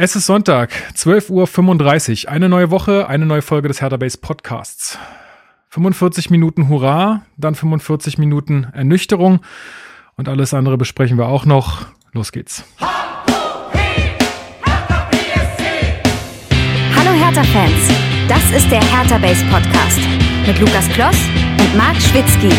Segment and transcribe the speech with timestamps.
[0.00, 2.30] Es ist Sonntag, 12.35 Uhr.
[2.30, 4.96] Eine neue Woche, eine neue Folge des Hertha Base Podcasts.
[5.70, 9.40] 45 Minuten Hurra, dann 45 Minuten Ernüchterung
[10.14, 11.86] und alles andere besprechen wir auch noch.
[12.12, 12.62] Los geht's.
[12.78, 13.10] Hallo
[16.94, 17.90] Hertha-Fans,
[18.28, 19.98] das ist der Hertha Base Podcast
[20.46, 21.18] mit Lukas Kloss
[21.58, 22.50] und Marc Schwitzky.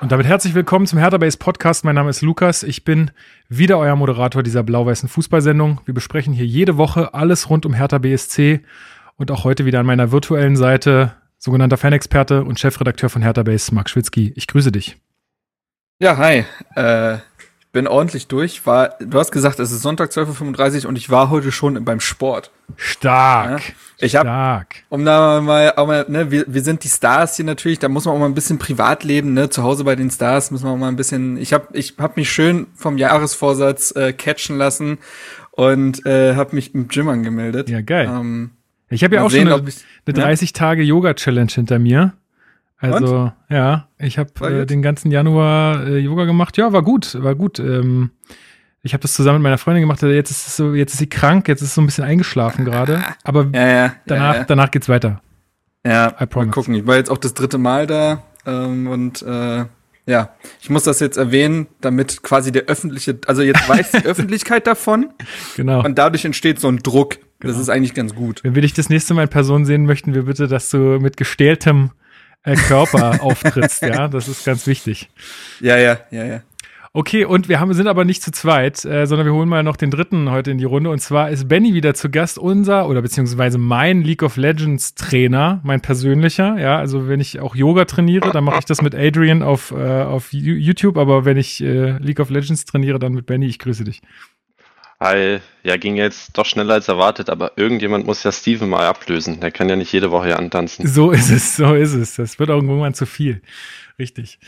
[0.00, 1.84] Und damit herzlich willkommen zum Hertha Base Podcast.
[1.84, 2.64] Mein Name ist Lukas.
[2.64, 3.12] Ich bin
[3.48, 5.80] wieder euer Moderator dieser blau-weißen Fußballsendung.
[5.84, 8.62] Wir besprechen hier jede Woche alles rund um Hertha BSC
[9.16, 13.74] und auch heute wieder an meiner virtuellen Seite sogenannter Fanexperte und Chefredakteur von Hertha Base,
[13.74, 14.32] Marc Schwitzky.
[14.36, 14.96] Ich grüße dich.
[16.00, 16.44] Ja, hi.
[16.74, 17.18] Äh,
[17.72, 18.66] bin ordentlich durch.
[18.66, 22.00] War, du hast gesagt, es ist Sonntag 12.35 Uhr und ich war heute schon beim
[22.00, 22.50] Sport.
[22.76, 23.60] Stark.
[23.60, 23.74] Ja?
[23.98, 24.76] Ich hab, stark.
[24.90, 28.14] Um da mal, mal ne, wir, wir sind die Stars hier natürlich, da muss man
[28.14, 29.48] auch mal ein bisschen privat leben, ne?
[29.48, 31.36] Zu Hause bei den Stars müssen wir auch mal ein bisschen.
[31.36, 34.98] Ich habe ich hab mich schön vom Jahresvorsatz äh, catchen lassen
[35.50, 37.68] und äh, habe mich im Gym angemeldet.
[37.70, 38.06] Ja, geil.
[38.12, 38.50] Ähm,
[38.90, 39.72] ich habe ja auch sehen, schon eine,
[40.06, 42.12] eine 30 Tage Yoga-Challenge hinter mir.
[42.82, 43.32] Also, Und?
[43.48, 46.58] ja, ich habe äh, den ganzen Januar äh, Yoga gemacht.
[46.58, 47.60] Ja, war gut, war gut.
[47.60, 48.10] Ähm,
[48.82, 50.02] ich habe das zusammen mit meiner Freundin gemacht.
[50.02, 53.04] Jetzt ist so, jetzt ist sie krank, jetzt ist sie so ein bisschen eingeschlafen gerade.
[53.24, 55.22] Aber ja, ja, danach, ja, danach geht's weiter.
[55.86, 56.74] Ja, mal gucken.
[56.74, 59.64] Ich war jetzt auch das dritte Mal da ähm, und äh,
[60.04, 64.66] ja, ich muss das jetzt erwähnen, damit quasi der öffentliche, also jetzt weiß die Öffentlichkeit
[64.66, 65.10] davon.
[65.56, 65.84] Genau.
[65.84, 67.18] Und dadurch entsteht so ein Druck.
[67.38, 67.52] Genau.
[67.52, 68.42] Das ist eigentlich ganz gut.
[68.42, 71.16] Wenn wir dich das nächste Mal in Person sehen möchten, wir bitte, dass du mit
[71.16, 72.01] gestähltem äh,
[72.44, 75.10] Körper auftrittst, ja, das ist ganz wichtig.
[75.60, 76.42] Ja, ja, ja, ja.
[76.94, 79.76] Okay, und wir haben, sind aber nicht zu zweit, äh, sondern wir holen mal noch
[79.76, 80.90] den dritten heute in die Runde.
[80.90, 85.60] Und zwar ist Benny wieder zu Gast, unser oder beziehungsweise mein League of Legends Trainer,
[85.62, 86.58] mein persönlicher.
[86.58, 90.02] Ja, also wenn ich auch Yoga trainiere, dann mache ich das mit Adrian auf, äh,
[90.02, 90.98] auf YouTube.
[90.98, 93.46] Aber wenn ich äh, League of Legends trainiere, dann mit Benny.
[93.46, 94.02] Ich grüße dich.
[95.02, 99.40] Hi, ja, ging jetzt doch schneller als erwartet, aber irgendjemand muss ja Steven mal ablösen.
[99.40, 100.86] Der kann ja nicht jede Woche hier antanzen.
[100.86, 102.14] So ist es, so ist es.
[102.14, 103.40] Das wird irgendwann zu viel.
[104.02, 104.40] Richtig.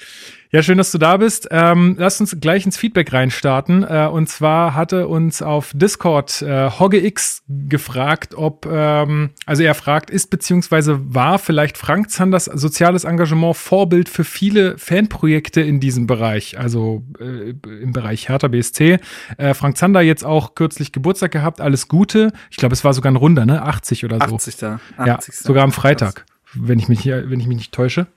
[0.50, 1.46] Ja, schön, dass du da bist.
[1.52, 3.84] Ähm, lass uns gleich ins Feedback reinstarten.
[3.84, 10.10] Äh, und zwar hatte uns auf Discord äh, HoggeX gefragt, ob, ähm, also er fragt,
[10.10, 16.58] ist beziehungsweise war vielleicht Frank Zanders soziales Engagement Vorbild für viele Fanprojekte in diesem Bereich,
[16.58, 18.98] also äh, im Bereich Hertha BSC.
[19.38, 22.32] Äh, Frank Zander jetzt auch kürzlich Geburtstag gehabt, alles Gute.
[22.50, 23.62] Ich glaube, es war sogar ein Runder, ne?
[23.62, 24.34] 80 oder so.
[24.34, 24.80] 80 da.
[24.96, 28.08] 80 ja, sogar am Freitag, wenn ich mich, wenn ich mich nicht täusche.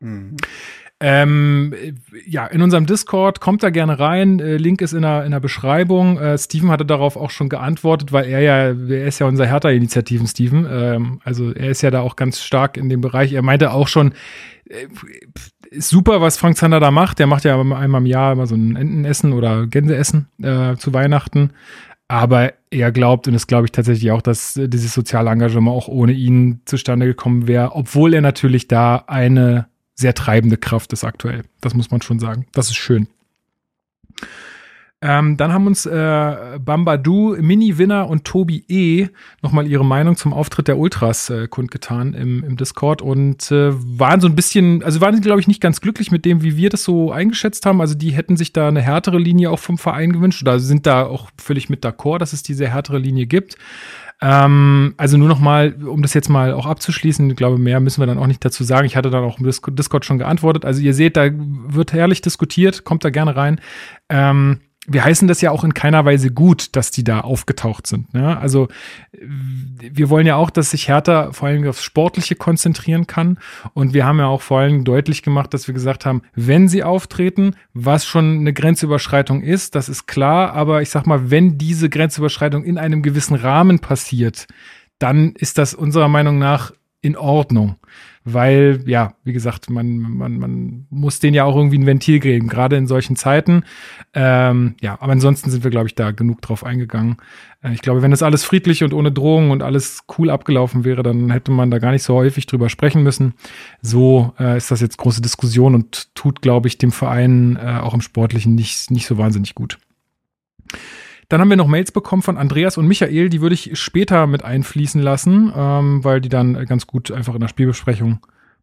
[0.00, 0.36] Mhm.
[1.02, 1.74] Ähm,
[2.26, 4.38] ja, in unserem Discord kommt da gerne rein.
[4.38, 6.18] Äh, Link ist in der, in der Beschreibung.
[6.18, 10.26] Äh, Steven hatte darauf auch schon geantwortet, weil er ja, er ist ja unser Hertha-Initiativen,
[10.26, 10.66] Steven.
[10.70, 13.32] Ähm, also er ist ja da auch ganz stark in dem Bereich.
[13.32, 14.12] Er meinte auch schon,
[14.68, 14.88] äh,
[15.78, 17.18] super, was Frank Zander da macht.
[17.18, 21.52] Der macht ja einmal im Jahr immer so ein Entenessen oder Gänseessen äh, zu Weihnachten.
[22.08, 26.12] Aber er glaubt, und das glaube ich tatsächlich auch, dass dieses soziale Engagement auch ohne
[26.12, 29.69] ihn zustande gekommen wäre, obwohl er natürlich da eine
[30.00, 31.42] sehr treibende Kraft ist aktuell.
[31.60, 32.46] Das muss man schon sagen.
[32.52, 33.08] Das ist schön.
[35.02, 39.08] Ähm, dann haben uns äh, Bambadu, Mini-Winner und Tobi E.
[39.40, 44.20] nochmal ihre Meinung zum Auftritt der Ultras äh, kundgetan im, im Discord und äh, waren
[44.20, 46.84] so ein bisschen, also waren, glaube ich, nicht ganz glücklich mit dem, wie wir das
[46.84, 47.80] so eingeschätzt haben.
[47.80, 51.06] Also die hätten sich da eine härtere Linie auch vom Verein gewünscht oder sind da
[51.06, 53.56] auch völlig mit d'accord, dass es diese härtere Linie gibt.
[54.22, 58.02] Ähm, also nur noch mal, um das jetzt mal auch abzuschließen, ich glaube, mehr müssen
[58.02, 58.86] wir dann auch nicht dazu sagen.
[58.86, 60.64] Ich hatte dann auch im Discord schon geantwortet.
[60.64, 63.60] Also ihr seht, da wird herrlich diskutiert, kommt da gerne rein.
[64.08, 68.12] Ähm, wir heißen das ja auch in keiner Weise gut, dass die da aufgetaucht sind.
[68.14, 68.38] Ne?
[68.38, 68.68] Also
[69.12, 73.38] wir wollen ja auch, dass sich Hertha vor allem aufs Sportliche konzentrieren kann.
[73.74, 76.82] Und wir haben ja auch vor allem deutlich gemacht, dass wir gesagt haben, wenn sie
[76.82, 80.54] auftreten, was schon eine Grenzüberschreitung ist, das ist klar.
[80.54, 84.46] Aber ich sag mal, wenn diese Grenzüberschreitung in einem gewissen Rahmen passiert,
[84.98, 87.76] dann ist das unserer Meinung nach in Ordnung
[88.24, 92.48] weil, ja, wie gesagt, man, man, man muss den ja auch irgendwie ein Ventil geben,
[92.48, 93.64] gerade in solchen Zeiten.
[94.12, 97.16] Ähm, ja, aber ansonsten sind wir, glaube ich, da genug drauf eingegangen.
[97.62, 101.02] Äh, ich glaube, wenn das alles friedlich und ohne Drohungen und alles cool abgelaufen wäre,
[101.02, 103.34] dann hätte man da gar nicht so häufig drüber sprechen müssen.
[103.80, 107.94] So äh, ist das jetzt große Diskussion und tut, glaube ich, dem Verein äh, auch
[107.94, 109.78] im Sportlichen nicht, nicht so wahnsinnig gut.
[111.30, 114.44] Dann haben wir noch Mails bekommen von Andreas und Michael, die würde ich später mit
[114.44, 118.18] einfließen lassen, ähm, weil die dann ganz gut einfach in der Spielbesprechung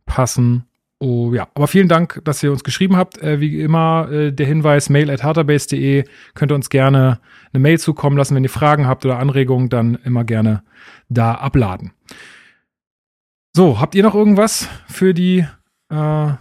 [0.06, 0.66] passen.
[1.00, 3.20] Oh ja, aber vielen Dank, dass ihr uns geschrieben habt.
[3.20, 6.04] Äh, wie immer äh, der Hinweis, mail at harterbase.de.
[6.34, 7.20] Könnt ihr uns gerne
[7.54, 8.36] eine Mail zukommen lassen.
[8.36, 10.62] Wenn ihr Fragen habt oder Anregungen, dann immer gerne
[11.08, 11.94] da abladen.
[13.56, 15.46] So, habt ihr noch irgendwas für die
[15.90, 16.32] äh,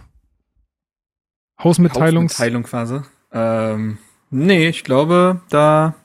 [1.63, 2.99] Hausmitteilungs Hausmitteilung quasi.
[3.31, 3.97] Ähm,
[4.29, 5.95] nee, ich glaube, da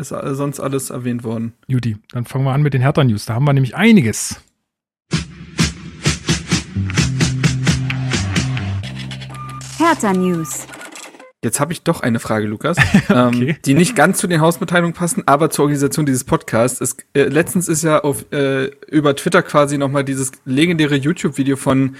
[0.00, 1.52] ist sonst alles erwähnt worden.
[1.66, 3.26] Judy, dann fangen wir an mit den Hertha-News.
[3.26, 4.40] Da haben wir nämlich einiges.
[9.78, 10.66] Hertha-News.
[11.42, 12.76] Jetzt habe ich doch eine Frage, Lukas,
[13.08, 13.48] ähm, okay.
[13.50, 16.80] ähm, die nicht ganz zu den Hausmitteilungen passen, aber zur Organisation dieses Podcasts.
[16.80, 21.96] Es, äh, letztens ist ja auf, äh, über Twitter quasi nochmal dieses legendäre YouTube-Video von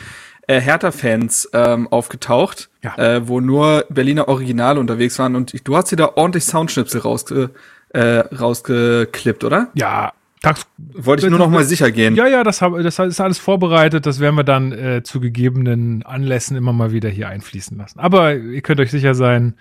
[0.47, 2.97] äh, Hertha-Fans ähm, aufgetaucht, ja.
[2.99, 7.01] äh, wo nur Berliner Originale unterwegs waren und ich, du hast dir da ordentlich Soundschnipsel
[7.01, 7.51] rausge,
[7.91, 9.69] äh, rausgeklippt, oder?
[9.75, 12.15] Ja, das wollte ich nur noch mal sicher gehen.
[12.15, 14.07] Ja, ja, das, hab, das ist alles vorbereitet.
[14.07, 18.01] Das werden wir dann äh, zu gegebenen Anlässen immer mal wieder hier einfließen lassen.
[18.01, 19.55] Aber ihr könnt euch sicher sein,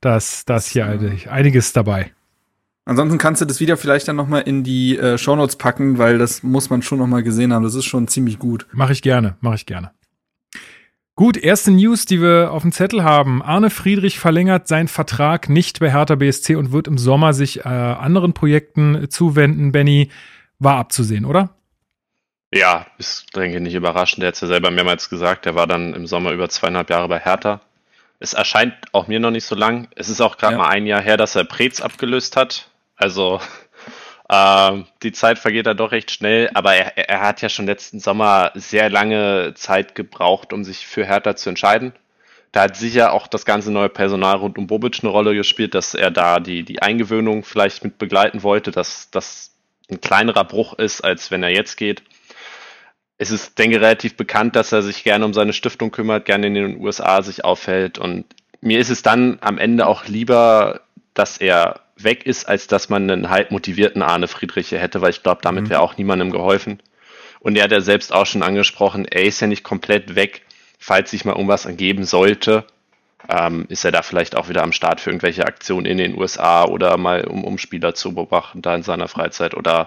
[0.00, 1.30] dass das hier ja.
[1.30, 2.12] einiges dabei.
[2.84, 6.18] Ansonsten kannst du das Video vielleicht dann noch mal in die äh, Shownotes packen, weil
[6.18, 7.62] das muss man schon noch mal gesehen haben.
[7.62, 8.66] Das ist schon ziemlich gut.
[8.72, 9.90] Mache ich gerne, mache ich gerne.
[11.18, 13.42] Gut, erste News, die wir auf dem Zettel haben.
[13.42, 17.68] Arne Friedrich verlängert seinen Vertrag nicht bei Hertha BSC und wird im Sommer sich äh,
[17.68, 19.72] anderen Projekten zuwenden.
[19.72, 20.12] Benny,
[20.60, 21.56] war abzusehen, oder?
[22.54, 24.22] Ja, ist, denke ich, nicht überraschend.
[24.22, 25.44] Der hat es ja selber mehrmals gesagt.
[25.44, 27.62] Der war dann im Sommer über zweieinhalb Jahre bei Hertha.
[28.20, 29.88] Es erscheint auch mir noch nicht so lang.
[29.96, 30.58] Es ist auch gerade ja.
[30.58, 32.70] mal ein Jahr her, dass er Preetz abgelöst hat.
[32.94, 33.40] Also
[34.30, 37.98] ähm, die Zeit vergeht da doch recht schnell, aber er, er hat ja schon letzten
[37.98, 41.92] Sommer sehr lange Zeit gebraucht, um sich für Hertha zu entscheiden.
[42.52, 45.94] Da hat sicher auch das ganze neue Personal rund um Bobic eine Rolle gespielt, dass
[45.94, 49.54] er da die, die Eingewöhnung vielleicht mit begleiten wollte, dass das
[49.90, 52.02] ein kleinerer Bruch ist, als wenn er jetzt geht.
[53.16, 56.46] Es ist, denke ich, relativ bekannt, dass er sich gerne um seine Stiftung kümmert, gerne
[56.46, 57.98] in den USA sich aufhält.
[57.98, 58.26] Und
[58.60, 60.82] mir ist es dann am Ende auch lieber,
[61.14, 65.22] dass er weg ist, als dass man einen halb motivierten Arne Friedrich hätte, weil ich
[65.22, 65.70] glaube, damit mhm.
[65.70, 66.80] wäre auch niemandem geholfen.
[67.40, 70.42] Und er hat ja selbst auch schon angesprochen, er ist ja nicht komplett weg,
[70.78, 72.64] falls sich mal irgendwas ergeben sollte.
[73.28, 76.64] Ähm, ist er da vielleicht auch wieder am Start für irgendwelche Aktionen in den USA
[76.64, 79.86] oder mal um, um Spieler zu beobachten da in seiner Freizeit oder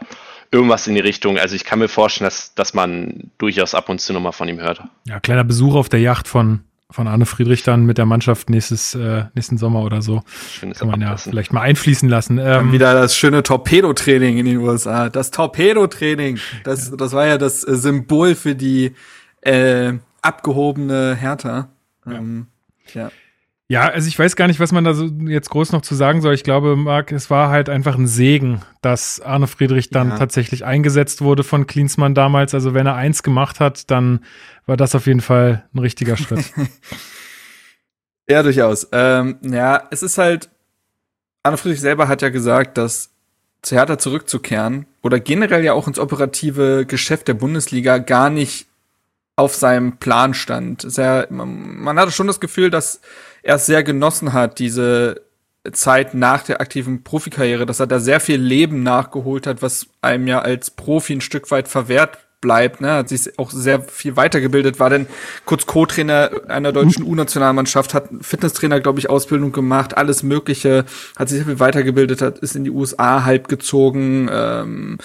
[0.51, 1.39] irgendwas in die Richtung.
[1.39, 4.59] Also ich kann mir vorstellen, dass, dass man durchaus ab und zu nochmal von ihm
[4.59, 4.83] hört.
[5.07, 8.95] Ja, kleiner Besuch auf der Yacht von von Arne Friedrich dann mit der Mannschaft nächstes,
[8.95, 10.21] äh, nächsten Sommer oder so.
[10.49, 12.37] Schönes Kann man ja vielleicht mal einfließen lassen.
[12.37, 15.09] Ähm, wieder das schöne Torpedo-Training in den USA.
[15.09, 16.39] Das Torpedo-Training.
[16.63, 18.93] Das, das war ja das äh, Symbol für die
[19.41, 21.69] äh, abgehobene Hertha.
[22.05, 22.47] Ähm,
[22.93, 23.03] ja.
[23.03, 23.11] ja.
[23.71, 26.19] Ja, also ich weiß gar nicht, was man da so jetzt groß noch zu sagen
[26.19, 26.33] soll.
[26.33, 30.17] Ich glaube, Marc, es war halt einfach ein Segen, dass Arne Friedrich dann ja.
[30.17, 32.53] tatsächlich eingesetzt wurde von Klinsmann damals.
[32.53, 34.25] Also wenn er eins gemacht hat, dann
[34.65, 36.51] war das auf jeden Fall ein richtiger Schritt.
[38.29, 38.89] ja, durchaus.
[38.91, 40.49] Ähm, ja, es ist halt,
[41.41, 43.11] Arne Friedrich selber hat ja gesagt, dass
[43.61, 48.67] zu Hertha zurückzukehren oder generell ja auch ins operative Geschäft der Bundesliga gar nicht
[49.37, 50.81] auf seinem Plan stand.
[50.81, 52.99] Sehr, man, man hatte schon das Gefühl, dass
[53.43, 55.21] er es sehr genossen hat, diese
[55.71, 60.27] Zeit nach der aktiven Profikarriere, dass er da sehr viel Leben nachgeholt hat, was einem
[60.27, 64.79] ja als Profi ein Stück weit verwehrt bleibt, ne, hat sich auch sehr viel weitergebildet,
[64.79, 65.05] war dann
[65.45, 70.85] kurz Co-Trainer einer deutschen U-Nationalmannschaft, hat Fitnesstrainer, glaube ich, Ausbildung gemacht, alles Mögliche,
[71.15, 74.97] hat sich sehr viel weitergebildet, hat, ist in die USA halb gezogen, ähm,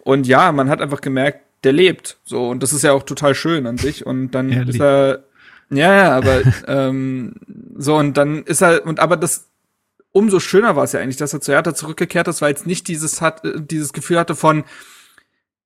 [0.00, 3.36] und ja, man hat einfach gemerkt, der lebt, so, und das ist ja auch total
[3.36, 5.22] schön an sich, und dann er ist er,
[5.70, 7.34] ja, ja, aber ähm,
[7.76, 9.50] so und dann ist er und aber das
[10.12, 12.88] umso schöner war es ja eigentlich, dass er zu Hertha zurückgekehrt ist, weil jetzt nicht
[12.88, 14.64] dieses hat äh, dieses Gefühl hatte von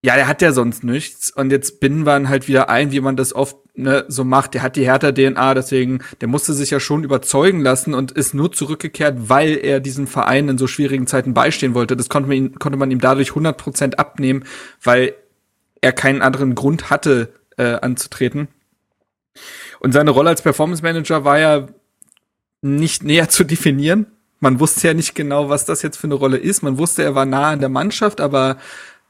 [0.00, 3.00] ja, der hat ja sonst nichts und jetzt binden wir ihn halt wieder ein, wie
[3.00, 4.54] man das oft ne, so macht.
[4.54, 8.32] Der hat die Hertha DNA, deswegen der musste sich ja schon überzeugen lassen und ist
[8.32, 11.96] nur zurückgekehrt, weil er diesem Verein in so schwierigen Zeiten beistehen wollte.
[11.96, 14.44] Das konnte man ihm, konnte man ihm dadurch 100% abnehmen,
[14.82, 15.14] weil
[15.80, 18.48] er keinen anderen Grund hatte äh, anzutreten.
[19.80, 21.66] Und seine Rolle als Performance Manager war ja
[22.62, 24.06] nicht näher zu definieren.
[24.40, 26.62] Man wusste ja nicht genau, was das jetzt für eine Rolle ist.
[26.62, 28.56] Man wusste, er war nah an der Mannschaft, aber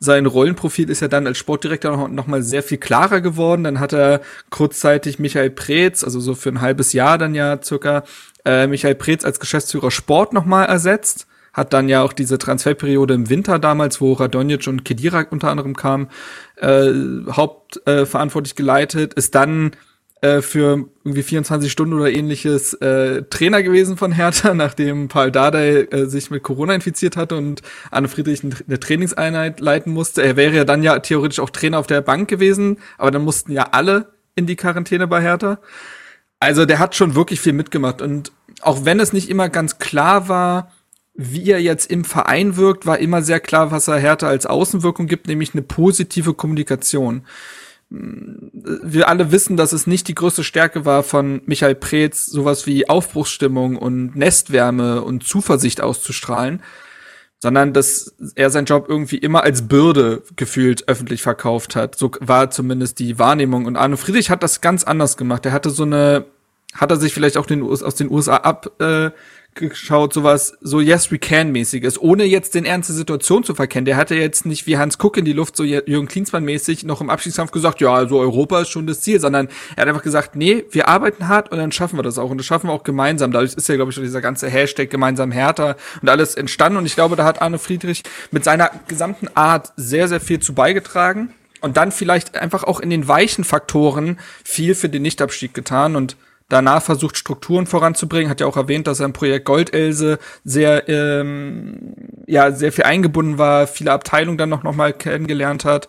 [0.01, 3.65] sein Rollenprofil ist ja dann als Sportdirektor noch, noch mal sehr viel klarer geworden.
[3.65, 4.21] Dann hat er
[4.51, 8.05] kurzzeitig Michael Preetz, also so für ein halbes Jahr dann ja circa,
[8.45, 11.27] äh, Michael Preetz als Geschäftsführer Sport noch mal ersetzt.
[11.53, 15.75] Hat dann ja auch diese Transferperiode im Winter damals, wo Radonjic und Kedira unter anderem
[15.75, 16.09] kamen,
[16.57, 16.93] äh,
[17.31, 19.15] hauptverantwortlich äh, geleitet.
[19.15, 19.73] Ist dann
[20.21, 25.83] äh, für irgendwie 24 Stunden oder ähnliches äh, Trainer gewesen von Hertha, nachdem Paul Dardai
[25.91, 30.23] äh, sich mit Corona infiziert hatte und Anne Friedrich eine Trainingseinheit leiten musste.
[30.23, 33.53] Er wäre ja dann ja theoretisch auch Trainer auf der Bank gewesen, aber dann mussten
[33.53, 35.61] ja alle in die Quarantäne bei Hertha.
[36.41, 40.29] Also der hat schon wirklich viel mitgemacht und auch wenn es nicht immer ganz klar
[40.29, 40.73] war,
[41.15, 45.09] wie er jetzt im Verein wirkt, war immer sehr klar, was er Hertha als Außenwirkung
[45.09, 47.25] gibt, nämlich eine positive Kommunikation.
[47.91, 52.89] Wir alle wissen, dass es nicht die größte Stärke war von Michael Preetz, sowas wie
[52.89, 56.63] Aufbruchsstimmung und Nestwärme und Zuversicht auszustrahlen,
[57.41, 61.97] sondern dass er seinen Job irgendwie immer als Bürde gefühlt öffentlich verkauft hat.
[61.97, 63.65] So war zumindest die Wahrnehmung.
[63.65, 65.47] Und Arne Friedrich hat das ganz anders gemacht.
[65.47, 66.27] Er hatte so eine,
[66.75, 69.11] hat er sich vielleicht auch den, aus den USA ab, äh,
[69.59, 73.85] geschaut, sowas so Yes We Can mäßiges, ohne jetzt den Ernst der Situation zu verkennen.
[73.85, 77.01] Der hatte jetzt nicht wie Hans Kuck in die Luft so Jürgen Klinsmann mäßig noch
[77.01, 80.37] im Abschiedskampf gesagt, ja, also Europa ist schon das Ziel, sondern er hat einfach gesagt,
[80.37, 82.85] nee, wir arbeiten hart und dann schaffen wir das auch und das schaffen wir auch
[82.85, 83.33] gemeinsam.
[83.33, 86.87] Dadurch ist ja, glaube ich, schon dieser ganze Hashtag gemeinsam härter und alles entstanden und
[86.87, 91.35] ich glaube, da hat Arne Friedrich mit seiner gesamten Art sehr, sehr viel zu beigetragen
[91.61, 96.17] und dann vielleicht einfach auch in den weichen Faktoren viel für den Nichtabstieg getan und
[96.49, 98.31] danach versucht, Strukturen voranzubringen.
[98.31, 101.95] Hat ja auch erwähnt, dass er im Projekt Goldelse sehr, ähm,
[102.27, 105.89] ja, sehr viel eingebunden war, viele Abteilungen dann noch, noch mal kennengelernt hat.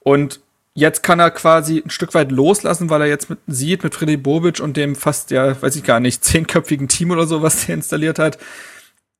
[0.00, 0.40] Und
[0.74, 4.16] jetzt kann er quasi ein Stück weit loslassen, weil er jetzt mit, sieht, mit Freddy
[4.16, 7.74] Bobic und dem fast, ja, weiß ich gar nicht, zehnköpfigen Team oder so, was der
[7.76, 8.38] installiert hat.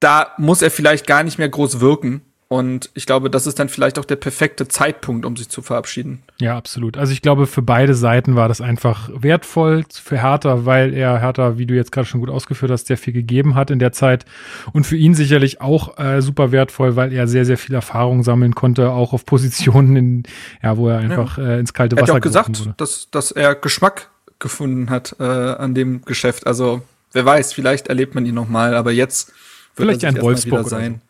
[0.01, 2.23] Da muss er vielleicht gar nicht mehr groß wirken.
[2.53, 6.21] Und ich glaube, das ist dann vielleicht auch der perfekte Zeitpunkt, um sich zu verabschieden.
[6.41, 6.99] Ja, absolut.
[6.99, 11.59] Also ich glaube, für beide Seiten war das einfach wertvoll für Hertha, weil er Hertha,
[11.59, 14.25] wie du jetzt gerade schon gut ausgeführt hast, sehr viel gegeben hat in der Zeit.
[14.73, 18.57] Und für ihn sicherlich auch äh, super wertvoll, weil er sehr, sehr viel Erfahrung sammeln
[18.57, 20.23] konnte, auch auf Positionen, in,
[20.61, 21.51] ja, wo er einfach ja.
[21.51, 22.75] äh, ins kalte Wasser er hat auch gesagt, wurde.
[22.79, 26.49] Dass, dass er Geschmack gefunden hat äh, an dem Geschäft.
[26.49, 29.29] Also wer weiß, vielleicht erlebt man ihn noch mal, aber jetzt
[29.77, 31.01] wird vielleicht ein Wolfsburg sein.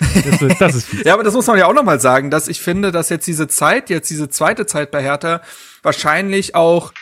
[0.00, 2.60] Das, das ist ja, aber das muss man ja auch noch mal sagen, dass ich
[2.60, 5.40] finde, dass jetzt diese Zeit, jetzt diese zweite Zeit bei Hertha
[5.82, 6.92] wahrscheinlich auch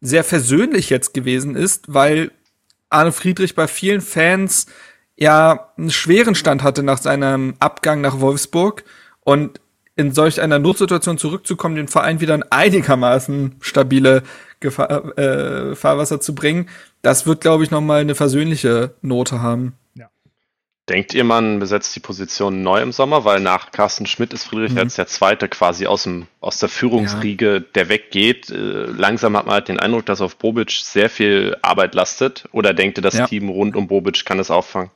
[0.00, 2.30] sehr versöhnlich jetzt gewesen ist, weil
[2.90, 4.66] Arne Friedrich bei vielen Fans
[5.16, 8.84] ja einen schweren Stand hatte nach seinem Abgang nach Wolfsburg
[9.20, 9.60] und
[9.96, 14.22] in solch einer Notsituation zurückzukommen, den Verein wieder in einigermaßen stabile
[14.60, 16.68] Gefahr, äh, Fahrwasser zu bringen,
[17.02, 19.74] das wird, glaube ich, noch mal eine versöhnliche Note haben.
[20.88, 23.24] Denkt ihr, man besetzt die Position neu im Sommer?
[23.24, 24.78] Weil nach Carsten Schmidt ist Friedrich mhm.
[24.78, 27.60] jetzt der Zweite quasi aus, dem, aus der Führungsriege, ja.
[27.60, 28.50] der weggeht.
[28.50, 32.48] Äh, langsam hat man halt den Eindruck, dass auf Bobic sehr viel Arbeit lastet.
[32.52, 33.26] Oder denkt ihr, das ja.
[33.26, 34.90] Team rund um Bobic kann es auffangen?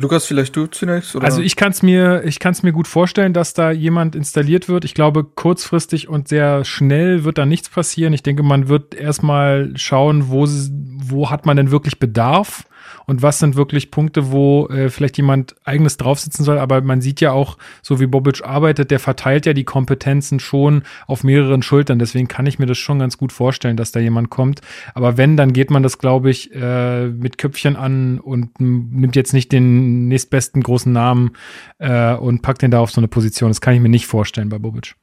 [0.00, 1.16] Lukas, vielleicht du zunächst?
[1.16, 1.24] Oder?
[1.24, 4.68] Also ich kann es mir, ich kann es mir gut vorstellen, dass da jemand installiert
[4.68, 4.84] wird.
[4.84, 8.12] Ich glaube, kurzfristig und sehr schnell wird da nichts passieren.
[8.12, 12.64] Ich denke, man wird erstmal schauen, wo, wo hat man denn wirklich Bedarf
[13.06, 16.58] und was sind wirklich Punkte, wo äh, vielleicht jemand eigenes draufsitzen soll.
[16.58, 20.82] Aber man sieht ja auch, so wie Bobic arbeitet, der verteilt ja die Kompetenzen schon
[21.06, 21.98] auf mehreren Schultern.
[21.98, 24.60] Deswegen kann ich mir das schon ganz gut vorstellen, dass da jemand kommt.
[24.94, 29.32] Aber wenn, dann geht man das, glaube ich, äh, mit Köpfchen an und nimmt jetzt
[29.32, 31.32] nicht den nächstbesten großen Namen
[31.78, 33.50] äh, und packt den da auf so eine Position.
[33.50, 34.94] Das kann ich mir nicht vorstellen bei Bobic.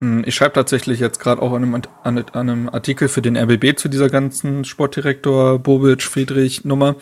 [0.00, 3.76] Hm, ich schreibe tatsächlich jetzt gerade auch an einem, an einem, Artikel für den RBB
[3.76, 6.96] zu dieser ganzen Sportdirektor Bobic Friedrich Nummer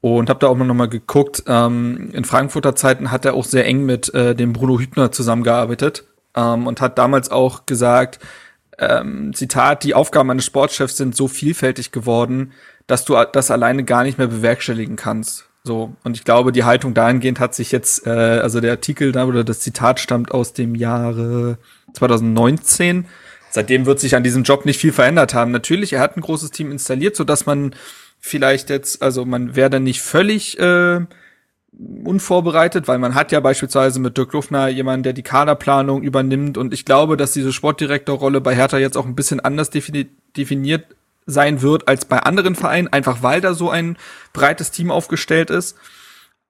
[0.00, 1.44] und habe da auch mal geguckt.
[1.46, 6.04] Ähm, in Frankfurter Zeiten hat er auch sehr eng mit äh, dem Bruno Hübner zusammengearbeitet
[6.34, 8.18] ähm, und hat damals auch gesagt,
[8.78, 12.52] ähm, Zitat, die Aufgaben eines Sportchefs sind so vielfältig geworden,
[12.86, 15.46] dass du das alleine gar nicht mehr bewerkstelligen kannst.
[15.62, 19.24] So, und ich glaube, die Haltung dahingehend hat sich jetzt, äh, also der Artikel da
[19.24, 21.56] oder das Zitat stammt aus dem Jahre
[21.94, 23.06] 2019.
[23.50, 25.50] Seitdem wird sich an diesem Job nicht viel verändert haben.
[25.52, 27.74] Natürlich, er hat ein großes Team installiert, so dass man
[28.20, 31.00] vielleicht jetzt, also man wäre dann nicht völlig äh,
[32.04, 36.72] unvorbereitet, weil man hat ja beispielsweise mit Dirk Lufner jemanden, der die Kaderplanung übernimmt und
[36.72, 40.86] ich glaube, dass diese Sportdirektorrolle bei Hertha jetzt auch ein bisschen anders defini definiert
[41.26, 43.96] sein wird als bei anderen Vereinen, einfach weil da so ein
[44.32, 45.76] breites Team aufgestellt ist.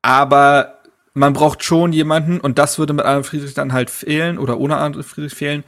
[0.02, 0.78] Aber
[1.14, 4.76] man braucht schon jemanden, und das würde mit Arne Friedrich dann halt fehlen oder ohne
[4.76, 5.64] Arne Friedrich fehlen,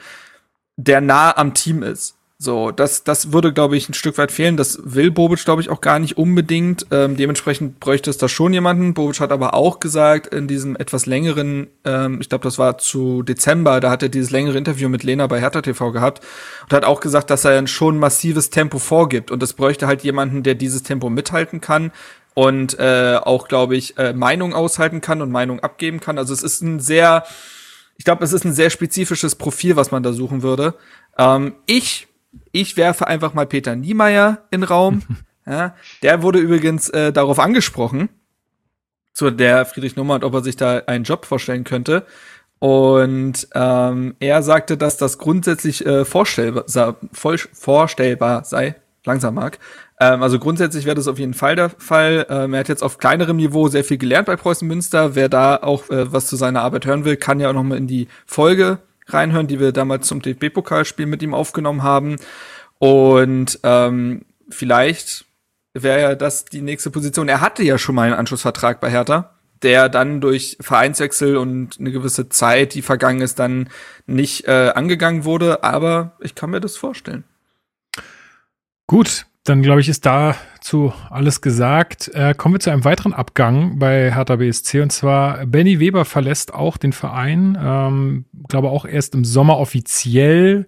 [0.77, 2.17] der nah am Team ist.
[2.39, 4.59] So, das, das würde, glaube ich, ein Stück weit fehlen.
[4.59, 6.87] Das will Bobic, glaube ich, auch gar nicht unbedingt.
[6.91, 8.93] Ähm, dementsprechend bräuchte es da schon jemanden.
[8.93, 13.23] Bobic hat aber auch gesagt, in diesem etwas längeren, ähm, ich glaube, das war zu
[13.23, 16.23] Dezember, da hat er dieses längere Interview mit Lena bei Hertha TV gehabt
[16.65, 19.31] und hat auch gesagt, dass er schon massives Tempo vorgibt.
[19.31, 21.91] Und es bräuchte halt jemanden, der dieses Tempo mithalten kann
[22.37, 26.19] und äh, auch, glaube ich, äh, Meinung aushalten kann und Meinung abgeben kann.
[26.19, 27.25] Also es ist ein sehr,
[27.97, 30.75] ich glaube, es ist ein sehr spezifisches Profil, was man da suchen würde.
[31.17, 32.09] Ähm, ich,
[32.53, 35.03] ich werfe einfach mal Peter Niemeyer in Raum.
[35.47, 38.11] ja, der wurde übrigens äh, darauf angesprochen,
[39.15, 42.05] zu der Friedrich Nummert, ob er sich da einen Job vorstellen könnte.
[42.59, 46.67] Und ähm, er sagte, dass das grundsätzlich äh, vorstellbar,
[47.13, 48.75] vorstellbar sei,
[49.07, 49.59] langsam mag,
[49.99, 52.27] ähm, also grundsätzlich wäre das auf jeden Fall der Fall.
[52.29, 55.15] Ähm, er hat jetzt auf kleinerem Niveau sehr viel gelernt bei Preußen Münster.
[55.15, 57.79] Wer da auch äh, was zu seiner Arbeit hören will, kann ja auch noch mal
[57.79, 62.17] in die Folge reinhören, die wir damals zum DFB-Pokalspiel mit ihm aufgenommen haben.
[62.79, 65.25] Und ähm, vielleicht
[65.73, 67.29] wäre ja das die nächste Position.
[67.29, 71.91] Er hatte ja schon mal einen Anschlussvertrag bei Hertha, der dann durch Vereinswechsel und eine
[71.91, 73.71] gewisse Zeit, die vergangen ist, dann
[74.07, 75.65] nicht äh, angegangen wurde.
[75.65, 77.25] Aber ich kann mir das vorstellen.
[78.87, 82.09] Gut, dann glaube ich, ist dazu alles gesagt.
[82.15, 86.53] Äh, kommen wir zu einem weiteren Abgang bei Hertha BSC und zwar Benny Weber verlässt
[86.53, 87.57] auch den Verein.
[87.61, 90.67] Ähm, glaube auch erst im Sommer offiziell.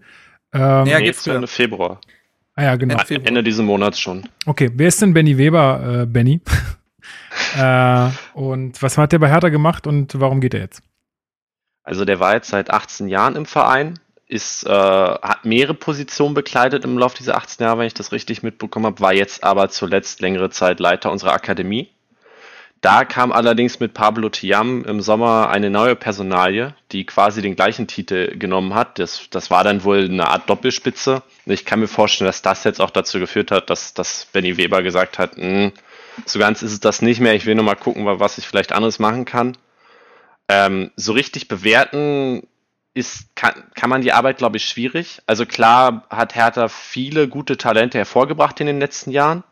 [0.52, 2.00] Ähm, ja, geht's Ende Februar.
[2.54, 2.96] Ah ja, genau.
[2.96, 4.28] Ende, Ende dieses Monats schon.
[4.46, 6.40] Okay, wer ist denn Benny Weber, äh, Benny?
[7.56, 10.82] äh, und was hat der bei Hertha gemacht und warum geht er jetzt?
[11.84, 16.84] Also der war jetzt seit 18 Jahren im Verein, ist, äh, hat mehrere Positionen bekleidet
[16.84, 20.20] im Laufe dieser 18 Jahre, wenn ich das richtig mitbekommen habe, war jetzt aber zuletzt
[20.20, 21.88] längere Zeit Leiter unserer Akademie.
[22.80, 27.88] Da kam allerdings mit Pablo Tiam im Sommer eine neue Personalie, die quasi den gleichen
[27.88, 29.00] Titel genommen hat.
[29.00, 31.22] Das, das war dann wohl eine Art Doppelspitze.
[31.46, 34.82] Ich kann mir vorstellen, dass das jetzt auch dazu geführt hat, dass, dass Benny Weber
[34.82, 35.72] gesagt hat, hm,
[36.24, 37.34] so ganz ist es das nicht mehr.
[37.34, 39.56] Ich will nur mal gucken, was ich vielleicht anderes machen kann.
[40.48, 42.46] Ähm, so richtig bewerten
[42.98, 45.20] ist, kann, kann man die Arbeit, glaube ich, schwierig.
[45.26, 49.44] Also klar hat Hertha viele gute Talente hervorgebracht in den letzten Jahren.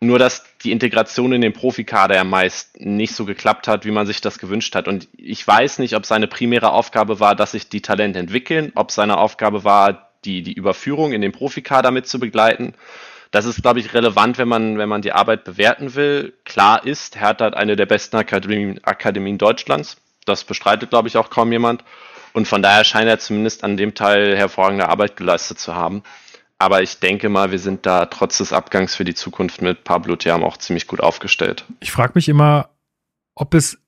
[0.00, 4.06] Nur, dass die Integration in den Profikader ja meist nicht so geklappt hat, wie man
[4.06, 4.86] sich das gewünscht hat.
[4.86, 8.92] Und ich weiß nicht, ob seine primäre Aufgabe war, dass sich die Talente entwickeln, ob
[8.92, 12.74] seine Aufgabe war, die, die Überführung in den Profikader mit zu begleiten.
[13.32, 16.32] Das ist, glaube ich, relevant, wenn man, wenn man die Arbeit bewerten will.
[16.44, 19.96] Klar ist, Hertha hat eine der besten Akademien, Akademien Deutschlands.
[20.24, 21.82] Das bestreitet, glaube ich, auch kaum jemand.
[22.32, 26.02] Und von daher scheint er zumindest an dem Teil hervorragende Arbeit geleistet zu haben.
[26.58, 30.16] Aber ich denke mal, wir sind da trotz des Abgangs für die Zukunft mit Pablo
[30.16, 31.64] Thiam auch ziemlich gut aufgestellt.
[31.80, 32.70] Ich frage mich immer,
[33.34, 33.78] ob es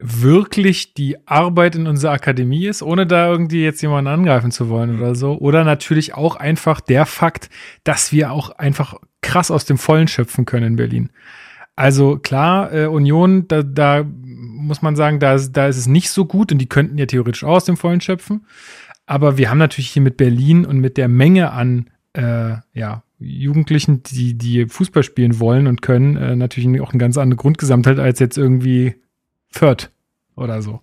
[0.00, 4.96] wirklich die Arbeit in unserer Akademie ist, ohne da irgendwie jetzt jemanden angreifen zu wollen
[4.96, 5.38] oder so.
[5.38, 7.50] Oder natürlich auch einfach der Fakt,
[7.84, 11.10] dass wir auch einfach krass aus dem Vollen schöpfen können in Berlin.
[11.78, 16.24] Also klar, äh, Union, da, da muss man sagen, da, da ist es nicht so
[16.24, 18.46] gut und die könnten ja theoretisch auch aus dem Vollen schöpfen.
[19.06, 24.02] Aber wir haben natürlich hier mit Berlin und mit der Menge an äh, ja, Jugendlichen,
[24.02, 28.18] die, die Fußball spielen wollen und können, äh, natürlich auch eine ganz andere Grundgesamtheit als
[28.18, 28.96] jetzt irgendwie
[29.48, 29.92] Fürth
[30.34, 30.80] oder so.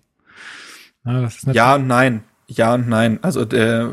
[1.04, 2.22] Ja, ja und nein.
[2.46, 3.18] Ja und nein.
[3.20, 3.92] Also, der,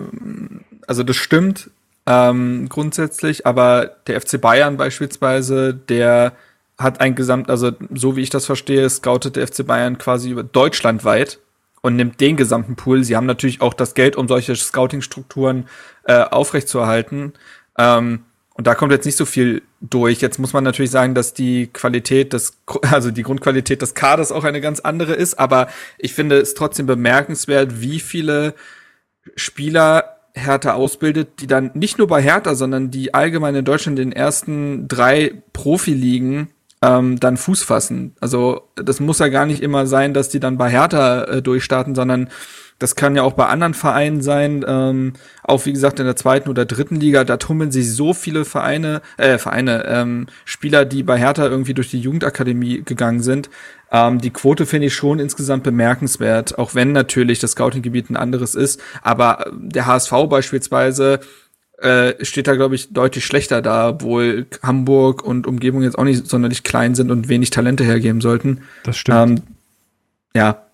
[0.88, 1.70] also das stimmt
[2.06, 6.32] ähm, grundsätzlich, aber der FC Bayern beispielsweise, der
[6.78, 10.44] hat ein Gesamt, also so wie ich das verstehe, scoutet der FC Bayern quasi über
[10.44, 11.40] deutschlandweit
[11.82, 13.04] und nimmt den gesamten Pool.
[13.04, 15.68] Sie haben natürlich auch das Geld, um solche Scouting-Strukturen
[16.06, 17.34] äh, aufrechtzuerhalten.
[17.78, 18.24] Ähm,
[18.56, 20.22] und da kommt jetzt nicht so viel durch.
[20.22, 22.58] Jetzt muss man natürlich sagen, dass die Qualität des,
[22.92, 25.40] also die Grundqualität des Kaders auch eine ganz andere ist.
[25.40, 28.56] Aber ich finde es trotzdem bemerkenswert, wie viele
[29.36, 34.10] Spieler Hertha ausbildet, die dann nicht nur bei Hertha, sondern die allgemein in Deutschland in
[34.10, 36.50] den ersten drei Profiligen
[36.84, 38.14] ähm, dann Fuß fassen.
[38.20, 41.96] Also das muss ja gar nicht immer sein, dass die dann bei Hertha äh, durchstarten,
[41.96, 42.28] sondern
[42.78, 46.50] das kann ja auch bei anderen Vereinen sein, ähm, auch wie gesagt in der zweiten
[46.50, 51.18] oder dritten Liga, da tummeln sich so viele Vereine, äh, Vereine, ähm, Spieler, die bei
[51.18, 53.50] Hertha irgendwie durch die Jugendakademie gegangen sind.
[53.90, 58.56] Ähm, die Quote finde ich schon insgesamt bemerkenswert, auch wenn natürlich das Scouting-Gebiet ein anderes
[58.56, 58.82] ist.
[59.02, 61.22] Aber der HSV beispielsweise
[61.80, 66.28] äh, steht da, glaube ich, deutlich schlechter da, obwohl Hamburg und Umgebung jetzt auch nicht
[66.28, 68.62] sonderlich klein sind und wenig Talente hergeben sollten.
[68.84, 69.40] Das stimmt.
[69.40, 69.48] Ähm,
[70.36, 70.68] ja.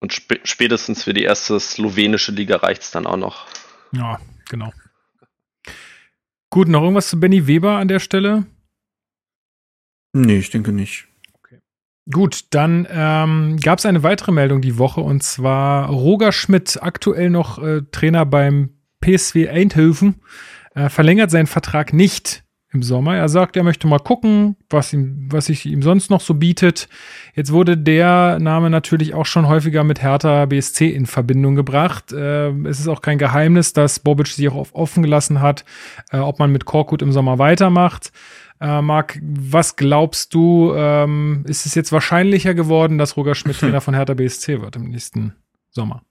[0.00, 3.46] Und sp spätestens für die erste slowenische Liga reicht's dann auch noch.
[3.92, 4.72] Ja, genau.
[6.50, 8.46] Gut, noch irgendwas zu Benny Weber an der Stelle?
[10.12, 11.06] Nee, ich denke nicht.
[11.34, 11.60] Okay.
[12.10, 17.30] Gut, dann ähm, gab es eine weitere Meldung die Woche und zwar Roger Schmidt, aktuell
[17.30, 20.16] noch äh, Trainer beim PSV Eindhoven
[20.74, 23.16] äh, verlängert seinen Vertrag nicht im Sommer.
[23.16, 26.88] Er sagt, er möchte mal gucken, was ihm, was sich ihm sonst noch so bietet.
[27.34, 32.12] Jetzt wurde der Name natürlich auch schon häufiger mit Hertha BSC in Verbindung gebracht.
[32.12, 35.64] Äh, es ist auch kein Geheimnis, dass Bobic sich auch offen gelassen hat,
[36.10, 38.12] äh, ob man mit Korkut im Sommer weitermacht.
[38.60, 43.80] Äh, Marc, was glaubst du, ähm, ist es jetzt wahrscheinlicher geworden, dass Roger Schmidt Trainer
[43.80, 45.34] von Hertha BSC wird im nächsten
[45.70, 46.02] Sommer?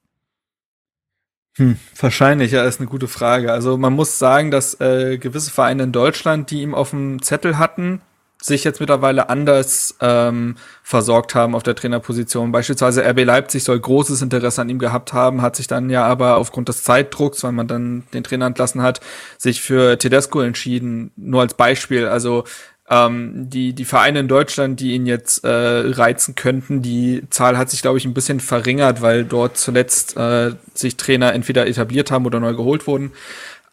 [1.58, 3.52] Hm, wahrscheinlich, ja, ist eine gute Frage.
[3.52, 7.58] Also man muss sagen, dass äh, gewisse Vereine in Deutschland, die ihm auf dem Zettel
[7.58, 8.02] hatten,
[8.39, 12.52] sich jetzt mittlerweile anders ähm, versorgt haben auf der Trainerposition.
[12.52, 16.38] Beispielsweise RB Leipzig soll großes Interesse an ihm gehabt haben, hat sich dann ja aber
[16.38, 19.02] aufgrund des Zeitdrucks, weil man dann den Trainer entlassen hat,
[19.39, 21.12] sich für Tedesco entschieden.
[21.15, 22.06] Nur als Beispiel.
[22.06, 22.43] Also
[22.89, 27.69] Ähm, die, die Vereine in Deutschland, die ihn jetzt äh, reizen könnten, die Zahl hat
[27.69, 32.26] sich, glaube ich, ein bisschen verringert, weil dort zuletzt äh, sich Trainer entweder etabliert haben
[32.26, 33.12] oder neu geholt wurden.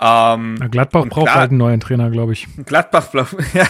[0.01, 2.49] Ähm, Gladbach braucht halt einen neuen Trainer, glaube ich.
[2.67, 3.09] Gladbach,
[3.55, 3.67] ja,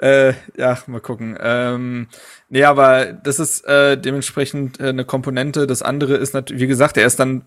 [0.00, 1.36] äh, ja, mal gucken.
[1.40, 2.06] Ähm,
[2.48, 5.66] nee, aber das ist äh, dementsprechend äh, eine Komponente.
[5.66, 7.42] Das andere ist natürlich, wie gesagt, er ist dann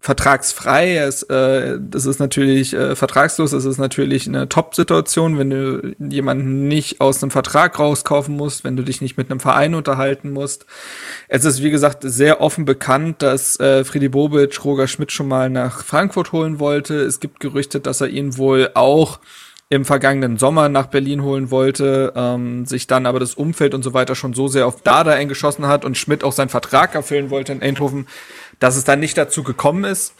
[0.00, 0.96] vertragsfrei.
[0.96, 3.52] Es, äh, das ist natürlich äh, vertragslos.
[3.52, 8.76] Es ist natürlich eine Top-Situation, wenn du jemanden nicht aus einem Vertrag rauskaufen musst, wenn
[8.76, 10.64] du dich nicht mit einem Verein unterhalten musst.
[11.28, 15.50] Es ist, wie gesagt, sehr offen bekannt, dass äh, Friedi Bobic Roger Schmidt schon mal
[15.50, 16.94] nach Frankfurt holen wollte.
[17.00, 19.20] Es gibt Gerüchte, dass er ihn wohl auch
[19.72, 23.94] im vergangenen Sommer nach Berlin holen wollte, ähm, sich dann aber das Umfeld und so
[23.94, 27.52] weiter schon so sehr auf Dada eingeschossen hat und Schmidt auch seinen Vertrag erfüllen wollte
[27.52, 28.08] in Eindhoven,
[28.60, 30.14] dass es dann nicht dazu gekommen ist.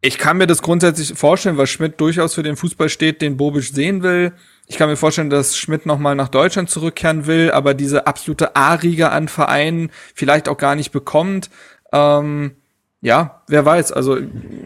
[0.00, 3.64] Ich kann mir das grundsätzlich vorstellen, weil Schmidt durchaus für den Fußball steht, den Bobic
[3.64, 4.32] sehen will.
[4.66, 9.10] Ich kann mir vorstellen, dass Schmidt nochmal nach Deutschland zurückkehren will, aber diese absolute A-Riege
[9.10, 11.50] an Vereinen vielleicht auch gar nicht bekommt.
[11.92, 12.56] Ähm,
[13.00, 13.92] ja, wer weiß.
[13.92, 14.18] Also,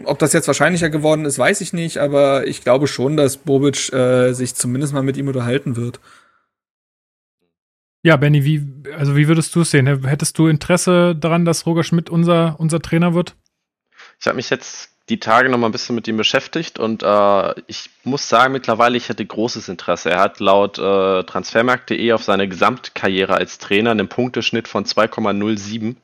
[0.05, 3.91] ob das jetzt wahrscheinlicher geworden ist, weiß ich nicht, aber ich glaube schon, dass Bobic
[3.91, 5.99] äh, sich zumindest mal mit ihm unterhalten wird.
[8.01, 8.65] Ja, Benny, wie,
[8.97, 10.05] also wie würdest du es sehen?
[10.05, 13.35] Hättest du Interesse daran, dass Roger Schmidt unser, unser Trainer wird?
[14.19, 17.53] Ich habe mich jetzt die Tage noch mal ein bisschen mit ihm beschäftigt und äh,
[17.67, 20.11] ich muss sagen, mittlerweile ich hätte großes Interesse.
[20.11, 25.95] Er hat laut äh, Transfermarkt.de auf seine Gesamtkarriere als Trainer einen Punkteschnitt von 2,07.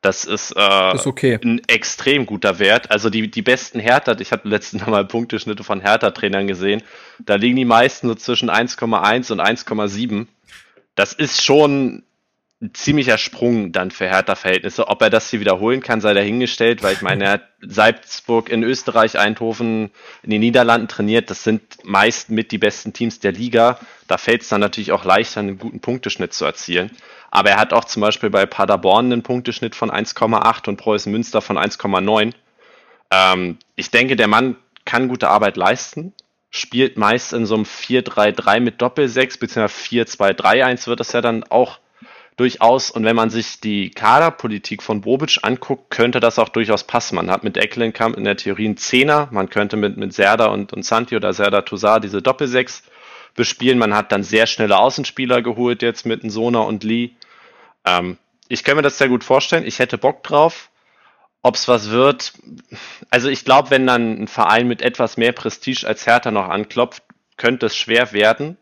[0.00, 1.38] Das ist, äh, ist okay.
[1.42, 2.90] ein extrem guter Wert.
[2.90, 6.82] Also die, die besten Hertha, ich habe letztens mal Punkteschnitte von Hertha-Trainern gesehen,
[7.18, 10.26] da liegen die meisten so zwischen 1,1 und 1,7
[10.94, 12.04] das ist schon
[12.62, 14.86] ein ziemlicher Sprung dann für Hertha-Verhältnisse.
[14.86, 18.62] Ob er das hier wiederholen kann, sei dahingestellt, weil ich meine, er hat Salzburg in
[18.62, 19.90] Österreich, Eindhoven
[20.22, 21.28] in den Niederlanden trainiert.
[21.28, 23.80] Das sind meist mit die besten Teams der Liga.
[24.06, 26.92] Da fällt es dann natürlich auch leichter, einen guten Punkteschnitt zu erzielen.
[27.32, 31.40] Aber er hat auch zum Beispiel bei Paderborn einen Punkteschnitt von 1,8 und Preußen Münster
[31.40, 32.32] von 1,9.
[33.10, 36.12] Ähm, ich denke, der Mann kann gute Arbeit leisten
[36.52, 41.78] spielt meist in so einem 4-3-3 mit Doppel-6, beziehungsweise 4-2-3-1 wird das ja dann auch
[42.36, 42.90] durchaus.
[42.90, 47.16] Und wenn man sich die Kaderpolitik von Bobic anguckt, könnte das auch durchaus passen.
[47.16, 50.74] Man hat mit Ecklenkamp in der Theorie einen Zehner, man könnte mit, mit Serda und,
[50.74, 52.82] und Santi oder Serda Toussaint diese Doppel-6
[53.34, 53.78] bespielen.
[53.78, 57.12] Man hat dann sehr schnelle Außenspieler geholt jetzt mit Sona und Lee.
[57.86, 59.64] Ähm, ich kann mir das sehr gut vorstellen.
[59.66, 60.68] Ich hätte Bock drauf.
[61.42, 62.32] Ob es was wird,
[63.10, 67.02] also ich glaube, wenn dann ein Verein mit etwas mehr Prestige als Hertha noch anklopft,
[67.36, 68.56] könnte es schwer werden.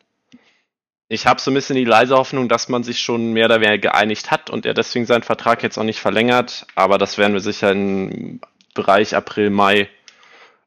[1.08, 3.78] Ich habe so ein bisschen die leise Hoffnung, dass man sich schon mehr oder weniger
[3.78, 6.66] geeinigt hat und er deswegen seinen Vertrag jetzt auch nicht verlängert.
[6.76, 8.40] Aber das werden wir sicher im
[8.74, 9.88] Bereich April, Mai,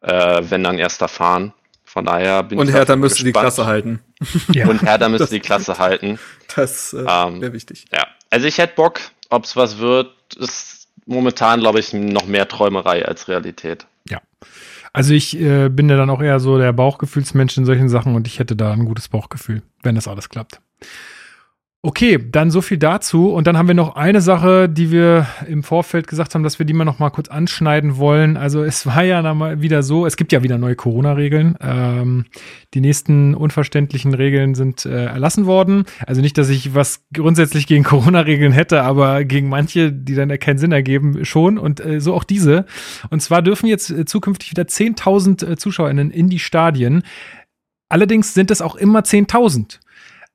[0.02, 1.54] äh, wenn dann erst erfahren.
[1.86, 2.74] Von daher bin und ich.
[2.74, 3.36] Und Hertha müsste gespannt.
[3.36, 4.00] die Klasse halten.
[4.54, 4.68] Ja.
[4.68, 6.20] Und Hertha müsste die Klasse halten.
[6.56, 7.86] Das äh, ähm, wäre wichtig.
[7.92, 9.00] Ja, also ich hätte Bock,
[9.30, 13.86] ob es was wird, ist momentan, glaube ich, noch mehr Träumerei als Realität.
[14.10, 14.22] Ja.
[14.94, 18.28] Also ich äh, bin ja dann auch eher so der Bauchgefühlsmensch in solchen Sachen und
[18.28, 20.62] ich hätte da ein gutes Bauchgefühl, wenn das alles klappt.
[21.86, 23.34] Okay, dann so viel dazu.
[23.34, 26.66] Und dann haben wir noch eine Sache, die wir im Vorfeld gesagt haben, dass wir
[26.66, 28.38] die mal noch mal kurz anschneiden wollen.
[28.38, 31.58] Also es war ja mal wieder so, es gibt ja wieder neue Corona-Regeln.
[31.60, 32.24] Ähm,
[32.74, 35.84] die nächsten unverständlichen Regeln sind äh, erlassen worden.
[36.08, 40.60] Also nicht, dass ich was grundsätzlich gegen Corona-Regeln hätte, aber gegen manche, die dann keinen
[40.60, 41.58] Sinn ergeben, schon.
[41.58, 42.66] Und äh, so auch diese.
[43.10, 47.04] Und zwar dürfen jetzt äh, zukünftig wieder 10.000 äh, ZuschauerInnen in die Stadien.
[47.90, 49.80] Allerdings sind es auch immer 10.000.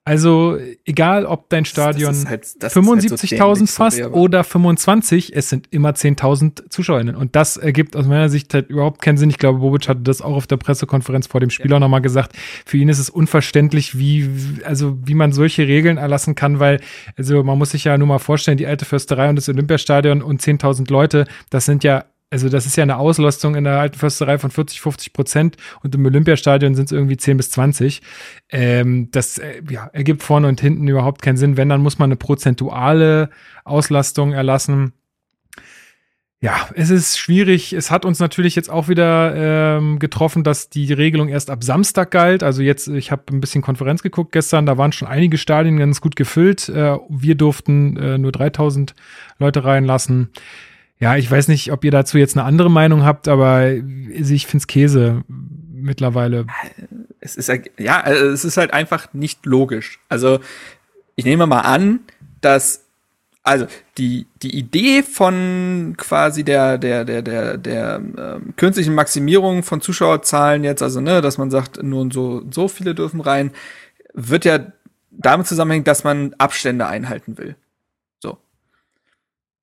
[0.08, 5.90] Also egal, ob dein Stadion halt, 75.000 halt so fasst oder 25, es sind immer
[5.90, 7.14] 10.000 ZuschauerInnen.
[7.14, 9.28] Und das ergibt aus meiner Sicht halt überhaupt keinen Sinn.
[9.28, 11.76] Ich glaube, Bobic hatte das auch auf der Pressekonferenz vor dem Spiel ja.
[11.76, 12.32] auch nochmal gesagt.
[12.64, 14.30] Für ihn ist es unverständlich, wie,
[14.64, 16.80] also wie man solche Regeln erlassen kann, weil,
[17.18, 20.40] also man muss sich ja nur mal vorstellen, die alte Försterei und das Olympiastadion und
[20.40, 24.38] 10.000 Leute, das sind ja also das ist ja eine Auslastung in der alten Försterei
[24.38, 28.02] von 40, 50 Prozent und im Olympiastadion sind es irgendwie 10 bis 20.
[28.50, 31.56] Ähm, das äh, ja, ergibt vorne und hinten überhaupt keinen Sinn.
[31.56, 33.30] Wenn, dann muss man eine prozentuale
[33.64, 34.92] Auslastung erlassen.
[36.40, 37.72] Ja, es ist schwierig.
[37.72, 39.34] Es hat uns natürlich jetzt auch wieder
[39.78, 42.44] ähm, getroffen, dass die Regelung erst ab Samstag galt.
[42.44, 46.00] Also jetzt, ich habe ein bisschen Konferenz geguckt gestern, da waren schon einige Stadien ganz
[46.00, 46.68] gut gefüllt.
[46.68, 48.94] Äh, wir durften äh, nur 3000
[49.38, 50.30] Leute reinlassen.
[51.00, 54.62] Ja, ich weiß nicht, ob ihr dazu jetzt eine andere Meinung habt, aber ich finde
[54.62, 56.46] es Käse mittlerweile.
[57.20, 60.00] Es ist ja, es ist halt einfach nicht logisch.
[60.08, 60.40] Also
[61.14, 62.00] ich nehme mal an,
[62.40, 62.84] dass
[63.42, 69.80] also die die Idee von quasi der der der der der ähm, künstlichen Maximierung von
[69.80, 73.52] Zuschauerzahlen jetzt, also ne, dass man sagt, nur so so viele dürfen rein,
[74.14, 74.60] wird ja
[75.10, 77.56] damit zusammenhängt, dass man Abstände einhalten will.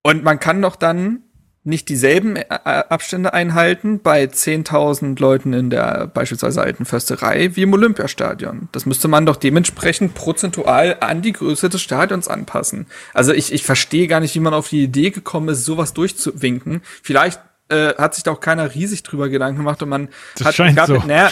[0.06, 1.24] Und man kann doch dann
[1.63, 7.63] nicht dieselben äh, äh, Abstände einhalten bei 10.000 Leuten in der beispielsweise alten Försterei wie
[7.63, 8.70] im Olympiastadion.
[8.72, 12.86] Das müsste man doch dementsprechend prozentual an die Größe des Stadions anpassen.
[13.15, 16.84] Also ich, ich verstehe gar nicht, wie man auf die Idee gekommen ist, sowas durchzuwinken.
[17.02, 20.54] Vielleicht äh, hat sich da auch keiner riesig drüber Gedanken gemacht und man das hat,
[20.54, 21.02] scheint gab, so.
[21.08, 21.32] naja,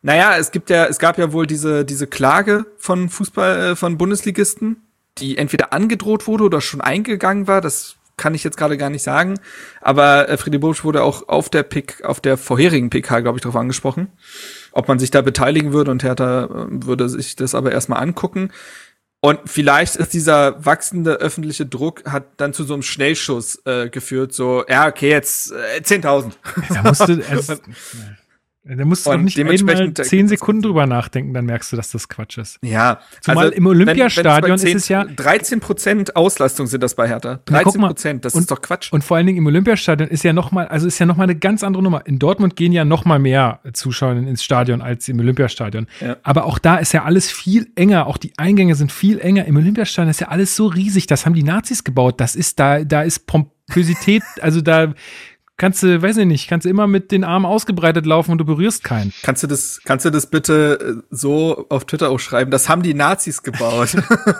[0.00, 3.98] naja, es gibt ja, es gab ja wohl diese, diese Klage von Fußball, äh, von
[3.98, 4.78] Bundesligisten,
[5.18, 7.60] die entweder angedroht wurde oder schon eingegangen war.
[7.60, 9.38] Das kann ich jetzt gerade gar nicht sagen.
[9.80, 13.42] Aber äh, Friedi Bobic wurde auch auf der Pick, auf der vorherigen PK, glaube ich,
[13.42, 14.08] darauf angesprochen,
[14.72, 18.50] ob man sich da beteiligen würde und Hertha äh, würde sich das aber erstmal angucken.
[19.20, 24.34] Und vielleicht ist dieser wachsende öffentliche Druck hat dann zu so einem Schnellschuss äh, geführt,
[24.34, 26.32] so, ja, okay, jetzt äh, 10.000.
[26.68, 27.54] Da musste, also,
[28.66, 32.08] Da musst du doch nicht einmal zehn Sekunden drüber nachdenken, dann merkst du, dass das
[32.08, 32.58] Quatsch ist.
[32.62, 33.00] Ja.
[33.20, 35.04] Zumal also, im Olympiastadion ist es ja.
[35.04, 37.40] 13 Prozent Auslastung sind das bei Hertha.
[37.44, 38.90] 13 Prozent, das und, ist doch Quatsch.
[38.90, 41.62] Und vor allen Dingen im Olympiastadion ist ja nochmal, also ist ja nochmal eine ganz
[41.62, 42.06] andere Nummer.
[42.06, 45.86] In Dortmund gehen ja nochmal mehr Zuschauer ins Stadion als im Olympiastadion.
[46.00, 46.16] Ja.
[46.22, 48.06] Aber auch da ist ja alles viel enger.
[48.06, 49.44] Auch die Eingänge sind viel enger.
[49.44, 51.06] Im Olympiastadion ist ja alles so riesig.
[51.06, 52.18] Das haben die Nazis gebaut.
[52.18, 54.94] Das ist da, da ist Pompösität, also da,
[55.56, 58.44] kannst du, weiß ich nicht, kannst du immer mit den Armen ausgebreitet laufen und du
[58.44, 59.12] berührst keinen.
[59.22, 62.50] Kannst du das, kannst du das bitte äh, so auf Twitter auch schreiben?
[62.50, 63.96] Das haben die Nazis gebaut.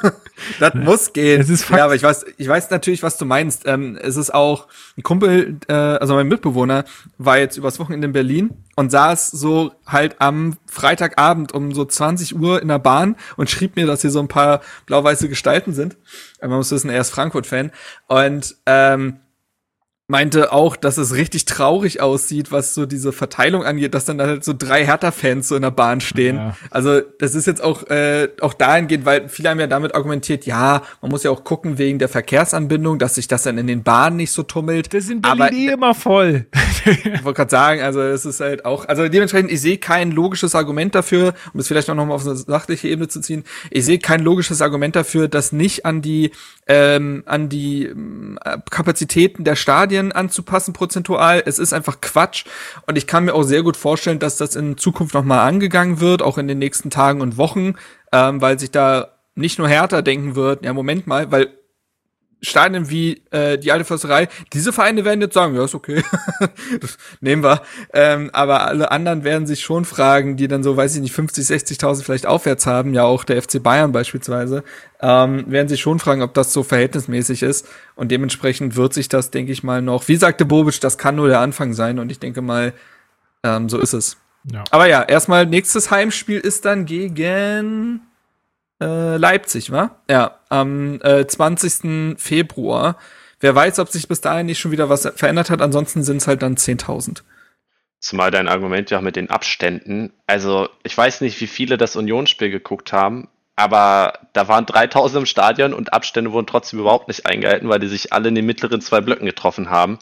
[0.61, 1.41] das muss gehen.
[1.41, 1.79] Es ist Fakt.
[1.79, 3.63] Ja, aber ich weiß, ich weiß natürlich, was du meinst.
[3.67, 6.85] Ähm, es ist auch ein Kumpel, äh, also mein Mitbewohner,
[7.19, 12.37] war jetzt übers Wochenende in Berlin und saß so halt am Freitagabend um so 20
[12.37, 15.97] Uhr in der Bahn und schrieb mir, dass hier so ein paar blau-weiße Gestalten sind.
[16.41, 17.71] Man muss wissen, er ist Frankfurt-Fan.
[18.09, 19.21] Und ähm,
[20.07, 24.45] meinte auch, dass es richtig traurig aussieht, was so diese Verteilung angeht, dass dann halt
[24.45, 26.37] so drei Hertha-Fans so in der Bahn stehen.
[26.37, 26.57] Ja.
[26.71, 30.83] Also das ist jetzt auch äh, auch dahingehend, weil viele haben ja damit argumentiert, ja,
[31.01, 34.17] man muss ja auch gucken wegen der Verkehrsanbindung, dass sich das dann in den Bahnen
[34.17, 34.93] nicht so tummelt.
[34.93, 36.47] Das sind aber eh immer voll.
[36.85, 40.55] ich wollte gerade sagen, also es ist halt auch, also dementsprechend, ich sehe kein logisches
[40.55, 43.87] Argument dafür, um es vielleicht auch noch mal auf eine sachliche Ebene zu ziehen, ich
[43.87, 46.33] sehe kein logisches Argument dafür, dass nicht an die
[46.67, 51.43] ähm, an die äh, Kapazitäten der Stadien anzupassen prozentual.
[51.45, 52.45] Es ist einfach Quatsch
[52.87, 56.01] und ich kann mir auch sehr gut vorstellen, dass das in Zukunft noch mal angegangen
[56.01, 57.75] wird, auch in den nächsten Tagen und Wochen,
[58.13, 61.53] ähm, weil sich da nicht nur härter denken wird, ja Moment mal, weil
[62.45, 66.03] Stadien wie äh, die alte Försterei, diese Vereine werden jetzt sagen, ja, ist okay,
[67.21, 67.63] nehmen wir.
[67.93, 71.47] Ähm, aber alle anderen werden sich schon fragen, die dann so, weiß ich nicht, 50,
[71.47, 74.65] 60.000 vielleicht aufwärts haben, ja auch der FC Bayern beispielsweise,
[75.01, 77.69] ähm, werden sich schon fragen, ob das so verhältnismäßig ist.
[77.95, 81.29] Und dementsprechend wird sich das, denke ich mal, noch, wie sagte Bobic, das kann nur
[81.29, 81.99] der Anfang sein.
[81.99, 82.73] Und ich denke mal,
[83.43, 84.17] ähm, so ist es.
[84.53, 84.65] Ja.
[84.71, 88.03] Aber ja, erstmal nächstes Heimspiel ist dann gegen
[88.81, 89.97] äh, Leipzig, wa?
[90.11, 92.19] Ja, am äh, 20.
[92.19, 92.97] Februar.
[93.41, 95.61] Wer weiß, ob sich bis dahin nicht schon wieder was verändert hat.
[95.61, 97.23] Ansonsten sind es halt dann 10.000.
[98.01, 100.13] Zumal dein Argument ja auch mit den Abständen.
[100.27, 105.27] Also, ich weiß nicht, wie viele das Unionsspiel geguckt haben, aber da waren 3000 im
[105.27, 108.81] Stadion und Abstände wurden trotzdem überhaupt nicht eingehalten, weil die sich alle in den mittleren
[108.81, 109.99] zwei Blöcken getroffen haben.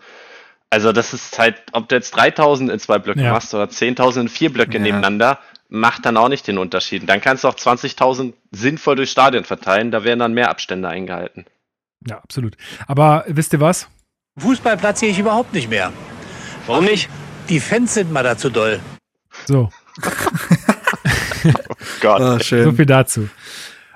[0.68, 3.32] Also, das ist halt, ob du jetzt 3000 in zwei Blöcken ja.
[3.32, 4.82] machst oder 10.000 in vier Blöcke ja.
[4.82, 5.38] nebeneinander,
[5.72, 7.08] macht dann auch nicht den Unterschied.
[7.08, 11.46] Dann kannst du auch 20.000 sinnvoll durch Stadion verteilen, da werden dann mehr Abstände eingehalten.
[12.06, 12.56] Ja, absolut.
[12.86, 13.88] Aber wisst ihr was?
[14.38, 15.90] Fußball platziere ich überhaupt nicht mehr.
[16.66, 17.08] Warum nicht?
[17.48, 18.80] Die Fans sind mal dazu doll.
[19.46, 19.70] So.
[21.44, 21.50] oh
[22.00, 22.20] Gott.
[22.20, 22.64] Oh, schön.
[22.64, 23.28] So viel dazu.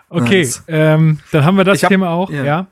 [0.08, 0.62] Okay, nice.
[0.68, 2.44] ähm, dann haben wir das hab, Thema auch, ja.
[2.44, 2.66] ja.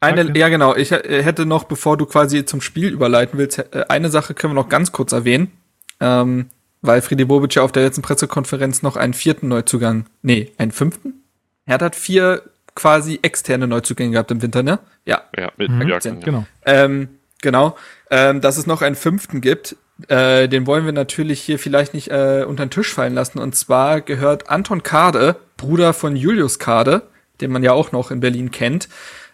[0.00, 0.76] Eine, ja, genau.
[0.76, 4.62] Ich hätte noch, bevor du quasi zum Spiel überleiten willst, äh, eine Sache können wir
[4.62, 5.52] noch ganz kurz erwähnen.
[6.00, 6.50] Ähm,
[6.82, 11.22] weil Friedi Bobic ja auf der letzten Pressekonferenz noch einen vierten Neuzugang, nee, einen fünften?
[11.66, 12.42] Er hat vier
[12.74, 14.78] quasi externe Neuzugänge gehabt im Winter, ne?
[15.04, 15.22] Ja.
[15.36, 15.88] Ja, mit mhm.
[15.88, 16.46] Jörgen, genau.
[16.64, 17.08] Ähm,
[17.42, 17.76] genau.
[18.10, 19.76] Ähm, dass es noch einen fünften gibt,
[20.08, 23.38] äh, den wollen wir natürlich hier vielleicht nicht äh, unter den Tisch fallen lassen.
[23.38, 27.02] Und zwar gehört Anton Kade, Bruder von Julius Kade,
[27.40, 28.88] den man ja auch noch in Berlin kennt.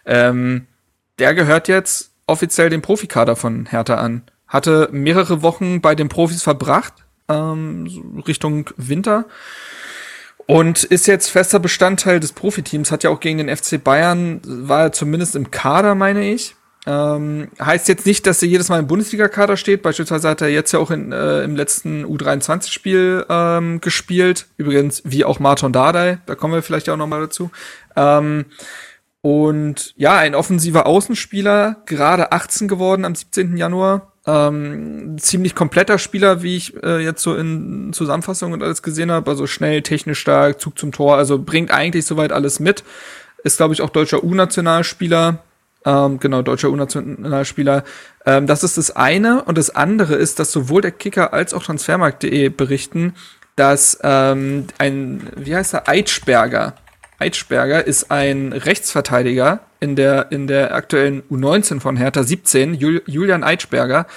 [0.05, 0.67] Ähm,
[1.19, 4.23] der gehört jetzt offiziell dem Profikader von Hertha an.
[4.47, 6.93] Hatte mehrere Wochen bei den Profis verbracht,
[7.29, 9.25] ähm, Richtung Winter.
[10.45, 14.81] Und ist jetzt fester Bestandteil des Profiteams, hat ja auch gegen den FC Bayern, war
[14.81, 16.55] er zumindest im Kader, meine ich.
[16.85, 19.83] Ähm, heißt jetzt nicht, dass er jedes Mal im Bundesliga-Kader steht.
[19.83, 24.47] Beispielsweise hat er jetzt ja auch in, äh, im letzten U23-Spiel ähm, gespielt.
[24.57, 27.51] Übrigens, wie auch Martin Dardai, da kommen wir vielleicht auch nochmal dazu.
[27.95, 28.45] Ähm,
[29.21, 33.55] und ja, ein offensiver Außenspieler, gerade 18 geworden am 17.
[33.55, 39.11] Januar Ähm, ziemlich kompletter Spieler, wie ich äh, jetzt so in Zusammenfassung und alles gesehen
[39.11, 39.29] habe.
[39.29, 41.17] Also schnell, technisch stark, Zug zum Tor.
[41.17, 42.83] Also bringt eigentlich soweit alles mit.
[43.43, 45.39] Ist, glaube ich, auch deutscher U-Nationalspieler.
[45.85, 47.83] Ähm, genau, deutscher U-Nationalspieler.
[48.25, 49.43] Ähm, das ist das eine.
[49.43, 53.15] Und das andere ist, dass sowohl der Kicker als auch Transfermarkt.de berichten,
[53.57, 56.75] dass ähm, ein, wie heißt er, Eitschberger.
[57.19, 63.43] Eitschberger ist ein Rechtsverteidiger in der, in der aktuellen U19 von Hertha 17, Jul Julian
[63.43, 64.07] Eitschberger,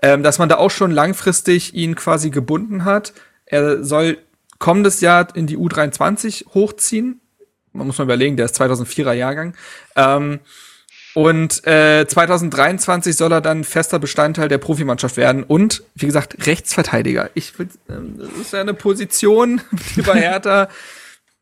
[0.00, 3.12] ähm, dass man da auch schon langfristig ihn quasi gebunden hat.
[3.44, 4.16] Er soll
[4.58, 7.20] kommendes Jahr in die U23 hochziehen.
[7.74, 9.54] Man muss mal überlegen, der ist 2004er Jahrgang.
[9.94, 10.40] Ähm,
[11.12, 17.28] und äh, 2023 soll er dann fester Bestandteil der Profimannschaft werden und, wie gesagt, Rechtsverteidiger.
[17.34, 17.52] Ich
[17.90, 19.60] ähm, das ist ja eine Position
[19.96, 20.68] wie bei Hertha.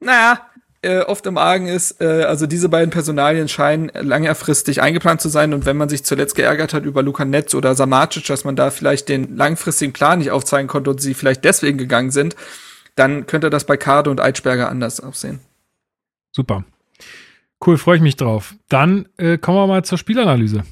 [0.00, 0.47] naja,
[0.88, 5.52] äh, oft im Argen ist, äh, also diese beiden Personalien scheinen längerfristig eingeplant zu sein
[5.52, 8.70] und wenn man sich zuletzt geärgert hat über Luka Netz oder Samacic, dass man da
[8.70, 12.36] vielleicht den langfristigen Plan nicht aufzeigen konnte und sie vielleicht deswegen gegangen sind,
[12.96, 15.40] dann könnte das bei Kade und Eitschberger anders aussehen.
[16.32, 16.64] Super.
[17.64, 18.54] Cool, freue ich mich drauf.
[18.68, 20.62] Dann äh, kommen wir mal zur Spielanalyse.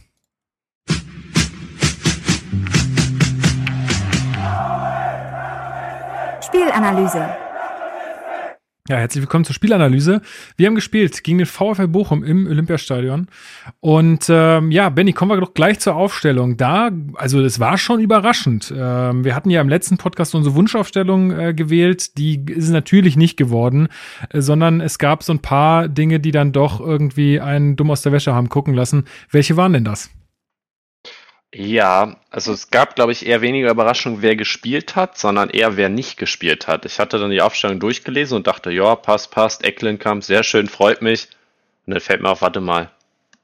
[6.41, 7.46] Spielanalyse.
[8.89, 10.23] Ja, herzlich willkommen zur Spielanalyse.
[10.57, 13.27] Wir haben gespielt gegen den VfL Bochum im Olympiastadion.
[13.81, 16.57] Und ähm, ja, Benny, kommen wir doch gleich zur Aufstellung.
[16.57, 18.73] Da, also es war schon überraschend.
[18.77, 22.17] Ähm, wir hatten ja im letzten Podcast unsere Wunschaufstellung äh, gewählt.
[22.17, 23.89] Die ist natürlich nicht geworden,
[24.31, 28.03] äh, sondern es gab so ein paar Dinge, die dann doch irgendwie einen dumm aus
[28.03, 29.07] der Wäsche haben gucken lassen.
[29.33, 30.11] Welche waren denn das?
[31.55, 35.89] Ja, also es gab, glaube ich, eher weniger Überraschung, wer gespielt hat, sondern eher wer
[35.89, 36.85] nicht gespielt hat.
[36.85, 41.03] Ich hatte dann die Aufstellung durchgelesen und dachte, ja, passt, passt, Ecklenkamp, sehr schön, freut
[41.03, 41.29] mich.
[41.87, 42.91] Und dann fällt mir auf, warte mal,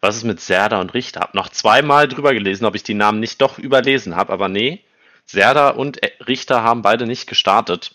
[0.01, 1.21] was ist mit Serda und Richter?
[1.21, 4.81] Hab noch zweimal drüber gelesen, ob ich die Namen nicht doch überlesen habe, aber nee,
[5.25, 7.95] Serda und Richter haben beide nicht gestartet.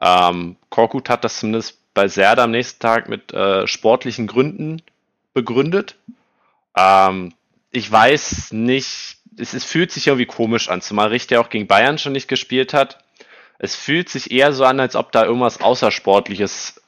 [0.00, 4.82] Ähm, Korkut hat das zumindest bei Serda am nächsten Tag mit äh, sportlichen Gründen
[5.34, 5.96] begründet.
[6.76, 7.34] Ähm,
[7.70, 11.98] ich weiß nicht, es, es fühlt sich irgendwie komisch an, zumal Richter auch gegen Bayern
[11.98, 12.98] schon nicht gespielt hat.
[13.58, 16.80] Es fühlt sich eher so an, als ob da irgendwas Außersportliches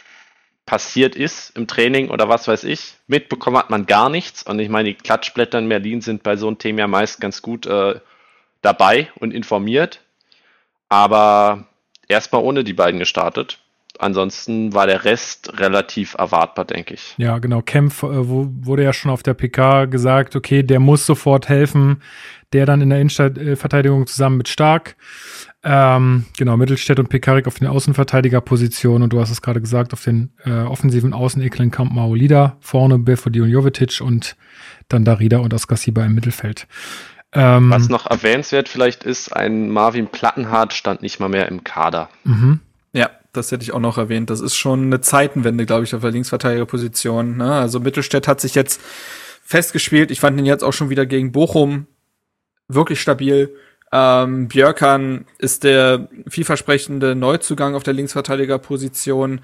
[0.66, 2.94] passiert ist im Training oder was weiß ich.
[3.06, 4.42] Mitbekommen hat man gar nichts.
[4.42, 7.40] Und ich meine, die Klatschblätter in Berlin sind bei so einem Thema ja meist ganz
[7.40, 8.00] gut äh,
[8.60, 10.02] dabei und informiert.
[10.90, 11.68] Aber
[12.06, 13.58] erstmal ohne die beiden gestartet.
[13.98, 17.14] Ansonsten war der Rest relativ erwartbar, denke ich.
[17.18, 17.62] Ja, genau.
[17.62, 22.02] Kempf äh, wo, wurde ja schon auf der PK gesagt, okay, der muss sofort helfen.
[22.54, 24.96] Der dann in der Innenverteidigung zusammen mit Stark.
[25.62, 30.02] Ähm, genau, Mittelstädt und Pekarik auf den Außenverteidigerpositionen und du hast es gerade gesagt, auf
[30.02, 34.36] den äh, offensiven Außen Eklenkamp Maolida, vorne Belfodil und Jovetic und
[34.88, 36.66] dann Darida und Askasiba im Mittelfeld.
[37.32, 42.08] Ähm, Was noch erwähnenswert vielleicht ist, ein Marvin Plattenhardt stand nicht mal mehr im Kader.
[42.24, 42.60] Mhm.
[43.32, 44.30] Das hätte ich auch noch erwähnt.
[44.30, 47.36] Das ist schon eine Zeitenwende, glaube ich, auf der Linksverteidigerposition.
[47.36, 47.52] Ne?
[47.52, 48.80] Also Mittelstädt hat sich jetzt
[49.44, 50.10] festgespielt.
[50.10, 51.86] Ich fand ihn jetzt auch schon wieder gegen Bochum
[52.68, 53.54] wirklich stabil.
[53.92, 59.40] Ähm, Björkan ist der vielversprechende Neuzugang auf der Linksverteidigerposition.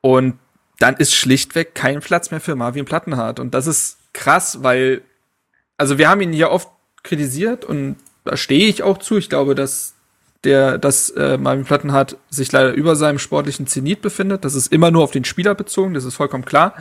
[0.00, 0.38] Und
[0.78, 3.40] dann ist schlichtweg kein Platz mehr für Marvin Plattenhardt.
[3.40, 5.02] Und das ist krass, weil,
[5.76, 6.68] also wir haben ihn ja oft
[7.02, 9.16] kritisiert und da stehe ich auch zu.
[9.16, 9.95] Ich glaube, dass
[10.44, 14.44] der, dass äh, Marvin Plattenhardt sich leider über seinem sportlichen Zenit befindet.
[14.44, 16.74] Das ist immer nur auf den Spieler bezogen, das ist vollkommen klar.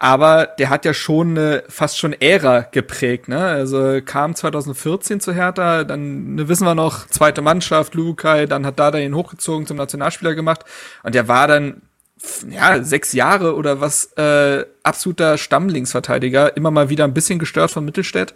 [0.00, 3.40] Aber der hat ja schon eine, fast schon Ära geprägt, ne?
[3.40, 8.78] Also kam 2014 zu Hertha, dann ne, wissen wir noch, zweite Mannschaft, Lukai, dann hat
[8.78, 10.64] Dada ihn hochgezogen zum Nationalspieler gemacht
[11.02, 11.82] und der war dann
[12.48, 17.84] ja, sechs Jahre oder was, äh, absoluter Stammlinksverteidiger, immer mal wieder ein bisschen gestört von
[17.84, 18.34] Mittelstädt.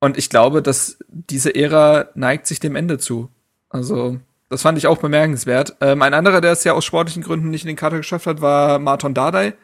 [0.00, 3.30] Und ich glaube, dass diese Ära neigt sich dem Ende zu.
[3.70, 4.18] Also,
[4.50, 5.76] das fand ich auch bemerkenswert.
[5.80, 8.40] Ähm, ein anderer, der es ja aus sportlichen Gründen nicht in den Kader geschafft hat,
[8.40, 9.54] war Martin Dardai,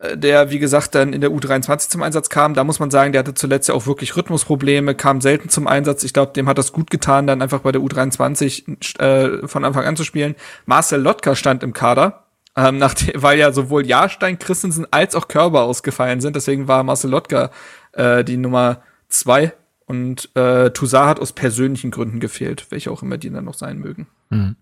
[0.00, 2.54] äh, der, wie gesagt, dann in der U23 zum Einsatz kam.
[2.54, 6.02] Da muss man sagen, der hatte zuletzt ja auch wirklich Rhythmusprobleme, kam selten zum Einsatz.
[6.04, 9.84] Ich glaube, dem hat das gut getan, dann einfach bei der U23 äh, von Anfang
[9.84, 10.34] an zu spielen.
[10.64, 12.24] Marcel Lotka stand im Kader,
[12.56, 16.34] ähm, nach weil ja sowohl Jahrstein, Christensen als auch Körber ausgefallen sind.
[16.34, 17.50] Deswegen war Marcel Lotka
[17.92, 19.52] äh, die Nummer zwei
[19.92, 23.78] und äh, Toussaint hat aus persönlichen Gründen gefehlt, welche auch immer die dann noch sein
[23.78, 24.06] mögen.
[24.30, 24.56] Mhm.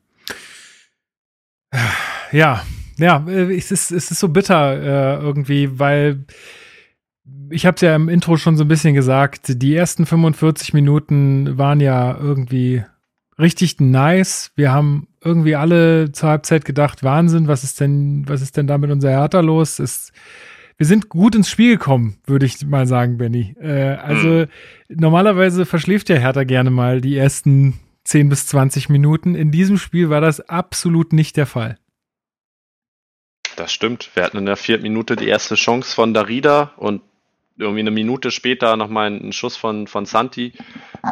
[2.32, 2.64] Ja,
[2.98, 6.24] ja, äh, es ist, es ist so bitter äh, irgendwie, weil
[7.48, 11.56] ich habe es ja im Intro schon so ein bisschen gesagt, die ersten 45 Minuten
[11.56, 12.82] waren ja irgendwie
[13.38, 14.50] richtig nice.
[14.56, 18.78] Wir haben irgendwie alle zur Halbzeit gedacht, Wahnsinn, was ist denn, was ist denn da
[18.78, 19.78] mit unserer Hertha los?
[19.78, 20.12] Es,
[20.80, 23.54] wir sind gut ins Spiel gekommen, würde ich mal sagen, Benny.
[23.60, 24.48] Äh, also hm.
[24.88, 29.34] normalerweise verschläft ja Hertha gerne mal die ersten 10 bis 20 Minuten.
[29.34, 31.76] In diesem Spiel war das absolut nicht der Fall.
[33.56, 34.08] Das stimmt.
[34.14, 37.02] Wir hatten in der vierten Minute die erste Chance von Darida und
[37.58, 40.54] irgendwie eine Minute später nochmal einen Schuss von, von Santi,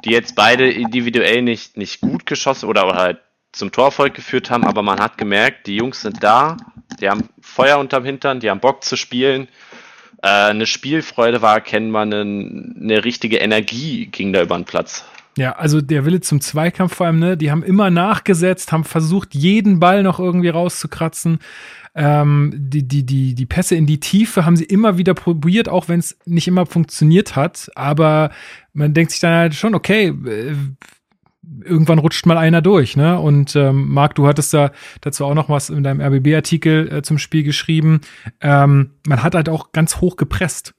[0.03, 3.19] die jetzt beide individuell nicht, nicht gut geschossen oder halt
[3.53, 6.57] zum Torfolg geführt haben, aber man hat gemerkt, die Jungs sind da,
[7.01, 9.49] die haben Feuer unterm Hintern, die haben Bock zu spielen.
[10.23, 15.05] Äh, eine Spielfreude war erkennbar, eine, eine richtige Energie ging da über den Platz.
[15.37, 17.37] Ja, also der Wille zum Zweikampf vor allem, ne?
[17.37, 21.39] Die haben immer nachgesetzt, haben versucht, jeden Ball noch irgendwie rauszukratzen.
[21.95, 25.89] Ähm, die, die, die, die Pässe in die Tiefe haben sie immer wieder probiert, auch
[25.89, 27.71] wenn es nicht immer funktioniert hat.
[27.77, 28.31] Aber
[28.73, 30.57] man denkt sich dann halt schon, okay, äh,
[31.65, 33.19] irgendwann rutscht mal einer durch, ne?
[33.19, 37.19] Und ähm, Marc, du hattest da dazu auch noch was in deinem RBB-Artikel äh, zum
[37.19, 38.01] Spiel geschrieben.
[38.41, 40.75] Ähm, man hat halt auch ganz hoch gepresst.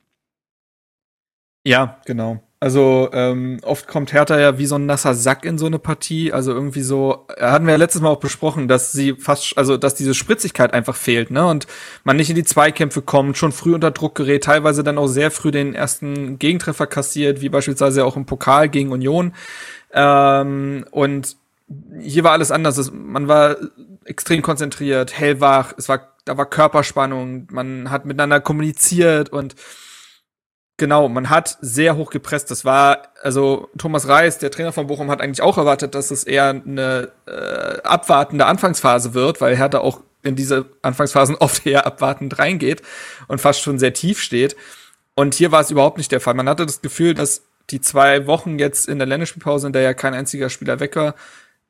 [1.65, 2.41] Ja, genau.
[2.61, 6.33] Also ähm, oft kommt Hertha ja wie so ein nasser Sack in so eine Partie.
[6.33, 9.77] Also irgendwie so, äh, hatten wir ja letztes Mal auch besprochen, dass sie fast, also
[9.77, 11.47] dass diese Spritzigkeit einfach fehlt, ne?
[11.47, 11.67] Und
[12.03, 15.31] man nicht in die Zweikämpfe kommt, schon früh unter Druck gerät, teilweise dann auch sehr
[15.31, 19.33] früh den ersten Gegentreffer kassiert, wie beispielsweise auch im Pokal gegen Union.
[19.93, 21.35] Ähm, und
[21.99, 22.91] hier war alles anders.
[22.91, 23.57] Man war
[24.05, 29.55] extrem konzentriert, hellwach, es war, da war Körperspannung, man hat miteinander kommuniziert und
[30.79, 32.49] Genau, man hat sehr hoch gepresst.
[32.51, 36.23] Das war, also Thomas Reis, der Trainer von Bochum, hat eigentlich auch erwartet, dass es
[36.23, 42.39] eher eine äh, abwartende Anfangsphase wird, weil Hertha auch in diese Anfangsphasen oft eher abwartend
[42.39, 42.81] reingeht
[43.27, 44.55] und fast schon sehr tief steht.
[45.15, 46.33] Und hier war es überhaupt nicht der Fall.
[46.33, 49.93] Man hatte das Gefühl, dass die zwei Wochen jetzt in der Länderspielpause, in der ja
[49.93, 51.15] kein einziger Spieler weg war,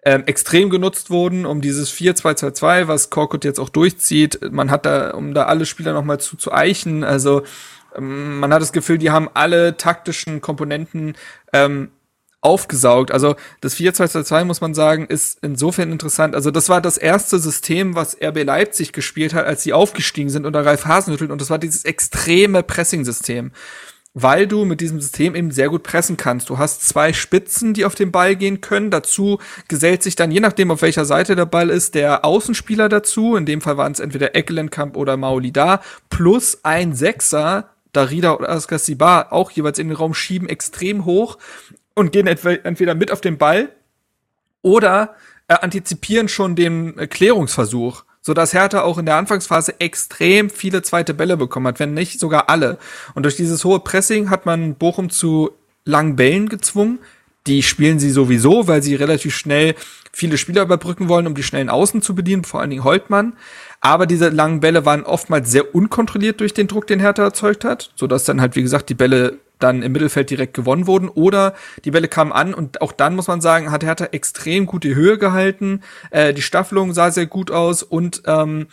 [0.03, 4.39] ähm, extrem genutzt wurden, um dieses 4-2-2-2, was Korkut jetzt auch durchzieht.
[4.51, 7.03] Man hat da, um da alle Spieler nochmal zu, zu eichen.
[7.03, 7.43] Also
[7.95, 11.15] ähm, man hat das Gefühl, die haben alle taktischen Komponenten
[11.51, 11.91] ähm,
[12.41, 13.11] aufgesaugt.
[13.11, 16.35] Also das 4-2-2 muss man sagen, ist insofern interessant.
[16.35, 20.45] Also das war das erste System, was RB Leipzig gespielt hat, als sie aufgestiegen sind
[20.45, 23.51] unter Ralf Hasenhüttl und das war dieses extreme Pressing-System.
[24.21, 26.49] Weil du mit diesem System eben sehr gut pressen kannst.
[26.49, 28.91] Du hast zwei Spitzen, die auf den Ball gehen können.
[28.91, 33.35] Dazu gesellt sich dann, je nachdem, auf welcher Seite der Ball ist, der Außenspieler dazu.
[33.35, 35.81] In dem Fall waren es entweder Eckelenkamp oder Maulida.
[36.09, 41.37] Plus ein Sechser, Darida oder Askasiba auch jeweils in den Raum schieben, extrem hoch
[41.95, 43.69] und gehen entweder mit auf den Ball
[44.61, 45.15] oder
[45.47, 51.15] äh, antizipieren schon den äh, Klärungsversuch, sodass Hertha auch in der Anfangsphase extrem viele zweite
[51.15, 52.77] Bälle bekommen hat, wenn nicht sogar alle.
[53.15, 55.49] Und durch dieses hohe Pressing hat man Bochum zu
[55.83, 56.99] langen Bällen gezwungen.
[57.47, 59.73] Die spielen sie sowieso, weil sie relativ schnell
[60.13, 63.33] viele Spieler überbrücken wollen, um die schnellen Außen zu bedienen, vor allen Dingen Holtmann.
[63.81, 67.89] Aber diese langen Bälle waren oftmals sehr unkontrolliert durch den Druck, den Hertha erzeugt hat,
[67.95, 71.53] sodass dann halt, wie gesagt, die Bälle dann im Mittelfeld direkt gewonnen wurden oder
[71.85, 74.95] die Bälle kamen an und auch dann muss man sagen, hat Hertha extrem gut die
[74.95, 75.81] Höhe gehalten.
[76.11, 78.67] Äh, die Staffelung sah sehr gut aus und ähm,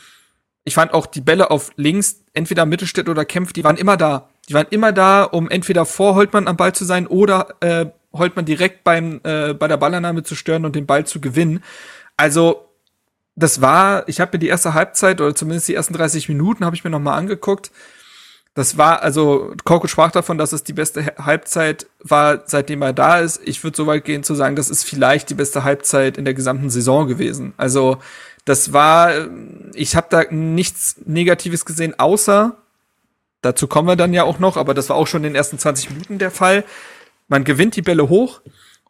[0.65, 4.29] ich fand auch die Bälle auf links, entweder Mittelstädt oder Kempf, die waren immer da.
[4.49, 8.45] Die waren immer da, um entweder vor Holtmann am Ball zu sein oder äh, Holtmann
[8.45, 11.63] direkt beim äh, bei der Ballannahme zu stören und den Ball zu gewinnen.
[12.17, 12.67] Also
[13.37, 16.75] das war, ich habe mir die erste Halbzeit oder zumindest die ersten 30 Minuten habe
[16.75, 17.71] ich mir noch mal angeguckt.
[18.57, 23.21] Das war, also Korko sprach davon, dass es die beste Halbzeit war, seitdem er da
[23.21, 23.41] ist.
[23.45, 26.33] Ich würde so weit gehen zu sagen, das ist vielleicht die beste Halbzeit in der
[26.33, 27.53] gesamten Saison gewesen.
[27.59, 27.99] Also
[28.47, 29.13] das war,
[29.75, 32.57] ich habe da nichts Negatives gesehen, außer,
[33.43, 35.59] dazu kommen wir dann ja auch noch, aber das war auch schon in den ersten
[35.59, 36.65] 20 Minuten der Fall.
[37.29, 38.41] Man gewinnt die Bälle hoch,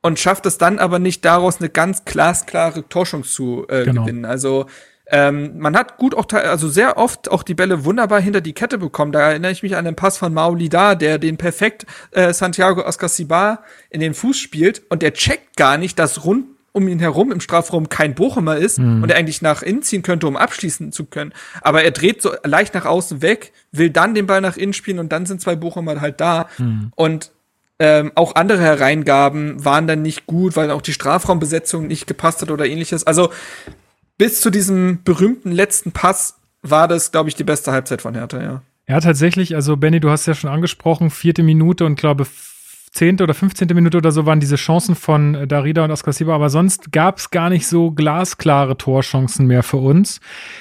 [0.06, 4.04] und schafft es dann aber nicht daraus eine ganz glasklare Torschung zu äh, genau.
[4.04, 4.24] gewinnen.
[4.24, 4.66] Also
[5.08, 8.78] ähm, man hat gut auch, also sehr oft auch die Bälle wunderbar hinter die Kette
[8.78, 9.12] bekommen.
[9.12, 12.82] Da erinnere ich mich an den Pass von Mauli da, der den perfekt äh, Santiago
[12.82, 17.32] Ascasibar in den Fuß spielt und der checkt gar nicht, dass rund um ihn herum
[17.32, 19.02] im Strafraum kein Bochumer ist mhm.
[19.02, 21.32] und er eigentlich nach innen ziehen könnte, um abschließen zu können.
[21.62, 24.98] Aber er dreht so leicht nach außen weg, will dann den Ball nach innen spielen
[24.98, 26.50] und dann sind zwei Bochumer halt da.
[26.58, 26.92] Mhm.
[26.94, 27.30] Und
[27.78, 32.50] ähm, auch andere Hereingaben waren dann nicht gut, weil auch die Strafraumbesetzung nicht gepasst hat
[32.50, 33.06] oder ähnliches.
[33.06, 33.30] Also
[34.18, 38.42] bis zu diesem berühmten letzten Pass war das, glaube ich, die beste Halbzeit von Hertha,
[38.42, 38.62] ja.
[38.88, 39.54] Ja, tatsächlich.
[39.54, 42.26] Also, Benny, du hast ja schon angesprochen, vierte Minute und glaube,
[42.96, 46.50] zehnte oder fünfzehnte Minute oder so waren diese Chancen von äh, Darida und Askasiba, aber
[46.50, 50.20] sonst gab es gar nicht so glasklare Torchancen mehr für uns.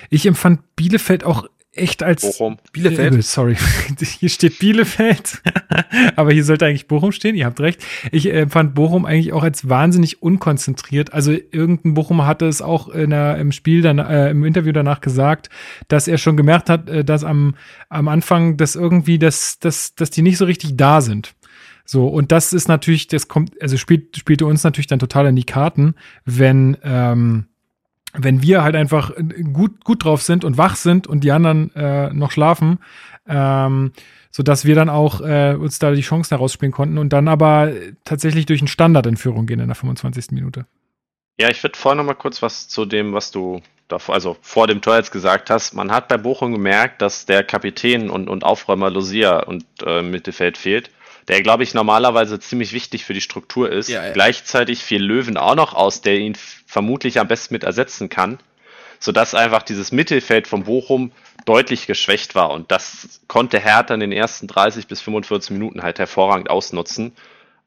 [0.10, 1.46] Ich empfand Bielefeld auch
[1.78, 2.58] echt als Bochum.
[2.72, 3.16] Bielefeld.
[3.16, 3.56] Äh, sorry,
[4.20, 5.42] hier steht Bielefeld,
[6.16, 7.36] aber hier sollte eigentlich Bochum stehen.
[7.36, 7.84] Ihr habt recht.
[8.12, 11.14] Ich äh, fand Bochum eigentlich auch als wahnsinnig unkonzentriert.
[11.14, 15.02] Also irgendein Bochum hatte es auch in der, im Spiel dann äh, im Interview danach
[15.02, 15.50] gesagt,
[15.88, 17.56] dass er schon gemerkt hat, äh, dass am
[17.90, 21.36] am Anfang das irgendwie, dass dass dass die nicht so richtig da sind.
[21.88, 25.36] So, und das ist natürlich, das kommt, also spielt, spielte uns natürlich dann total in
[25.36, 25.94] die Karten,
[26.26, 27.46] wenn, ähm,
[28.18, 29.12] wenn wir halt einfach
[29.54, 32.80] gut, gut drauf sind und wach sind und die anderen äh, noch schlafen,
[33.28, 33.92] ähm,
[34.32, 37.72] so dass wir dann auch äh, uns da die Chancen herausspielen konnten und dann aber
[38.04, 40.32] tatsächlich durch einen Standard in Führung gehen in der 25.
[40.32, 40.66] Minute.
[41.40, 44.68] Ja, ich würde vorher noch mal kurz was zu dem, was du davor, also vor
[44.68, 45.74] dem Tor jetzt gesagt hast.
[45.74, 50.58] Man hat bei Bochum gemerkt, dass der Kapitän und, und Aufräumer Lucia und äh, Mittelfeld
[50.58, 50.90] fehlt
[51.28, 53.90] der, glaube ich, normalerweise ziemlich wichtig für die Struktur ist.
[53.90, 54.14] Ja, ja.
[54.14, 56.36] Gleichzeitig fiel Löwen auch noch aus, der ihn
[56.76, 58.38] vermutlich am besten mit ersetzen kann,
[59.00, 61.14] sodass einfach dieses Mittelfeld von Bochum
[61.46, 62.50] deutlich geschwächt war.
[62.50, 67.14] Und das konnte Hertha in den ersten 30 bis 45 Minuten halt hervorragend ausnutzen.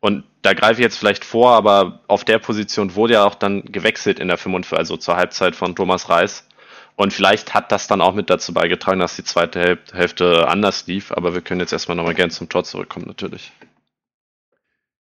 [0.00, 3.64] Und da greife ich jetzt vielleicht vor, aber auf der Position wurde ja auch dann
[3.64, 6.46] gewechselt in der 45, also zur Halbzeit von Thomas Reis.
[6.94, 11.12] Und vielleicht hat das dann auch mit dazu beigetragen, dass die zweite Hälfte anders lief.
[11.12, 13.52] Aber wir können jetzt erstmal nochmal gern zum Tor zurückkommen, natürlich.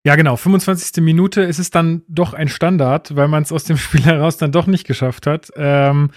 [0.05, 0.37] Ja, genau.
[0.37, 1.03] 25.
[1.03, 4.51] Minute ist es dann doch ein Standard, weil man es aus dem Spiel heraus dann
[4.51, 5.51] doch nicht geschafft hat.
[5.55, 6.11] Ähm,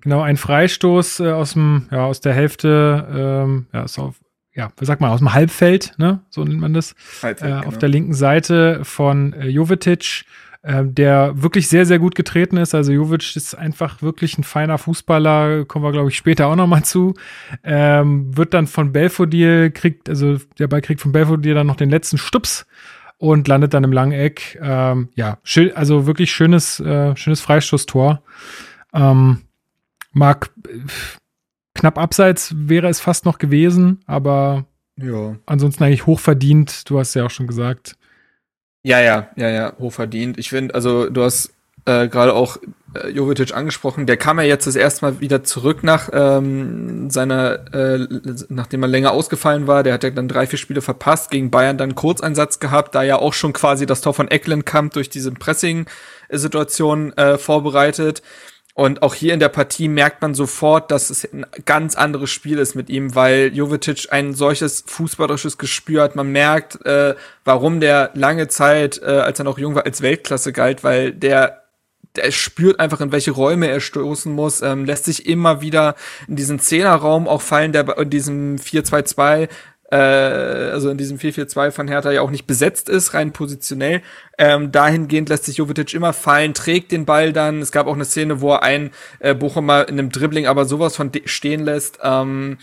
[0.00, 3.06] genau, ein Freistoß äh, aus dem, ja, aus der Hälfte,
[3.46, 4.16] ähm, ja, ist auf,
[4.52, 6.22] ja, was sagt man, aus dem Halbfeld, ne?
[6.28, 6.94] So nennt man das.
[7.22, 7.68] Halbfeld, äh, genau.
[7.68, 10.24] Auf der linken Seite von äh, Jovetic
[10.62, 12.74] äh, der wirklich sehr, sehr gut getreten ist.
[12.74, 16.84] Also Jovic ist einfach wirklich ein feiner Fußballer, kommen wir, glaube ich, später auch nochmal
[16.84, 17.14] zu.
[17.64, 21.88] Ähm, wird dann von Belfodil, kriegt, also der Ball kriegt von Belfodil dann noch den
[21.88, 22.66] letzten Stups
[23.20, 24.58] und landet dann im langen Eck.
[24.62, 28.22] Ähm, ja, schön, also wirklich schönes, äh, schönes Freistoßtor.
[28.94, 29.42] Ähm,
[30.12, 30.78] mag äh,
[31.74, 34.64] knapp abseits wäre es fast noch gewesen, aber
[34.96, 35.36] ja.
[35.44, 36.88] ansonsten eigentlich hochverdient.
[36.88, 37.96] Du hast ja auch schon gesagt.
[38.82, 40.38] Ja, ja, ja, ja, hochverdient.
[40.38, 41.52] Ich finde, also du hast
[41.84, 42.58] äh, gerade auch
[42.94, 47.72] äh, Jovetic angesprochen, der kam ja jetzt das erste Mal wieder zurück nach ähm, seiner,
[47.74, 48.06] äh,
[48.48, 49.82] nachdem er länger ausgefallen war.
[49.82, 53.18] Der hat ja dann drei, vier Spiele verpasst, gegen Bayern dann Kurzeinsatz gehabt, da ja
[53.18, 58.22] auch schon quasi das Tor von Ecklenkamp durch diese Pressing-Situation äh, vorbereitet.
[58.74, 62.58] Und auch hier in der Partie merkt man sofort, dass es ein ganz anderes Spiel
[62.58, 66.16] ist mit ihm, weil Jovetic ein solches fußballerisches Gespür hat.
[66.16, 67.14] Man merkt, äh,
[67.44, 71.59] warum der lange Zeit, äh, als er noch jung war, als Weltklasse galt, weil der
[72.16, 75.94] der spürt einfach, in welche Räume er stoßen muss, ähm, lässt sich immer wieder
[76.26, 79.48] in diesen Zehnerraum auch fallen, der in diesem 4-2-2
[79.90, 84.02] äh, also in diesem 4-4-2 von Hertha ja auch nicht besetzt ist, rein positionell.
[84.38, 87.60] Ähm, dahingehend lässt sich Jovetic immer fallen, trägt den Ball dann.
[87.60, 90.96] Es gab auch eine Szene, wo er einen äh, Bochumer in einem Dribbling aber sowas
[90.96, 91.98] von stehen lässt.
[92.02, 92.58] Ähm,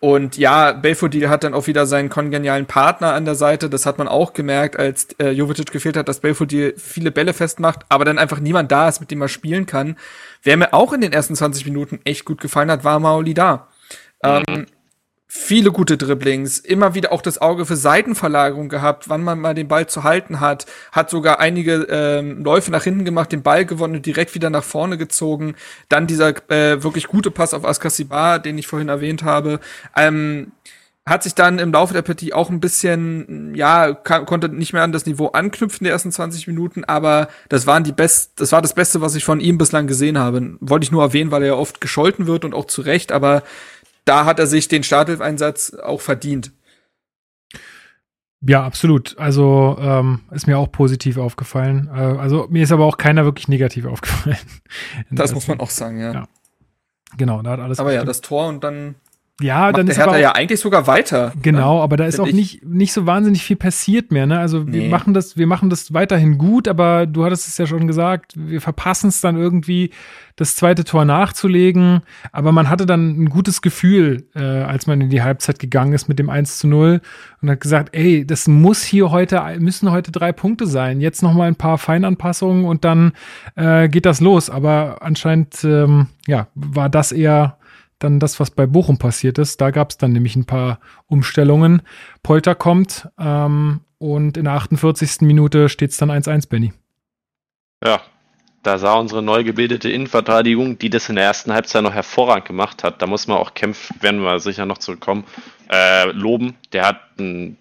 [0.00, 3.68] und ja, Belfodil hat dann auch wieder seinen kongenialen Partner an der Seite.
[3.68, 7.80] Das hat man auch gemerkt, als äh, Jovetic gefehlt hat, dass Belfodil viele Bälle festmacht,
[7.90, 9.96] aber dann einfach niemand da ist, mit dem er spielen kann.
[10.42, 13.68] Wer mir auch in den ersten 20 Minuten echt gut gefallen hat, war Maoli da.
[14.24, 14.66] Mhm.
[15.32, 19.68] Viele gute Dribblings, immer wieder auch das Auge für Seitenverlagerung gehabt, wann man mal den
[19.68, 23.94] Ball zu halten hat, hat sogar einige ähm, Läufe nach hinten gemacht, den Ball gewonnen
[23.94, 25.54] und direkt wieder nach vorne gezogen.
[25.88, 29.60] Dann dieser äh, wirklich gute Pass auf Askasibar, den ich vorhin erwähnt habe.
[29.96, 30.50] Ähm,
[31.06, 34.82] hat sich dann im Laufe der Partie auch ein bisschen, ja, kann, konnte nicht mehr
[34.82, 38.62] an das Niveau anknüpfen, die ersten 20 Minuten, aber das waren die best, das war
[38.62, 40.56] das Beste, was ich von ihm bislang gesehen habe.
[40.58, 43.44] Wollte ich nur erwähnen, weil er ja oft gescholten wird und auch zu Recht, aber
[44.04, 46.52] da hat er sich den Starthilfeinsatz auch verdient.
[48.42, 49.18] Ja, absolut.
[49.18, 51.90] Also ähm, ist mir auch positiv aufgefallen.
[51.92, 54.38] Äh, also mir ist aber auch keiner wirklich negativ aufgefallen.
[55.10, 56.12] Das muss man auch sagen, ja.
[56.12, 56.28] ja.
[57.16, 57.80] Genau, da hat alles.
[57.80, 58.02] Aber gestimmt.
[58.02, 58.94] ja, das Tor und dann
[59.40, 61.32] ja, dann ist der Hertha ja eigentlich sogar weiter.
[61.42, 61.82] Genau, ne?
[61.82, 64.26] aber da ist auch nicht, nicht so wahnsinnig viel passiert mehr.
[64.26, 64.38] Ne?
[64.38, 64.72] Also nee.
[64.72, 68.32] wir machen das, wir machen das weiterhin gut, aber du hattest es ja schon gesagt,
[68.36, 69.90] wir verpassen es dann irgendwie,
[70.40, 72.00] das zweite Tor nachzulegen.
[72.32, 76.08] Aber man hatte dann ein gutes Gefühl, äh, als man in die Halbzeit gegangen ist
[76.08, 77.02] mit dem 1 zu 0
[77.42, 81.02] und hat gesagt, ey, das muss hier heute, müssen heute drei Punkte sein.
[81.02, 83.12] Jetzt noch mal ein paar Feinanpassungen und dann
[83.54, 84.48] äh, geht das los.
[84.48, 87.58] Aber anscheinend, ähm, ja, war das eher
[88.00, 89.60] dann das, was bei Bochum passiert ist.
[89.60, 91.82] Da gab es dann nämlich ein paar Umstellungen.
[92.22, 95.20] Polter kommt ähm, und in der 48.
[95.20, 96.72] Minute steht es dann 1-1, Benny.
[97.84, 98.00] Ja,
[98.62, 102.84] da sah unsere neu gebildete Innenverteidigung, die das in der ersten Halbzeit noch hervorragend gemacht
[102.84, 103.00] hat.
[103.00, 105.24] Da muss man auch kämpfen, werden wir sicher noch zurückkommen,
[105.70, 106.56] äh, loben.
[106.72, 107.56] Der hat ein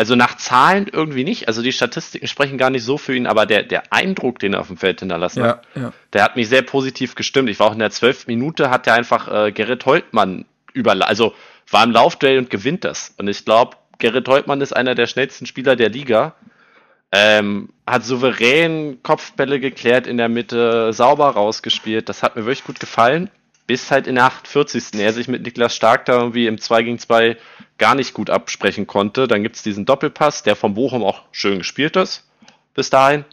[0.00, 1.46] also nach Zahlen irgendwie nicht.
[1.46, 4.60] Also die Statistiken sprechen gar nicht so für ihn, aber der, der Eindruck, den er
[4.60, 5.92] auf dem Feld hinterlassen hat, ja.
[6.14, 7.50] der hat mich sehr positiv gestimmt.
[7.50, 11.34] Ich war auch in der zwölften Minute, hat er einfach äh, Gerrit Holtmann über, also
[11.70, 13.12] war im Laufduell und gewinnt das.
[13.18, 16.34] Und ich glaube, Gerrit Holtmann ist einer der schnellsten Spieler der Liga.
[17.12, 22.08] Ähm, hat souverän Kopfbälle geklärt in der Mitte, sauber rausgespielt.
[22.08, 23.28] Das hat mir wirklich gut gefallen.
[23.66, 25.00] Bis halt in der 48.
[25.00, 27.36] er sich mit Niklas Stark da irgendwie im 2 gegen 2
[27.78, 29.28] gar nicht gut absprechen konnte.
[29.28, 32.28] Dann gibt es diesen Doppelpass, der vom Bochum auch schön gespielt ist.
[32.74, 33.24] Bis dahin.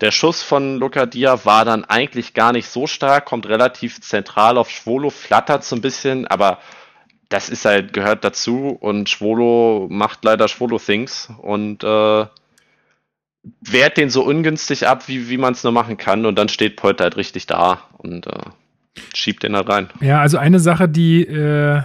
[0.00, 4.58] Der Schuss von Luca Dia war dann eigentlich gar nicht so stark, kommt relativ zentral
[4.58, 6.58] auf Schwolo, flattert so ein bisschen, aber
[7.30, 12.26] das ist halt, gehört dazu und Schwolo macht leider Schwolo-Things und äh,
[13.60, 16.76] wehrt den so ungünstig ab, wie, wie man es nur machen kann und dann steht
[16.76, 18.40] Polter halt richtig da und äh,
[19.14, 19.88] schiebt den da rein.
[20.00, 21.82] Ja, also eine Sache, die äh,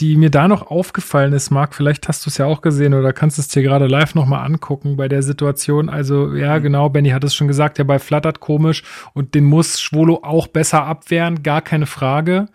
[0.00, 3.12] die mir da noch aufgefallen ist, Marc, vielleicht hast du es ja auch gesehen oder
[3.12, 5.88] kannst es dir gerade live nochmal angucken bei der Situation.
[5.88, 6.62] Also, ja, mhm.
[6.62, 8.82] genau, Benny hat es schon gesagt, der Ball flattert komisch
[9.12, 12.48] und den muss Schwolo auch besser abwehren, gar keine Frage.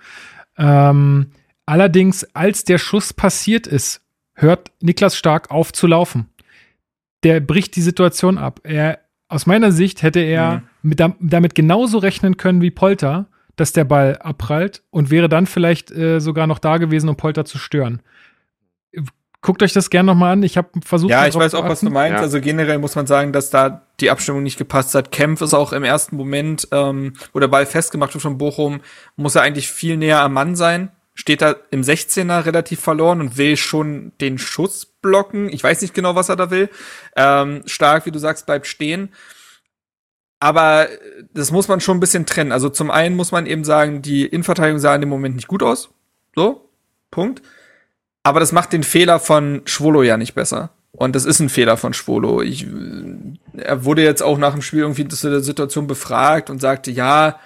[0.58, 1.32] Ähm,
[1.66, 4.02] allerdings, als der Schuss passiert ist,
[4.34, 6.30] hört Niklas Stark auf zu laufen.
[7.24, 8.60] Der bricht die Situation ab.
[8.64, 10.90] Er, aus meiner Sicht hätte er mhm.
[10.90, 13.28] mit, damit genauso rechnen können wie Polter
[13.60, 17.46] dass der Ball abprallt und wäre dann vielleicht äh, sogar noch da gewesen, um Polter
[17.46, 18.02] zu stören.
[19.42, 20.44] Guckt euch das gerne nochmal an.
[20.44, 21.12] Ich habe versucht.
[21.12, 22.18] Ja, ich weiß auch, was du meinst.
[22.18, 22.22] Ja.
[22.22, 25.12] Also generell muss man sagen, dass da die Abstimmung nicht gepasst hat.
[25.12, 28.82] Kempf ist auch im ersten Moment, ähm, wo der Ball festgemacht wird von Bochum,
[29.16, 30.92] muss er eigentlich viel näher am Mann sein.
[31.16, 35.50] Steht da im 16er relativ verloren und will schon den Schuss blocken.
[35.50, 36.70] Ich weiß nicht genau, was er da will.
[37.16, 39.10] Ähm, stark, wie du sagst, bleibt stehen.
[40.40, 40.98] Aber äh,
[41.34, 42.52] das muss man schon ein bisschen trennen.
[42.52, 45.64] Also zum einen muss man eben sagen, die Innenverteidigung sah in dem Moment nicht gut
[45.64, 45.90] aus.
[46.36, 46.70] So,
[47.12, 47.42] Punkt.
[48.24, 50.72] Aber das macht den Fehler von Schwolo ja nicht besser.
[50.92, 52.42] Und das ist ein Fehler von Schwolo.
[52.42, 56.60] Ich, äh, er wurde jetzt auch nach dem Spiel irgendwie zu der Situation befragt und
[56.60, 57.40] sagte, ja,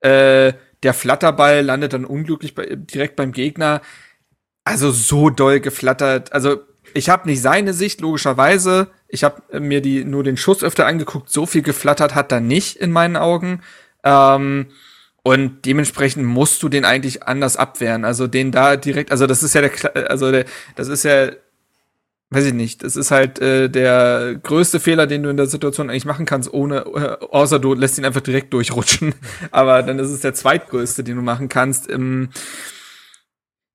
[0.00, 0.52] äh,
[0.82, 3.82] der Flatterball landet dann unglücklich bei, direkt beim Gegner.
[4.64, 6.32] Also so doll geflattert.
[6.32, 6.60] Also
[6.94, 8.88] ich habe nicht seine Sicht, logischerweise.
[9.08, 11.30] Ich habe mir die nur den Schuss öfter angeguckt.
[11.30, 13.60] So viel geflattert hat er nicht in meinen Augen.
[14.04, 14.66] Ähm,
[15.22, 18.04] und dementsprechend musst du den eigentlich anders abwehren.
[18.04, 21.30] Also den da direkt, also das ist ja der, also der, das ist ja,
[22.30, 25.90] weiß ich nicht, das ist halt äh, der größte Fehler, den du in der Situation
[25.90, 29.14] eigentlich machen kannst, ohne, äh, außer du lässt ihn einfach direkt durchrutschen.
[29.52, 31.88] Aber dann ist es der zweitgrößte, den du machen kannst.
[31.88, 32.30] Ähm,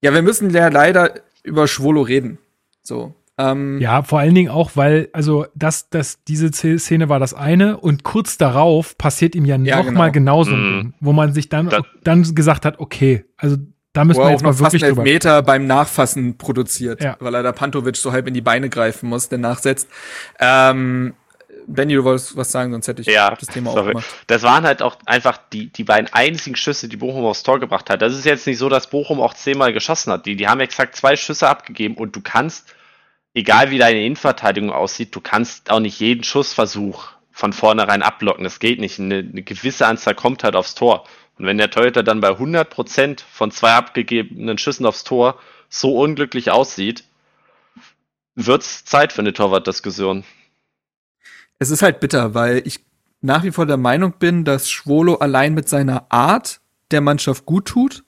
[0.01, 1.13] ja, wir müssen ja leider
[1.43, 2.39] über Schwolo reden.
[2.87, 3.13] So.
[3.37, 7.77] Ähm, ja, vor allen Dingen auch, weil, also das, das, diese Szene war das eine
[7.77, 10.41] und kurz darauf passiert ihm ja, ja nochmal genau.
[10.41, 10.93] genauso, mhm.
[10.99, 13.57] wo man sich dann, das, dann gesagt hat, okay, also
[13.93, 17.15] da müssen wir jetzt mal wirklich fast einen Meter beim Nachfassen produziert, ja.
[17.19, 19.87] weil er da Pantovic so halb in die Beine greifen muss, der nachsetzt.
[20.39, 21.13] Ähm,
[21.67, 23.87] Benny, du wolltest was sagen, sonst hätte ich ja, das Thema sorry.
[23.87, 24.05] aufgemacht.
[24.27, 27.89] Das waren halt auch einfach die, die beiden einzigen Schüsse, die Bochum aufs Tor gebracht
[27.89, 28.01] hat.
[28.01, 30.25] Das ist jetzt nicht so, dass Bochum auch zehnmal geschossen hat.
[30.25, 32.73] Die, die haben exakt zwei Schüsse abgegeben und du kannst,
[33.37, 38.43] egal wie deine Innenverteidigung aussieht, du kannst auch nicht jeden Schussversuch von vornherein abblocken.
[38.43, 38.99] Das geht nicht.
[38.99, 41.05] Eine, eine gewisse Anzahl kommt halt aufs Tor.
[41.37, 46.51] Und wenn der Torhüter dann bei 100% von zwei abgegebenen Schüssen aufs Tor so unglücklich
[46.51, 47.03] aussieht,
[48.35, 50.23] wird's Zeit für eine Torwartdiskussion
[51.59, 52.85] es ist halt bitter, weil ich
[53.21, 56.61] nach wie vor der Meinung bin, dass Schwolo allein mit seiner Art
[56.91, 58.03] der Mannschaft gut tut.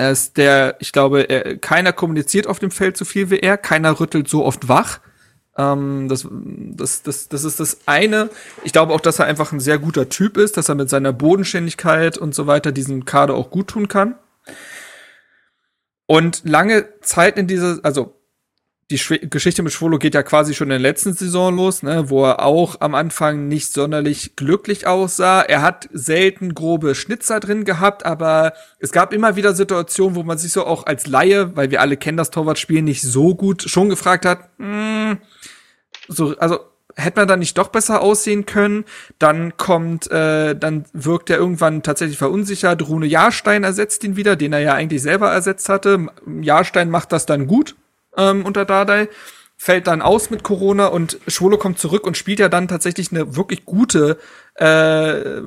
[0.00, 3.58] Er ist der, ich glaube, er, keiner kommuniziert auf dem Feld so viel wie er,
[3.58, 4.98] keiner rüttelt so oft wach.
[5.58, 8.30] Ähm, das, das, das, das ist das eine.
[8.64, 11.12] Ich glaube auch, dass er einfach ein sehr guter Typ ist, dass er mit seiner
[11.12, 14.14] Bodenständigkeit und so weiter diesen Kader auch gut tun kann.
[16.06, 18.19] Und lange Zeit in dieser, also
[18.90, 22.10] die Schw Geschichte mit Schwolo geht ja quasi schon in der letzten Saison los, ne,
[22.10, 25.42] wo er auch am Anfang nicht sonderlich glücklich aussah.
[25.42, 30.38] Er hat selten grobe Schnitzer drin gehabt, aber es gab immer wieder Situationen, wo man
[30.38, 33.88] sich so auch als Laie, weil wir alle kennen das Torwartspiel nicht so gut, schon
[33.88, 35.18] gefragt hat, mh, hm,
[36.08, 36.58] so, also
[36.96, 38.84] hätte man da nicht doch besser aussehen können?
[39.20, 42.86] Dann kommt, äh, dann wirkt er irgendwann tatsächlich verunsichert.
[42.88, 46.08] Rune Jahrstein ersetzt ihn wieder, den er ja eigentlich selber ersetzt hatte.
[46.40, 47.76] Jahrstein macht das dann gut
[48.16, 49.08] ähm, unter Dardai,
[49.56, 53.36] fällt dann aus mit Corona und Schwolo kommt zurück und spielt ja dann tatsächlich eine
[53.36, 54.18] wirklich gute,
[54.54, 55.42] äh,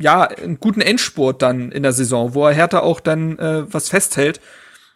[0.00, 3.90] ja, einen guten Endspurt dann in der Saison, wo er Hertha auch dann äh, was
[3.90, 4.40] festhält.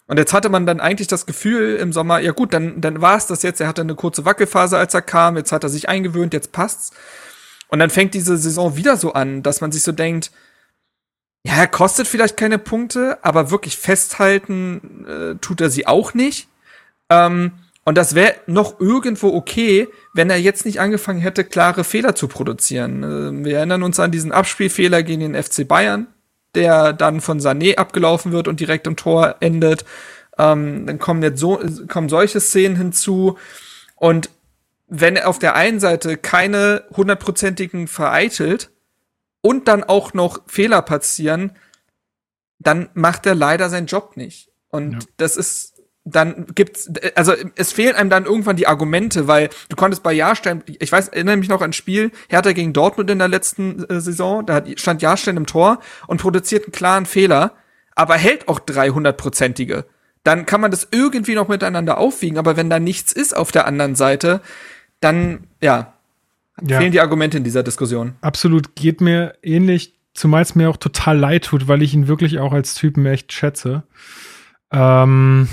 [0.08, 3.16] Und jetzt hatte man dann eigentlich das Gefühl im Sommer, ja gut, dann, dann war
[3.16, 3.60] es das jetzt.
[3.60, 5.36] Er hatte eine kurze Wackelphase, als er kam.
[5.36, 6.90] Jetzt hat er sich eingewöhnt, jetzt passt's.
[7.68, 10.32] Und dann fängt diese Saison wieder so an, dass man sich so denkt,
[11.44, 16.48] ja, er kostet vielleicht keine Punkte, aber wirklich festhalten äh, tut er sie auch nicht.
[17.12, 17.52] Ähm,
[17.84, 22.28] und das wäre noch irgendwo okay, wenn er jetzt nicht angefangen hätte, klare Fehler zu
[22.28, 23.02] produzieren.
[23.02, 26.06] Äh, wir erinnern uns an diesen Abspielfehler gegen den FC Bayern,
[26.54, 29.84] der dann von Sané abgelaufen wird und direkt im Tor endet.
[30.38, 33.36] Ähm, dann kommen jetzt so, kommen solche Szenen hinzu.
[33.96, 34.30] Und
[34.86, 38.70] wenn er auf der einen Seite keine hundertprozentigen vereitelt
[39.40, 41.52] und dann auch noch Fehler passieren,
[42.58, 44.50] dann macht er leider seinen Job nicht.
[44.68, 44.98] Und ja.
[45.16, 50.02] das ist dann gibt's, also es fehlen einem dann irgendwann die Argumente, weil du konntest
[50.02, 53.28] bei Jahrstein, ich weiß, erinnere mich noch an ein Spiel, Hertha gegen Dortmund in der
[53.28, 55.78] letzten äh, Saison, da stand Jahrstein im Tor
[56.08, 57.52] und produziert einen klaren Fehler,
[57.94, 59.84] aber hält auch 300-prozentige.
[60.24, 63.66] Dann kann man das irgendwie noch miteinander aufwiegen, aber wenn da nichts ist auf der
[63.66, 64.40] anderen Seite,
[65.00, 65.94] dann, ja,
[66.66, 66.78] ja.
[66.78, 68.14] fehlen die Argumente in dieser Diskussion.
[68.20, 72.40] Absolut, geht mir ähnlich, zumal es mir auch total leid tut, weil ich ihn wirklich
[72.40, 73.84] auch als Typen echt schätze.
[74.72, 75.48] Ähm,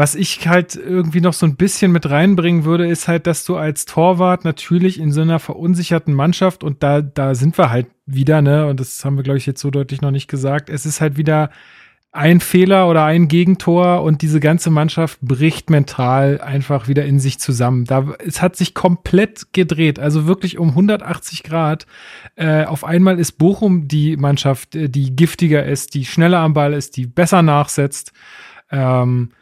[0.00, 3.58] was ich halt irgendwie noch so ein bisschen mit reinbringen würde, ist halt, dass du
[3.58, 8.40] als Torwart natürlich in so einer verunsicherten Mannschaft und da, da sind wir halt wieder,
[8.40, 11.02] ne, und das haben wir, glaube ich, jetzt so deutlich noch nicht gesagt, es ist
[11.02, 11.50] halt wieder
[12.12, 17.38] ein Fehler oder ein Gegentor und diese ganze Mannschaft bricht mental einfach wieder in sich
[17.38, 17.84] zusammen.
[17.84, 21.86] Da, es hat sich komplett gedreht, also wirklich um 180 Grad.
[22.36, 26.72] Äh, auf einmal ist Bochum die Mannschaft, äh, die giftiger ist, die schneller am Ball
[26.72, 28.14] ist, die besser nachsetzt.
[28.70, 29.32] Ähm,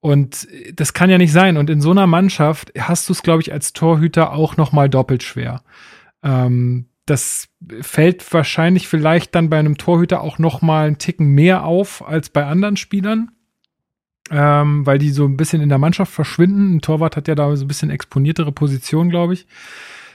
[0.00, 1.56] und das kann ja nicht sein.
[1.56, 4.88] Und in so einer Mannschaft hast du es, glaube ich, als Torhüter auch noch mal
[4.88, 5.62] doppelt schwer.
[6.22, 7.48] Ähm, das
[7.80, 12.30] fällt wahrscheinlich vielleicht dann bei einem Torhüter auch noch mal einen Ticken mehr auf als
[12.30, 13.30] bei anderen Spielern,
[14.30, 16.76] ähm, weil die so ein bisschen in der Mannschaft verschwinden.
[16.76, 19.46] Ein Torwart hat ja da so ein bisschen exponiertere Position, glaube ich.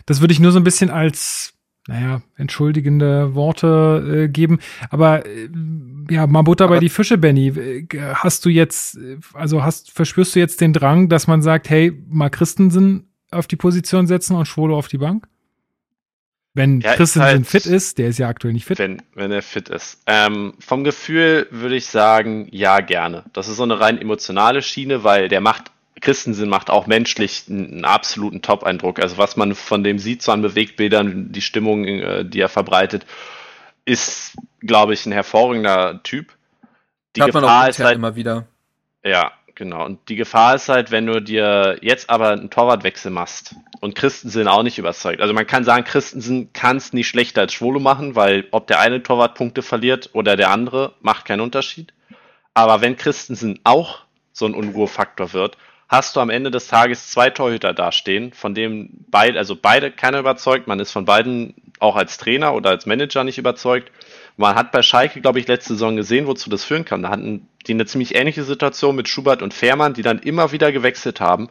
[0.05, 1.53] Das würde ich nur so ein bisschen als
[1.87, 4.59] naja, entschuldigende Worte äh, geben.
[4.89, 5.49] Aber äh,
[6.09, 7.87] ja, mal Butter bei die Fische, Benny.
[8.13, 8.97] Hast du jetzt,
[9.33, 13.55] also hast, verspürst du jetzt den Drang, dass man sagt, hey, mal Christensen auf die
[13.55, 15.27] Position setzen und Schwolo auf die Bank?
[16.53, 18.77] Wenn ja, Christensen halt, fit ist, der ist ja aktuell nicht fit.
[18.77, 20.01] Wenn, wenn er fit ist.
[20.05, 23.23] Ähm, vom Gefühl würde ich sagen, ja, gerne.
[23.31, 25.71] Das ist so eine rein emotionale Schiene, weil der macht
[26.01, 28.99] Christensen macht auch menschlich einen absoluten Top-Eindruck.
[28.99, 33.05] Also was man von dem sieht, so an Bewegtbildern, die Stimmung, äh, die er verbreitet,
[33.85, 36.33] ist, glaube ich, ein hervorragender Typ.
[37.15, 38.47] Die Hat Gefahr ist halt immer wieder.
[39.03, 39.85] Ja, genau.
[39.85, 44.47] Und die Gefahr ist halt, wenn du dir jetzt aber einen Torwartwechsel machst und Christensen
[44.47, 45.21] auch nicht überzeugt.
[45.21, 48.79] Also man kann sagen, Christensen kann es nicht schlechter als Schwolo machen, weil ob der
[48.79, 51.93] eine Torwart Punkte verliert oder der andere, macht keinen Unterschied.
[52.53, 53.99] Aber wenn Christensen auch
[54.33, 55.57] so ein Unruhefaktor wird,
[55.91, 60.19] hast du am Ende des Tages zwei Torhüter dastehen, von denen beide, also beide keiner
[60.19, 60.65] überzeugt.
[60.65, 63.91] Man ist von beiden auch als Trainer oder als Manager nicht überzeugt.
[64.37, 67.03] Man hat bei Schalke, glaube ich, letzte Saison gesehen, wozu das führen kann.
[67.03, 70.71] Da hatten die eine ziemlich ähnliche Situation mit Schubert und Fährmann, die dann immer wieder
[70.71, 71.49] gewechselt haben.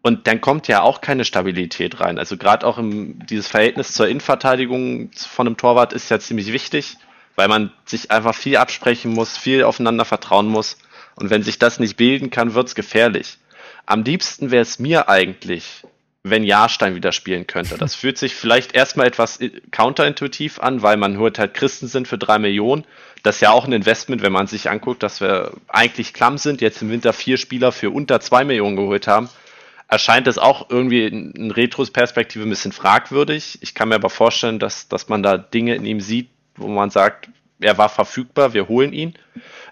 [0.00, 2.18] Und dann kommt ja auch keine Stabilität rein.
[2.18, 6.96] Also gerade auch im, dieses Verhältnis zur Innenverteidigung von einem Torwart ist ja ziemlich wichtig,
[7.34, 10.78] weil man sich einfach viel absprechen muss, viel aufeinander vertrauen muss.
[11.16, 13.38] Und wenn sich das nicht bilden kann, wird's gefährlich.
[13.86, 15.84] Am liebsten wäre es mir eigentlich,
[16.24, 17.78] wenn Jahrstein wieder spielen könnte.
[17.78, 19.38] Das fühlt sich vielleicht erstmal etwas
[19.70, 22.84] counterintuitiv an, weil man hört halt Christen sind für drei Millionen.
[23.22, 26.60] Das ist ja auch ein Investment, wenn man sich anguckt, dass wir eigentlich klamm sind,
[26.60, 29.28] jetzt im Winter vier Spieler für unter zwei Millionen geholt haben.
[29.88, 33.58] Erscheint es auch irgendwie in Retros-Perspektive ein bisschen fragwürdig.
[33.62, 36.90] Ich kann mir aber vorstellen, dass, dass man da Dinge in ihm sieht, wo man
[36.90, 37.28] sagt,
[37.60, 39.14] er war verfügbar, wir holen ihn.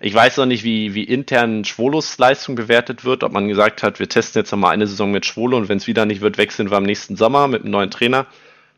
[0.00, 3.98] Ich weiß noch nicht, wie, wie intern Schwolos Leistung bewertet wird, ob man gesagt hat,
[3.98, 6.70] wir testen jetzt nochmal eine Saison mit Schwolo und wenn es wieder nicht wird, wechseln
[6.70, 8.26] wir am nächsten Sommer mit einem neuen Trainer.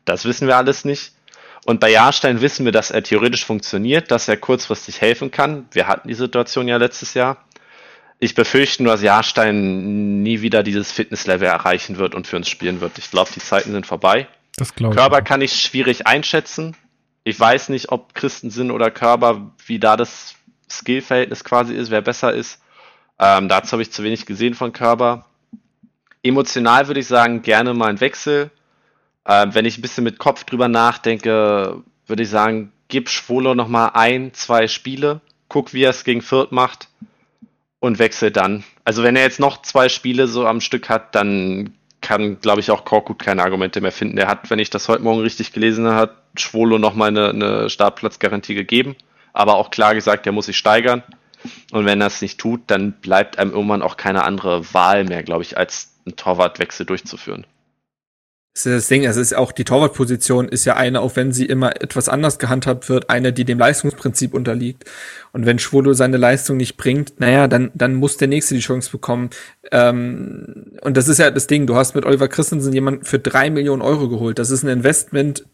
[0.05, 1.13] Das wissen wir alles nicht.
[1.65, 5.65] Und bei Jahrstein wissen wir, dass er theoretisch funktioniert, dass er kurzfristig helfen kann.
[5.71, 7.43] Wir hatten die Situation ja letztes Jahr.
[8.19, 12.79] Ich befürchte nur, dass Jahrstein nie wieder dieses Fitnesslevel erreichen wird und für uns spielen
[12.79, 12.97] wird.
[12.97, 14.27] Ich glaube, die Zeiten sind vorbei.
[14.55, 14.99] Das glaube ich.
[14.99, 16.75] Körper kann ich schwierig einschätzen.
[17.27, 20.35] Ich weiß nicht, ob Christensen oder Körper, wie da das
[20.69, 22.61] Skillverhältnis quasi ist, wer besser ist.
[23.19, 25.25] Ähm, dazu habe ich zu wenig gesehen von Körper.
[26.23, 28.49] Emotional würde ich sagen, gerne mal ein Wechsel.
[29.25, 33.67] Ähm, wenn ich ein bisschen mit Kopf drüber nachdenke, würde ich sagen, gib Schwolo noch
[33.67, 35.19] mal ein, zwei Spiele,
[35.49, 36.87] guck, wie er es gegen Fürth macht
[37.81, 38.63] und wechsel dann.
[38.85, 41.73] Also wenn er jetzt noch zwei Spiele so am Stück hat, dann
[42.07, 44.17] kann, glaube ich, auch Korkut keine Argumente mehr finden.
[44.17, 47.69] Er hat, wenn ich das heute Morgen richtig gelesen habe, Schwolo noch mal eine, eine
[47.69, 48.95] Startplatzgarantie gegeben
[49.37, 51.03] aber auch klar gesagt, der muss sich steigern.
[51.71, 55.21] Und wenn er es nicht tut, dann bleibt einem irgendwann auch keine andere Wahl mehr,
[55.21, 57.45] glaube ich, als einen Torwartwechsel durchzuführen.
[58.57, 61.45] Das ist das Ding, es ist auch die Torwartposition ist ja eine, auch wenn sie
[61.45, 64.85] immer etwas anders gehandhabt wird, eine, die dem Leistungsprinzip unterliegt.
[65.31, 68.89] Und wenn Schwolo seine Leistung nicht bringt, naja, dann, dann muss der Nächste die Chance
[68.89, 69.29] bekommen.
[69.71, 73.51] Ähm, und das ist ja das Ding, du hast mit Oliver Christensen jemanden für drei
[73.51, 74.39] Millionen Euro geholt.
[74.39, 75.45] Das ist ein Investment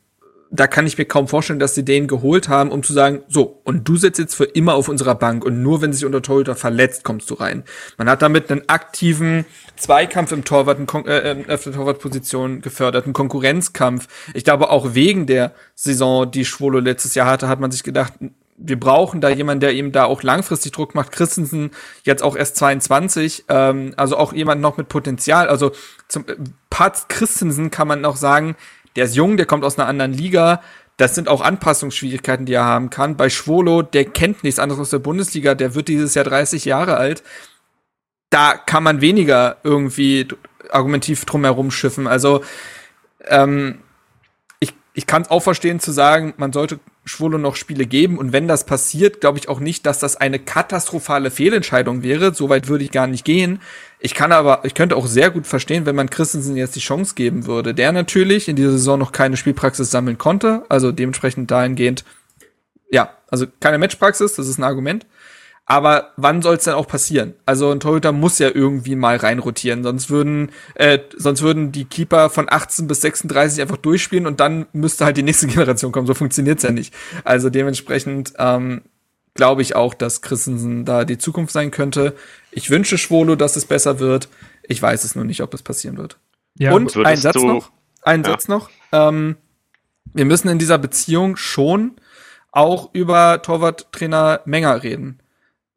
[0.56, 3.60] da kann ich mir kaum vorstellen, dass sie den geholt haben, um zu sagen, so,
[3.64, 6.56] und du sitzt jetzt für immer auf unserer Bank und nur wenn sich unter Torhüter
[6.56, 7.64] verletzt, kommst du rein.
[7.98, 9.46] Man hat damit einen aktiven
[9.78, 10.78] Zweikampf im Torwart,
[11.08, 14.08] äh, auf der Torwartposition gefördert, einen Konkurrenzkampf.
[14.36, 18.14] Ich glaube, auch wegen der Saison, die Schwolo letztes Jahr hatte, hat man sich gedacht,
[18.56, 21.12] wir brauchen da jemanden, der ihm da auch langfristig Druck macht.
[21.12, 21.72] Christensen
[22.04, 25.48] jetzt auch erst 22, ähm, also auch jemand noch mit Potenzial.
[25.48, 25.72] Also
[26.08, 26.36] zum äh,
[26.70, 28.56] Pat Christensen kann man noch sagen,
[28.96, 30.62] der ist jung, der kommt aus einer anderen Liga.
[30.98, 33.18] Das sind auch Anpassungsschwierigkeiten, die er haben kann.
[33.18, 36.98] Bei Schwolo, der kennt nichts anderes aus der Bundesliga, der wird dieses Jahr 30 Jahre
[36.98, 37.24] alt.
[38.30, 40.28] Da kann man weniger irgendwie
[40.70, 42.08] argumentiv drumherum schiffen.
[42.08, 42.44] Also
[43.26, 43.80] ähm,
[44.60, 48.18] ich, ich kann es auch verstehen zu sagen, man sollte Schwolo noch Spiele geben.
[48.18, 52.34] Und wenn das passiert, glaube ich auch nicht, dass das eine katastrophale Fehlentscheidung wäre.
[52.34, 53.60] Soweit würde ich gar nicht gehen.
[54.06, 57.16] Ich kann aber, ich könnte auch sehr gut verstehen, wenn man Christensen jetzt die Chance
[57.16, 60.64] geben würde, der natürlich in dieser Saison noch keine Spielpraxis sammeln konnte.
[60.68, 62.04] Also dementsprechend dahingehend,
[62.92, 65.06] ja, also keine Matchpraxis, das ist ein Argument.
[65.66, 67.36] Aber wann soll es denn auch passieren?
[67.46, 72.30] Also ein Torhüter muss ja irgendwie mal reinrotieren, sonst würden, äh, sonst würden die Keeper
[72.30, 76.08] von 18 bis 36 einfach durchspielen und dann müsste halt die nächste Generation kommen.
[76.08, 76.94] So funktioniert's ja nicht.
[77.24, 78.82] Also dementsprechend ähm,
[79.34, 82.16] glaube ich auch, dass Christensen da die Zukunft sein könnte.
[82.52, 84.30] Ich wünsche Schwolo, dass es besser wird.
[84.64, 86.18] Ich weiß es nur nicht, ob es passieren wird.
[86.58, 87.72] Ja, und ein Satz noch.
[88.04, 88.30] Ein ja.
[88.32, 88.70] Satz noch.
[88.92, 89.38] Ähm,
[90.14, 91.94] wir müssen in dieser Beziehung schon
[92.52, 95.20] auch über Torwarttrainer Menger reden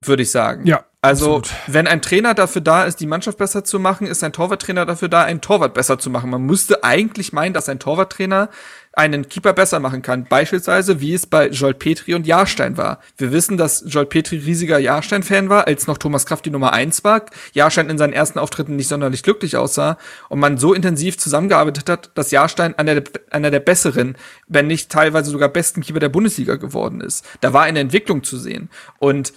[0.08, 0.66] würde ich sagen.
[0.66, 0.84] Ja.
[1.02, 1.54] Also, absolut.
[1.68, 5.08] wenn ein Trainer dafür da ist, die Mannschaft besser zu machen, ist ein Torwarttrainer dafür
[5.08, 6.30] da, einen Torwart besser zu machen.
[6.30, 8.48] Man müsste eigentlich meinen, dass ein Torwarttrainer
[8.96, 10.24] einen Keeper besser machen kann.
[10.24, 12.98] Beispielsweise, wie es bei Joel Petri und Jahrstein war.
[13.18, 17.04] Wir wissen, dass Joel Petri riesiger Jahrstein-Fan war, als noch Thomas Kraft die Nummer eins
[17.04, 17.26] war.
[17.52, 19.98] Jahrstein in seinen ersten Auftritten nicht sonderlich glücklich aussah
[20.30, 24.16] und man so intensiv zusammengearbeitet hat, dass Jahrstein einer der, einer der besseren,
[24.48, 27.22] wenn nicht teilweise sogar besten Keeper der Bundesliga geworden ist.
[27.42, 28.70] Da war eine Entwicklung zu sehen.
[28.98, 29.34] Und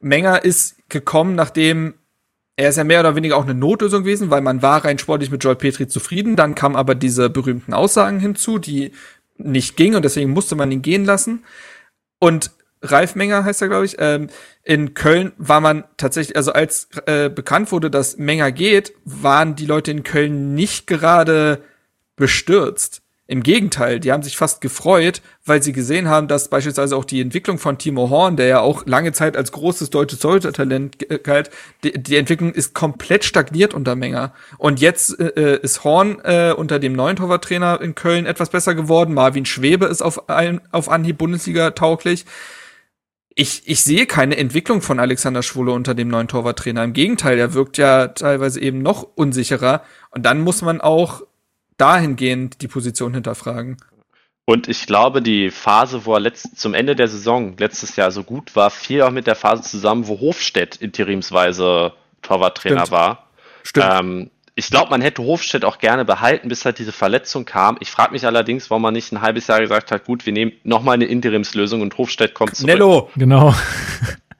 [0.00, 1.94] Menger ist gekommen, nachdem
[2.62, 5.32] er ist ja mehr oder weniger auch eine Notlösung gewesen, weil man war rein sportlich
[5.32, 6.36] mit Joel Petri zufrieden.
[6.36, 8.92] Dann kamen aber diese berühmten Aussagen hinzu, die
[9.36, 11.44] nicht gingen und deswegen musste man ihn gehen lassen.
[12.20, 14.28] Und Ralf Menger heißt er, glaube ich, ähm,
[14.62, 19.66] in Köln war man tatsächlich, also als äh, bekannt wurde, dass Menger geht, waren die
[19.66, 21.62] Leute in Köln nicht gerade
[22.14, 23.01] bestürzt.
[23.32, 27.22] Im Gegenteil, die haben sich fast gefreut, weil sie gesehen haben, dass beispielsweise auch die
[27.22, 31.48] Entwicklung von Timo Horn, der ja auch lange Zeit als großes deutsches Torhüter-Talent galt,
[31.82, 34.34] die, die, Entwicklung ist komplett stagniert unter Menger.
[34.58, 39.14] Und jetzt äh, ist Horn äh, unter dem neuen Torwarttrainer in Köln etwas besser geworden.
[39.14, 42.26] Marvin Schwebe ist auf, ein, auf Anhieb Bundesliga tauglich.
[43.34, 46.84] Ich, ich sehe keine Entwicklung von Alexander Schwule unter dem neuen Torwarttrainer.
[46.84, 49.80] Im Gegenteil, er wirkt ja teilweise eben noch unsicherer.
[50.10, 51.22] Und dann muss man auch
[51.76, 53.76] dahingehend die Position hinterfragen.
[54.44, 58.24] Und ich glaube, die Phase, wo er letzt, zum Ende der Saison letztes Jahr so
[58.24, 61.92] gut war, fiel auch mit der Phase zusammen, wo Hofstedt interimsweise
[62.22, 62.90] Torwarttrainer Stimmt.
[62.90, 63.28] war.
[63.62, 63.86] Stimmt.
[63.90, 67.78] Ähm, ich glaube, man hätte Hofstedt auch gerne behalten, bis halt diese Verletzung kam.
[67.80, 70.52] Ich frage mich allerdings, warum man nicht ein halbes Jahr gesagt hat, gut, wir nehmen
[70.62, 72.66] nochmal eine Interimslösung und Hofstedt kommt zurück.
[72.66, 73.10] Nello!
[73.16, 73.54] Genau.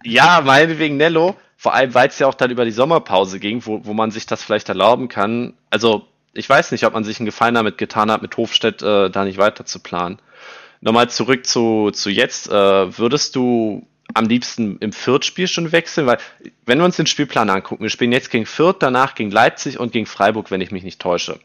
[0.05, 1.37] Ja, meinetwegen Nello.
[1.57, 4.27] Vor allem, weil es ja auch dann über die Sommerpause ging, wo, wo man sich
[4.27, 5.55] das vielleicht erlauben kann.
[5.71, 9.11] Also ich weiß nicht, ob man sich einen Gefallen damit getan hat, mit Hofstedt äh,
[9.11, 10.19] da nicht weiter zu planen.
[10.81, 12.49] Nochmal zurück zu, zu jetzt.
[12.49, 16.07] Äh, würdest du am liebsten im Fürth-Spiel schon wechseln?
[16.07, 16.19] Weil,
[16.67, 19.93] wenn wir uns den Spielplan angucken, wir spielen jetzt gegen Fürth, danach gegen Leipzig und
[19.93, 21.39] gegen Freiburg, wenn ich mich nicht täusche.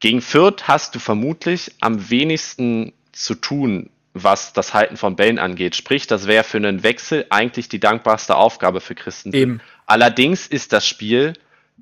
[0.00, 5.74] Gegen Fürth hast du vermutlich am wenigsten zu tun, was das Halten von Bällen angeht.
[5.74, 9.32] Sprich, das wäre für einen Wechsel eigentlich die dankbarste Aufgabe für Christen.
[9.32, 9.60] Eben.
[9.86, 11.34] Allerdings ist das Spiel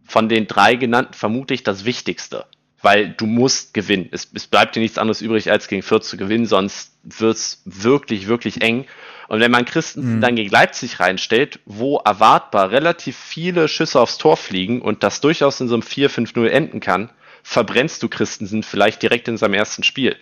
[0.05, 2.47] von den drei genannten vermutlich das Wichtigste.
[2.83, 4.09] Weil du musst gewinnen.
[4.13, 8.29] Es, es bleibt dir nichts anderes übrig, als gegen Fürth zu gewinnen, sonst wird's wirklich,
[8.29, 8.85] wirklich eng.
[9.29, 10.21] Und wenn man Christensen mhm.
[10.21, 15.61] dann gegen Leipzig reinstellt, wo erwartbar relativ viele Schüsse aufs Tor fliegen und das durchaus
[15.61, 17.11] in so einem 4-5-0 enden kann,
[17.43, 20.17] verbrennst du Christensen vielleicht direkt in seinem ersten Spiel.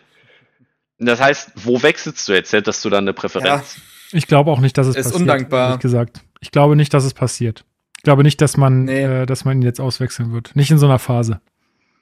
[0.99, 2.53] Das heißt, wo wechselst du jetzt?
[2.53, 3.77] Hättest du dann eine Präferenz?
[3.77, 3.83] Ja.
[4.13, 5.15] Ich glaube auch nicht, dass es ist passiert.
[5.15, 5.79] Ist undankbar.
[5.79, 6.21] gesagt.
[6.41, 7.65] Ich glaube nicht, dass es passiert.
[8.03, 9.05] Ich glaube nicht, dass man, nee.
[9.05, 10.57] äh, dass man ihn jetzt auswechseln wird.
[10.57, 11.41] Nicht in so einer Phase.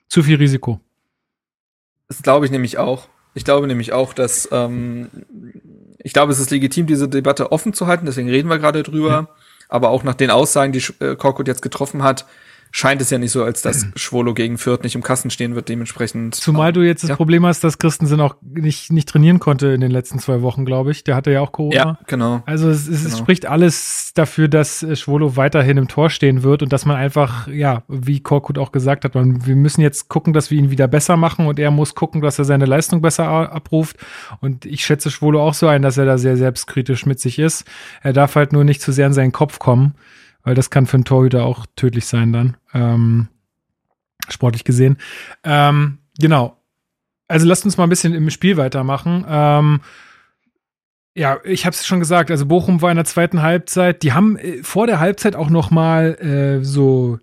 [0.08, 0.80] Zu viel Risiko.
[2.08, 3.08] Das glaube ich nämlich auch.
[3.34, 5.10] Ich glaube nämlich auch, dass ähm,
[5.98, 9.10] ich glaube, es ist legitim, diese Debatte offen zu halten, deswegen reden wir gerade drüber.
[9.10, 9.28] Ja.
[9.68, 12.24] Aber auch nach den Aussagen, die äh, Korkut jetzt getroffen hat,
[12.70, 15.68] scheint es ja nicht so, als dass Schwolo gegen Fürth nicht im Kasten stehen wird,
[15.68, 16.34] dementsprechend.
[16.34, 17.16] Zumal du jetzt das ja.
[17.16, 20.90] Problem hast, dass Christensen auch nicht, nicht trainieren konnte in den letzten zwei Wochen, glaube
[20.90, 21.04] ich.
[21.04, 21.76] Der hatte ja auch Corona.
[21.76, 22.42] Ja, genau.
[22.46, 23.16] Also es, es, genau.
[23.16, 27.48] spricht alles dafür, dass äh, Schwolo weiterhin im Tor stehen wird und dass man einfach,
[27.48, 30.88] ja, wie Korkut auch gesagt hat, man, wir müssen jetzt gucken, dass wir ihn wieder
[30.88, 33.96] besser machen und er muss gucken, dass er seine Leistung besser abruft.
[34.40, 37.64] Und ich schätze Schwolo auch so ein, dass er da sehr selbstkritisch mit sich ist.
[38.02, 39.94] Er darf halt nur nicht zu sehr in seinen Kopf kommen
[40.42, 43.28] weil das kann für einen Torhüter auch tödlich sein dann, ähm,
[44.28, 44.98] sportlich gesehen.
[45.44, 46.56] Ähm, genau.
[47.28, 49.24] Also lasst uns mal ein bisschen im Spiel weitermachen.
[49.28, 49.80] Ähm,
[51.14, 52.30] ja, ich habe es schon gesagt.
[52.30, 54.02] Also Bochum war in der zweiten Halbzeit.
[54.02, 57.18] Die haben äh, vor der Halbzeit auch noch mal äh, so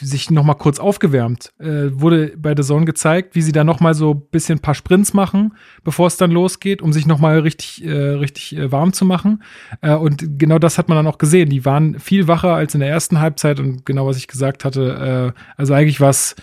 [0.00, 1.52] sich noch mal kurz aufgewärmt.
[1.58, 4.62] Äh, wurde bei der Zone gezeigt, wie sie da noch mal so ein bisschen ein
[4.62, 5.54] paar Sprints machen,
[5.84, 9.42] bevor es dann losgeht, um sich noch mal richtig, äh, richtig äh, warm zu machen.
[9.80, 11.48] Äh, und genau das hat man dann auch gesehen.
[11.48, 15.34] Die waren viel wacher als in der ersten Halbzeit und genau was ich gesagt hatte.
[15.36, 16.34] Äh, also eigentlich war es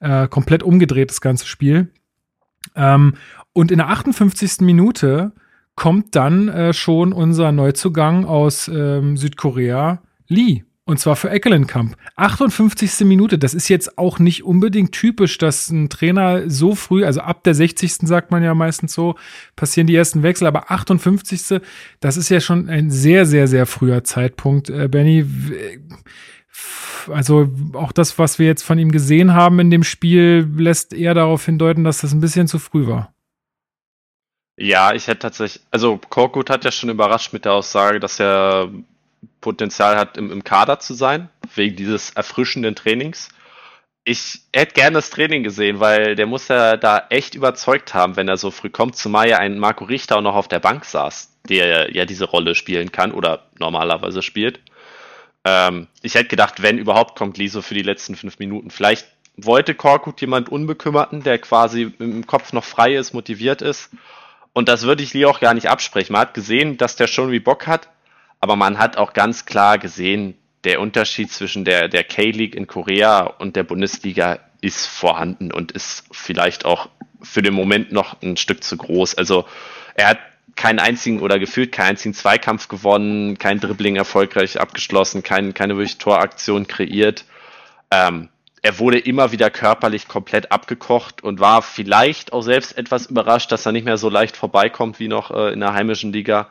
[0.00, 1.90] äh, komplett umgedreht, das ganze Spiel.
[2.76, 3.14] Ähm,
[3.52, 4.60] und in der 58.
[4.60, 5.32] Minute
[5.76, 11.96] kommt dann schon unser Neuzugang aus ähm, Südkorea, Lee und zwar für Eckelenkamp.
[12.16, 13.06] 58.
[13.06, 13.38] Minute.
[13.38, 17.54] Das ist jetzt auch nicht unbedingt typisch, dass ein Trainer so früh, also ab der
[17.54, 18.06] 60.
[18.06, 19.14] sagt man ja meistens so,
[19.56, 20.46] passieren die ersten Wechsel.
[20.46, 21.62] Aber 58.
[22.00, 24.68] Das ist ja schon ein sehr, sehr, sehr früher Zeitpunkt.
[24.68, 25.24] Äh, Benny,
[27.10, 31.14] also auch das, was wir jetzt von ihm gesehen haben in dem Spiel, lässt eher
[31.14, 33.14] darauf hindeuten, dass das ein bisschen zu früh war.
[34.56, 38.70] Ja, ich hätte tatsächlich, also Korkut hat ja schon überrascht mit der Aussage, dass er
[39.40, 43.28] Potenzial hat, im, im Kader zu sein, wegen dieses erfrischenden Trainings.
[44.04, 48.28] Ich hätte gerne das Training gesehen, weil der muss ja da echt überzeugt haben, wenn
[48.28, 51.30] er so früh kommt, zumal ja ein Marco Richter auch noch auf der Bank saß,
[51.48, 54.60] der ja diese Rolle spielen kann oder normalerweise spielt.
[55.44, 58.70] Ähm, ich hätte gedacht, wenn überhaupt, kommt Liso für die letzten fünf Minuten.
[58.70, 59.06] Vielleicht
[59.36, 63.90] wollte Korkut jemand Unbekümmerten, der quasi im Kopf noch frei ist, motiviert ist.
[64.52, 66.12] Und das würde ich Lee auch gar nicht absprechen.
[66.12, 67.88] Man hat gesehen, dass der schon wie Bock hat
[68.44, 70.34] aber man hat auch ganz klar gesehen,
[70.64, 76.04] der Unterschied zwischen der, der K-League in Korea und der Bundesliga ist vorhanden und ist
[76.12, 76.90] vielleicht auch
[77.22, 79.14] für den Moment noch ein Stück zu groß.
[79.14, 79.46] Also
[79.94, 80.18] er hat
[80.56, 85.96] keinen einzigen oder gefühlt keinen einzigen Zweikampf gewonnen, kein Dribbling erfolgreich abgeschlossen, kein, keine wirklich
[85.96, 87.24] Toraktion kreiert.
[87.90, 88.28] Ähm,
[88.60, 93.64] er wurde immer wieder körperlich komplett abgekocht und war vielleicht auch selbst etwas überrascht, dass
[93.64, 96.50] er nicht mehr so leicht vorbeikommt wie noch äh, in der heimischen Liga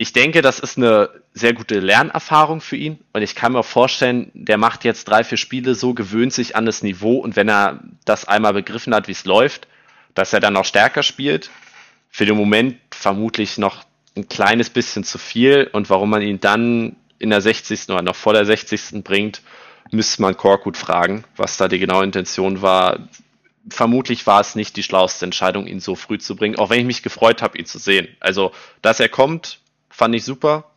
[0.00, 3.00] ich denke, das ist eine sehr gute Lernerfahrung für ihn.
[3.12, 6.64] Und ich kann mir vorstellen, der macht jetzt drei, vier Spiele so, gewöhnt sich an
[6.64, 7.18] das Niveau.
[7.18, 9.68] Und wenn er das einmal begriffen hat, wie es läuft,
[10.14, 11.50] dass er dann noch stärker spielt.
[12.08, 13.84] Für den Moment vermutlich noch
[14.16, 15.68] ein kleines bisschen zu viel.
[15.70, 17.90] Und warum man ihn dann in der 60.
[17.90, 19.04] oder noch vor der 60.
[19.04, 19.42] bringt,
[19.90, 23.00] müsste man Korkut fragen, was da die genaue Intention war.
[23.68, 26.86] Vermutlich war es nicht die schlauste Entscheidung, ihn so früh zu bringen, auch wenn ich
[26.86, 28.08] mich gefreut habe, ihn zu sehen.
[28.18, 29.60] Also, dass er kommt,
[30.00, 30.69] fand ich super.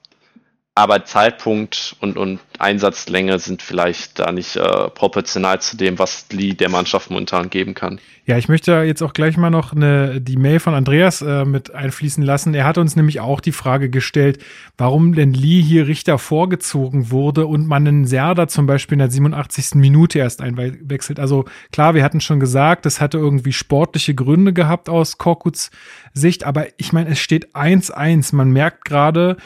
[0.76, 6.54] Aber Zeitpunkt und, und Einsatzlänge sind vielleicht da nicht äh, proportional zu dem, was Lee
[6.54, 8.00] der Mannschaft momentan geben kann.
[8.26, 11.76] Ja, ich möchte jetzt auch gleich mal noch eine, die Mail von Andreas äh, mit
[11.76, 12.56] einfließen lassen.
[12.56, 14.44] Er hat uns nämlich auch die Frage gestellt,
[14.76, 19.12] warum denn Lee hier Richter vorgezogen wurde und man einen Serda zum Beispiel in der
[19.12, 19.76] 87.
[19.76, 21.20] Minute erst einwechselt.
[21.20, 25.70] Also klar, wir hatten schon gesagt, das hatte irgendwie sportliche Gründe gehabt aus Korkuts
[26.14, 28.34] Sicht, aber ich meine, es steht 1-1.
[28.34, 29.38] Man merkt gerade,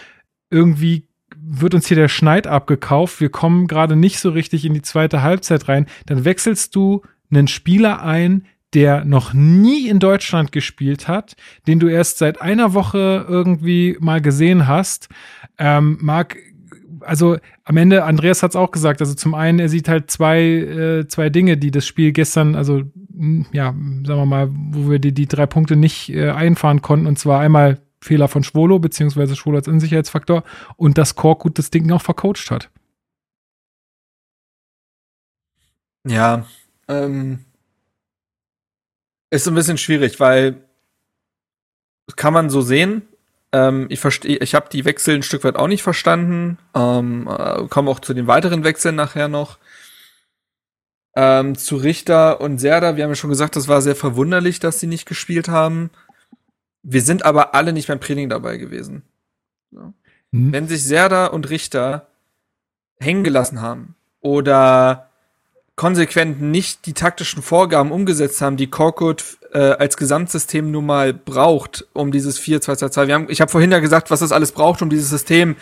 [0.50, 1.07] irgendwie
[1.50, 5.22] wird uns hier der Schneid abgekauft, wir kommen gerade nicht so richtig in die zweite
[5.22, 11.36] Halbzeit rein, dann wechselst du einen Spieler ein, der noch nie in Deutschland gespielt hat,
[11.68, 15.08] den du erst seit einer Woche irgendwie mal gesehen hast.
[15.58, 16.36] Ähm, Marc,
[17.02, 20.42] also am Ende, Andreas hat es auch gesagt, also zum einen, er sieht halt zwei,
[20.42, 22.84] äh, zwei Dinge, die das Spiel gestern, also
[23.52, 23.74] ja,
[24.06, 27.40] sagen wir mal, wo wir die, die drei Punkte nicht äh, einfahren konnten, und zwar
[27.40, 30.44] einmal Fehler von Schwolo, beziehungsweise Schwolo als Unsicherheitsfaktor
[30.76, 32.70] und dass Korkut das Ding auch vercoacht hat.
[36.06, 36.46] Ja,
[36.88, 37.46] ähm,
[39.30, 40.64] ist ein bisschen schwierig, weil
[42.16, 43.02] kann man so sehen.
[43.52, 46.58] Ähm, ich verstehe, ich habe die Wechsel ein Stück weit auch nicht verstanden.
[46.74, 49.58] Ähm, äh, komme auch zu den weiteren Wechseln nachher noch.
[51.16, 54.80] Ähm, zu Richter und Serda, wir haben ja schon gesagt, das war sehr verwunderlich, dass
[54.80, 55.90] sie nicht gespielt haben.
[56.90, 59.04] Wir sind aber alle nicht beim Training dabei gewesen.
[59.72, 59.94] So.
[60.32, 60.54] Hm.
[60.54, 62.08] Wenn sich Serda und Richter
[62.98, 65.10] hängen gelassen haben oder
[65.76, 71.86] konsequent nicht die taktischen Vorgaben umgesetzt haben, die Korkut äh, als Gesamtsystem nun mal braucht,
[71.92, 73.08] um dieses 4-2-2-2.
[73.08, 75.58] Wir haben, ich habe vorhin ja gesagt, was das alles braucht, um dieses System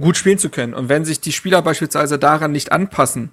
[0.00, 0.74] gut spielen zu können.
[0.74, 3.30] Und wenn sich die Spieler beispielsweise daran nicht anpassen,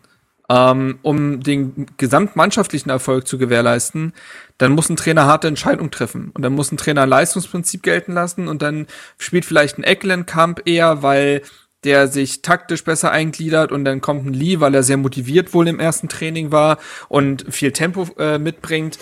[0.49, 4.13] ähm, um den gesamtmannschaftlichen Erfolg zu gewährleisten,
[4.57, 6.31] dann muss ein Trainer harte Entscheidungen treffen.
[6.33, 8.87] Und dann muss ein Trainer ein Leistungsprinzip gelten lassen und dann
[9.17, 11.41] spielt vielleicht ein Ecklenkamp eher, weil
[11.83, 15.67] der sich taktisch besser eingliedert und dann kommt ein Lee, weil er sehr motiviert wohl
[15.67, 16.79] im ersten Training war
[17.09, 18.97] und viel Tempo äh, mitbringt.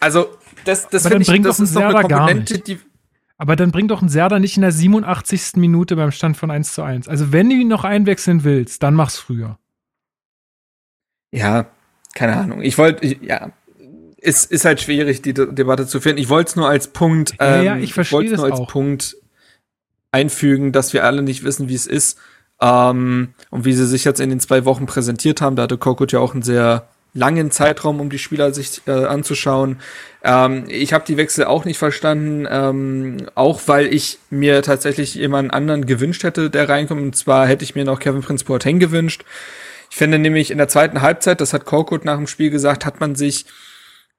[0.00, 0.28] Also
[0.64, 2.78] das, das finde ich, das ist doch eine Komponente, die
[3.38, 5.56] aber dann bringt doch ein Serda nicht in der 87.
[5.56, 7.08] Minute beim Stand von 1 zu 1.
[7.08, 9.58] Also wenn du ihn noch einwechseln willst, dann mach's früher.
[11.32, 11.66] Ja,
[12.14, 12.62] keine Ahnung.
[12.62, 13.50] Ich wollte, ja,
[14.20, 16.18] es ist halt schwierig, die De Debatte zu finden.
[16.18, 18.68] Ich wollte es nur als Punkt, ähm, ja, ich verstehe es nur als auch.
[18.68, 19.16] Punkt
[20.12, 22.18] einfügen, dass wir alle nicht wissen, wie es ist.
[22.60, 26.12] Ähm, und wie sie sich jetzt in den zwei Wochen präsentiert haben, da hatte Kokut
[26.12, 29.80] ja auch einen sehr langen Zeitraum, um die Spieler sich äh, anzuschauen.
[30.22, 35.50] Ähm, ich habe die Wechsel auch nicht verstanden, ähm, auch weil ich mir tatsächlich jemanden
[35.50, 37.02] anderen gewünscht hätte, der reinkommt.
[37.02, 39.24] Und zwar hätte ich mir noch Kevin Prince Boateng gewünscht.
[39.92, 42.98] Ich finde nämlich in der zweiten Halbzeit, das hat Korkut nach dem Spiel gesagt, hat
[42.98, 43.44] man sich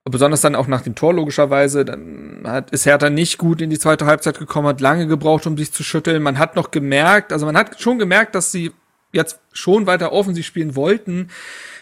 [0.03, 3.79] besonders dann auch nach dem Tor logischerweise, dann hat, ist Hertha nicht gut in die
[3.79, 6.21] zweite Halbzeit gekommen, hat lange gebraucht, um sich zu schütteln.
[6.21, 8.71] Man hat noch gemerkt, also man hat schon gemerkt, dass sie
[9.13, 11.31] jetzt schon weiter offensiv spielen wollten.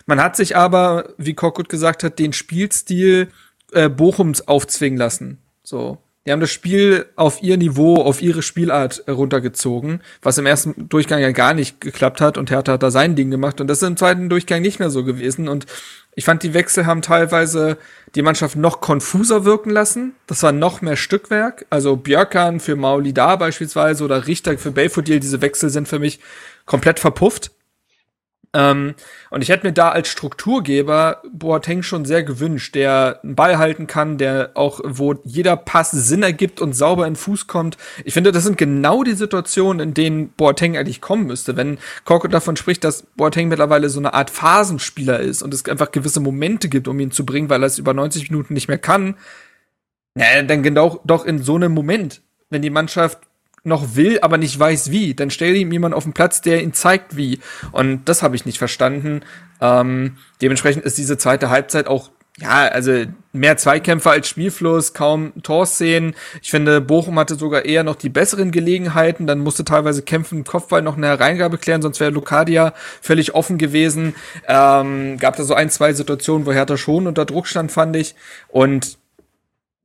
[0.05, 3.27] Man hat sich aber, wie Korkut gesagt hat, den Spielstil
[3.73, 5.39] äh, Bochums aufzwingen lassen.
[5.63, 5.97] So.
[6.26, 10.88] Die haben das Spiel auf ihr Niveau, auf ihre Spielart äh, runtergezogen, was im ersten
[10.88, 13.82] Durchgang ja gar nicht geklappt hat und Hertha hat da sein Ding gemacht und das
[13.82, 15.65] ist im zweiten Durchgang nicht mehr so gewesen und
[16.13, 17.78] ich fand, die Wechsel haben teilweise
[18.15, 20.13] die Mannschaft noch konfuser wirken lassen.
[20.28, 21.65] Das war noch mehr Stückwerk.
[21.69, 26.19] Also Björkan für Mauli da beispielsweise oder Richter für Belfodil, diese Wechsel sind für mich
[26.65, 27.51] komplett verpufft.
[28.53, 28.95] Ähm,
[29.29, 33.87] und ich hätte mir da als Strukturgeber Boateng schon sehr gewünscht, der einen Ball halten
[33.87, 37.77] kann, der auch, wo jeder Pass Sinn ergibt und sauber in Fuß kommt.
[38.03, 41.55] Ich finde, das sind genau die Situationen, in denen Boateng eigentlich kommen müsste.
[41.55, 45.91] Wenn Korko davon spricht, dass Boateng mittlerweile so eine Art Phasenspieler ist und es einfach
[45.91, 48.77] gewisse Momente gibt, um ihn zu bringen, weil er es über 90 Minuten nicht mehr
[48.77, 49.15] kann,
[50.15, 53.19] ja, dann genau doch in so einem Moment, wenn die Mannschaft
[53.64, 55.14] noch will, aber nicht weiß wie.
[55.14, 57.39] Dann stell ihm jemand auf den Platz, der ihn zeigt wie.
[57.72, 59.22] Und das habe ich nicht verstanden.
[59.59, 62.09] Ähm, dementsprechend ist diese zweite Halbzeit auch
[62.39, 66.16] ja, also mehr Zweikämpfe als Spielfluss, kaum Torszenen.
[66.41, 69.28] Ich finde, Bochum hatte sogar eher noch die besseren Gelegenheiten.
[69.28, 74.16] Dann musste teilweise kämpfen, Kopfball noch eine Hereingabe klären, sonst wäre Lucadia völlig offen gewesen.
[74.47, 78.16] Ähm, gab da so ein, zwei Situationen, wo Hertha schon unter Druck stand, fand ich.
[78.47, 78.97] Und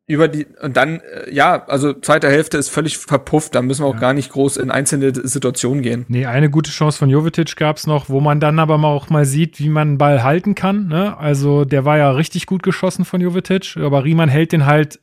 [0.09, 3.89] über die und dann äh, ja, also zweite Hälfte ist völlig verpufft, da müssen wir
[3.89, 4.01] auch ja.
[4.01, 6.05] gar nicht groß in einzelne Situationen gehen.
[6.09, 9.59] Nee, eine gute Chance von Jovetic gab's noch, wo man dann aber auch mal sieht,
[9.59, 11.19] wie man einen Ball halten kann, ne?
[11.19, 15.01] Also, der war ja richtig gut geschossen von Jovetic, aber Riemann hält den halt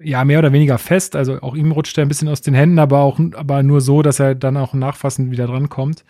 [0.00, 2.78] ja mehr oder weniger fest, also auch ihm rutscht er ein bisschen aus den Händen,
[2.78, 6.04] aber auch aber nur so, dass er dann auch nachfassend wieder dran kommt.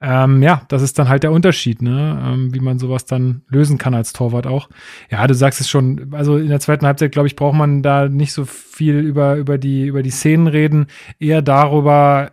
[0.00, 2.22] Ähm, ja, das ist dann halt der Unterschied, ne?
[2.24, 4.68] Ähm, wie man sowas dann lösen kann als Torwart auch.
[5.10, 8.08] Ja, du sagst es schon, also in der zweiten Halbzeit, glaube ich, braucht man da
[8.08, 10.86] nicht so viel über, über, die, über die Szenen reden,
[11.18, 12.30] eher darüber,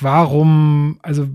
[0.00, 1.28] warum, also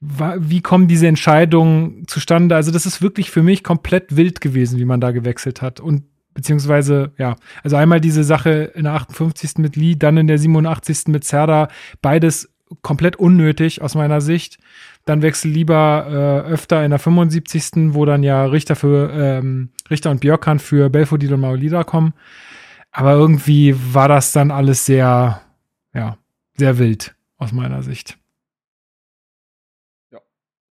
[0.00, 2.54] wie kommen diese Entscheidungen zustande?
[2.54, 5.80] Also, das ist wirklich für mich komplett wild gewesen, wie man da gewechselt hat.
[5.80, 6.04] Und
[6.34, 9.56] beziehungsweise, ja, also einmal diese Sache in der 58.
[9.56, 11.08] mit Lee, dann in der 87.
[11.08, 11.68] mit Zerda,
[12.02, 12.52] beides
[12.82, 14.58] komplett unnötig aus meiner Sicht
[15.06, 17.94] dann wechsel lieber äh, öfter in der 75.
[17.94, 22.12] wo dann ja Richter für ähm, Richter und Björkan für Belfodil und Maulida kommen.
[22.90, 25.42] Aber irgendwie war das dann alles sehr,
[25.94, 26.18] ja,
[26.56, 28.18] sehr wild aus meiner Sicht.
[30.10, 30.18] Ja.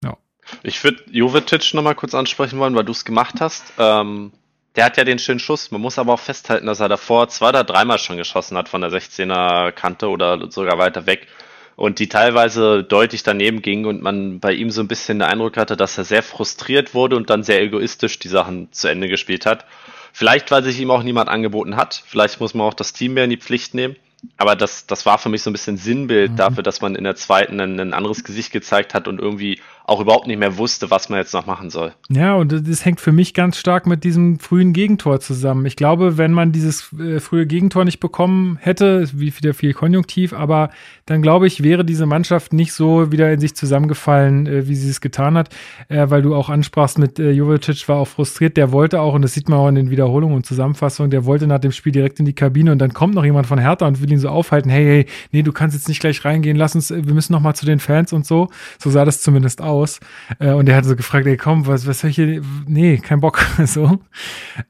[0.04, 0.18] ja.
[0.64, 3.72] Ich würde Jovetic nochmal kurz ansprechen wollen, weil du es gemacht hast.
[3.78, 4.32] Ähm,
[4.76, 5.70] der hat ja den schönen Schuss.
[5.70, 8.82] Man muss aber auch festhalten, dass er davor zwei oder dreimal schon geschossen hat von
[8.82, 11.28] der 16er Kante oder sogar weiter weg
[11.76, 15.58] und die teilweise deutlich daneben ging und man bei ihm so ein bisschen den Eindruck
[15.58, 19.46] hatte, dass er sehr frustriert wurde und dann sehr egoistisch die Sachen zu Ende gespielt
[19.46, 19.66] hat.
[20.12, 22.04] Vielleicht, weil sich ihm auch niemand angeboten hat.
[22.06, 23.96] Vielleicht muss man auch das Team mehr in die Pflicht nehmen.
[24.38, 26.36] Aber das, das war für mich so ein bisschen Sinnbild mhm.
[26.38, 30.00] dafür, dass man in der zweiten ein, ein anderes Gesicht gezeigt hat und irgendwie auch
[30.00, 31.94] überhaupt nicht mehr wusste, was man jetzt noch machen soll.
[32.10, 35.66] Ja, und das hängt für mich ganz stark mit diesem frühen Gegentor zusammen.
[35.66, 40.32] Ich glaube, wenn man dieses äh, frühe Gegentor nicht bekommen hätte, wie wieder viel Konjunktiv,
[40.32, 40.70] aber
[41.06, 44.90] dann glaube ich, wäre diese Mannschaft nicht so wieder in sich zusammengefallen, äh, wie sie
[44.90, 45.50] es getan hat,
[45.90, 49.22] äh, weil du auch ansprachst mit äh, Jovetic war auch frustriert, der wollte auch, und
[49.22, 52.20] das sieht man auch in den Wiederholungen und Zusammenfassungen, der wollte nach dem Spiel direkt
[52.20, 54.70] in die Kabine und dann kommt noch jemand von Hertha und will ihn so aufhalten,
[54.70, 57.42] hey, hey, nee, du kannst jetzt nicht gleich reingehen, lass uns, äh, wir müssen noch
[57.42, 58.48] mal zu den Fans und so.
[58.80, 60.00] So sah das zumindest aus aus.
[60.40, 62.42] Äh, und er hat so gefragt, ey, komm, was, was soll ich hier?
[62.68, 63.46] Nee, kein Bock.
[63.66, 64.00] so.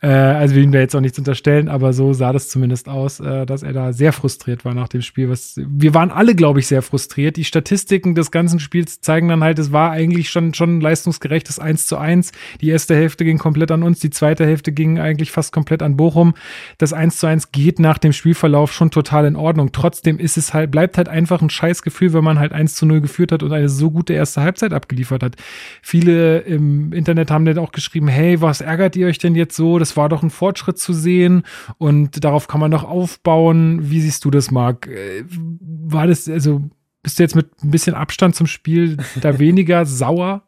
[0.01, 3.19] Äh, also wir ihm da jetzt auch nichts unterstellen, aber so sah das zumindest aus,
[3.19, 5.29] äh, dass er da sehr frustriert war nach dem Spiel.
[5.29, 7.37] Was, wir waren alle, glaube ich, sehr frustriert.
[7.37, 11.59] Die Statistiken des ganzen Spiels zeigen dann halt, es war eigentlich schon, schon ein leistungsgerechtes
[11.59, 12.31] 1 zu 1.
[12.61, 15.97] Die erste Hälfte ging komplett an uns, die zweite Hälfte ging eigentlich fast komplett an
[15.97, 16.33] Bochum.
[16.77, 19.71] Das 1 zu 1 geht nach dem Spielverlauf schon total in Ordnung.
[19.71, 23.01] Trotzdem ist es halt, bleibt halt einfach ein Scheißgefühl, wenn man halt 1 zu 0
[23.01, 25.35] geführt hat und eine so gute erste Halbzeit abgeliefert hat.
[25.81, 29.79] Viele im Internet haben dann auch geschrieben, hey, was ärgert ihr euch denn jetzt so?
[29.79, 31.43] Das war doch ein Fortschritt zu sehen
[31.77, 33.89] und darauf kann man doch aufbauen.
[33.89, 34.87] Wie siehst du das, Marc?
[34.87, 36.61] Äh, war das, also,
[37.01, 40.43] bist du jetzt mit ein bisschen Abstand zum Spiel da weniger sauer?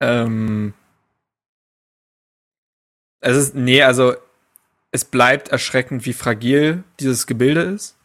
[0.00, 0.74] Ähm.
[3.20, 4.14] Es ist, nee, also
[4.90, 7.96] es bleibt erschreckend, wie fragil dieses Gebilde ist.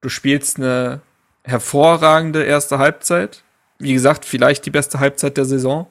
[0.00, 1.00] Du spielst eine
[1.44, 3.44] hervorragende erste Halbzeit.
[3.78, 5.88] Wie gesagt, vielleicht die beste Halbzeit der Saison.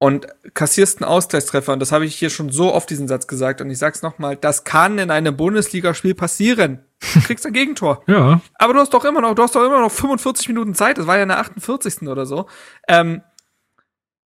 [0.00, 1.72] Und kassierst einen Ausgleichstreffer.
[1.72, 3.60] Und das habe ich hier schon so oft diesen Satz gesagt.
[3.60, 6.84] Und ich sag's nochmal, das kann in einem Bundesligaspiel passieren.
[7.14, 8.02] Du kriegst ein Gegentor.
[8.06, 8.40] ja.
[8.54, 10.98] Aber du hast doch immer noch, du hast doch immer noch 45 Minuten Zeit.
[10.98, 12.02] Das war ja in der 48.
[12.02, 12.46] oder so.
[12.86, 13.22] Ähm,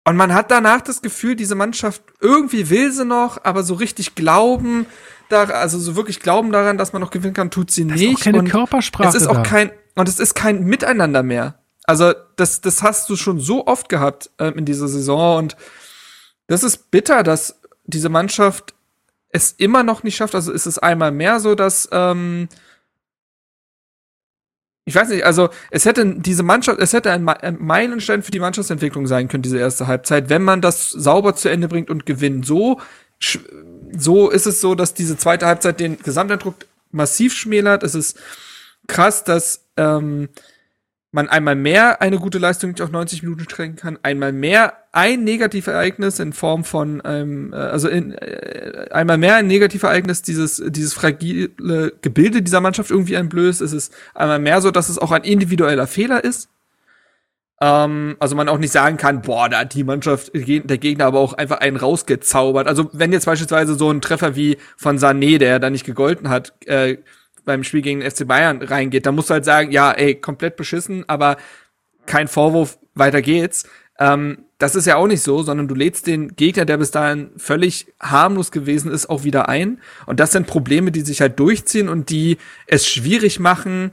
[0.09, 4.15] und man hat danach das Gefühl, diese Mannschaft irgendwie will sie noch, aber so richtig
[4.15, 4.87] glauben,
[5.29, 8.13] da, also so wirklich glauben daran, dass man noch gewinnen kann, tut sie das nicht.
[8.13, 9.09] Ist auch keine und Körpersprache.
[9.09, 11.58] Es ist auch kein, und es ist kein Miteinander mehr.
[11.89, 15.57] Also das, das hast du schon so oft gehabt ähm, in dieser Saison und
[16.47, 18.75] das ist bitter, dass diese Mannschaft
[19.31, 20.35] es immer noch nicht schafft.
[20.35, 22.51] Also ist es einmal mehr so, dass ähm,
[24.85, 27.25] ich weiß nicht, also es hätte diese Mannschaft, es hätte ein
[27.59, 31.69] Meilenstein für die Mannschaftsentwicklung sein können, diese erste Halbzeit, wenn man das sauber zu Ende
[31.69, 32.45] bringt und gewinnt.
[32.45, 32.83] So,
[33.97, 37.83] so ist es so, dass diese zweite Halbzeit den Gesamteindruck massiv schmälert.
[37.83, 38.19] Es ist
[38.87, 40.29] krass, dass ähm,
[41.11, 45.25] man einmal mehr eine gute Leistung nicht auf 90 Minuten strecken kann, einmal mehr ein
[45.25, 50.93] Negativereignis in Form von einem, äh, also in, äh, einmal mehr ein Negativereignis dieses, dieses
[50.93, 53.63] fragile Gebilde dieser Mannschaft irgendwie einblößt.
[53.63, 56.51] Es ist einmal mehr so, dass es auch ein individueller Fehler ist.
[57.61, 61.21] Ähm, also man auch nicht sagen kann, boah, da hat die Mannschaft, der Gegner aber
[61.21, 62.69] auch einfach einen rausgezaubert.
[62.69, 66.53] Also wenn jetzt beispielsweise so ein Treffer wie von Sané, der da nicht gegolten hat,
[66.67, 66.99] äh,
[67.49, 70.57] beim Spiel gegen den FC Bayern reingeht, dann musst du halt sagen, ja, ey, komplett
[70.57, 71.39] beschissen, aber
[72.07, 73.69] kein Vorwurf, weiter geht's.
[73.99, 77.31] Ähm, das ist ja auch nicht so, sondern du lädst den Gegner, der bis dahin
[77.37, 79.81] völlig harmlos gewesen ist, auch wieder ein.
[80.07, 83.93] Und das sind Probleme, die sich halt durchziehen und die es schwierig machen,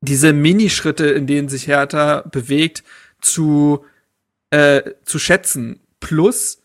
[0.00, 2.84] diese Minischritte, in denen sich Hertha bewegt,
[3.20, 3.84] zu,
[4.50, 5.80] äh, zu schätzen.
[6.00, 6.60] Plus,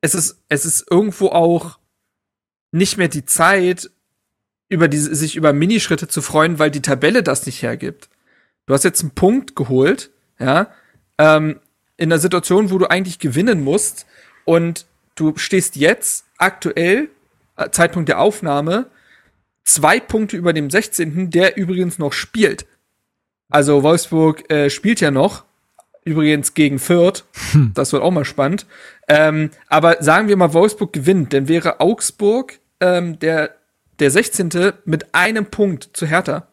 [0.00, 1.78] es ist, es ist irgendwo auch
[2.72, 3.90] nicht mehr die Zeit,
[4.72, 8.08] über diese, sich über Minischritte zu freuen, weil die Tabelle das nicht hergibt.
[8.64, 10.70] Du hast jetzt einen Punkt geholt, ja,
[11.18, 11.60] ähm,
[11.98, 14.06] in einer Situation, wo du eigentlich gewinnen musst
[14.46, 17.10] und du stehst jetzt aktuell,
[17.58, 18.86] äh, Zeitpunkt der Aufnahme,
[19.62, 22.64] zwei Punkte über dem 16., der übrigens noch spielt.
[23.50, 25.44] Also Wolfsburg äh, spielt ja noch,
[26.02, 27.24] übrigens gegen Fürth.
[27.52, 27.72] Hm.
[27.74, 28.64] Das wird auch mal spannend.
[29.06, 33.54] Ähm, aber sagen wir mal, Wolfsburg gewinnt, dann wäre Augsburg ähm, der
[33.98, 34.72] der 16.
[34.84, 36.48] mit einem Punkt zu Hertha.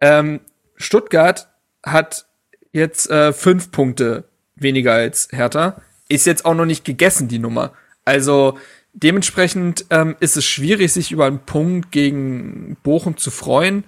[0.00, 0.40] Ähm,
[0.76, 1.48] Stuttgart
[1.82, 2.26] hat
[2.72, 4.24] jetzt äh, fünf Punkte
[4.54, 5.80] weniger als Hertha.
[6.08, 7.72] Ist jetzt auch noch nicht gegessen, die Nummer.
[8.04, 8.58] Also
[8.92, 13.84] dementsprechend ähm, ist es schwierig, sich über einen Punkt gegen Bochum zu freuen.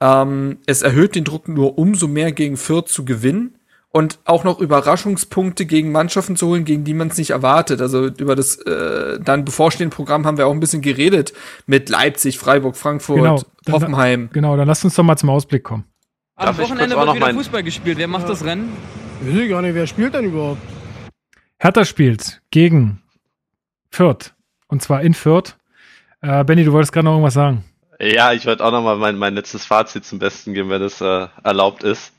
[0.00, 3.54] Ähm, es erhöht den Druck nur umso mehr gegen Fürth zu gewinnen
[3.92, 7.80] und auch noch Überraschungspunkte gegen Mannschaften zu holen, gegen die man es nicht erwartet.
[7.80, 11.34] Also über das äh, dann bevorstehende Programm haben wir auch ein bisschen geredet
[11.66, 14.30] mit Leipzig, Freiburg, Frankfurt, genau, dann, Hoffenheim.
[14.32, 15.84] Genau, dann lasst uns doch mal zum Ausblick kommen.
[16.36, 17.98] Am Wochenende wird wieder Fußball gespielt.
[17.98, 18.30] Wer macht ja.
[18.30, 18.72] das Rennen?
[19.20, 20.60] Ich weiß gar nicht, wer spielt denn überhaupt?
[21.58, 23.02] Hertha spielt gegen
[23.90, 24.32] Fürth.
[24.66, 25.56] Und zwar in Fürth.
[26.22, 27.64] Äh, Benny, du wolltest gerade noch irgendwas sagen.
[28.00, 31.00] Ja, ich wollte auch noch mal mein, mein letztes Fazit zum Besten geben, wenn das
[31.00, 32.12] äh, erlaubt ist.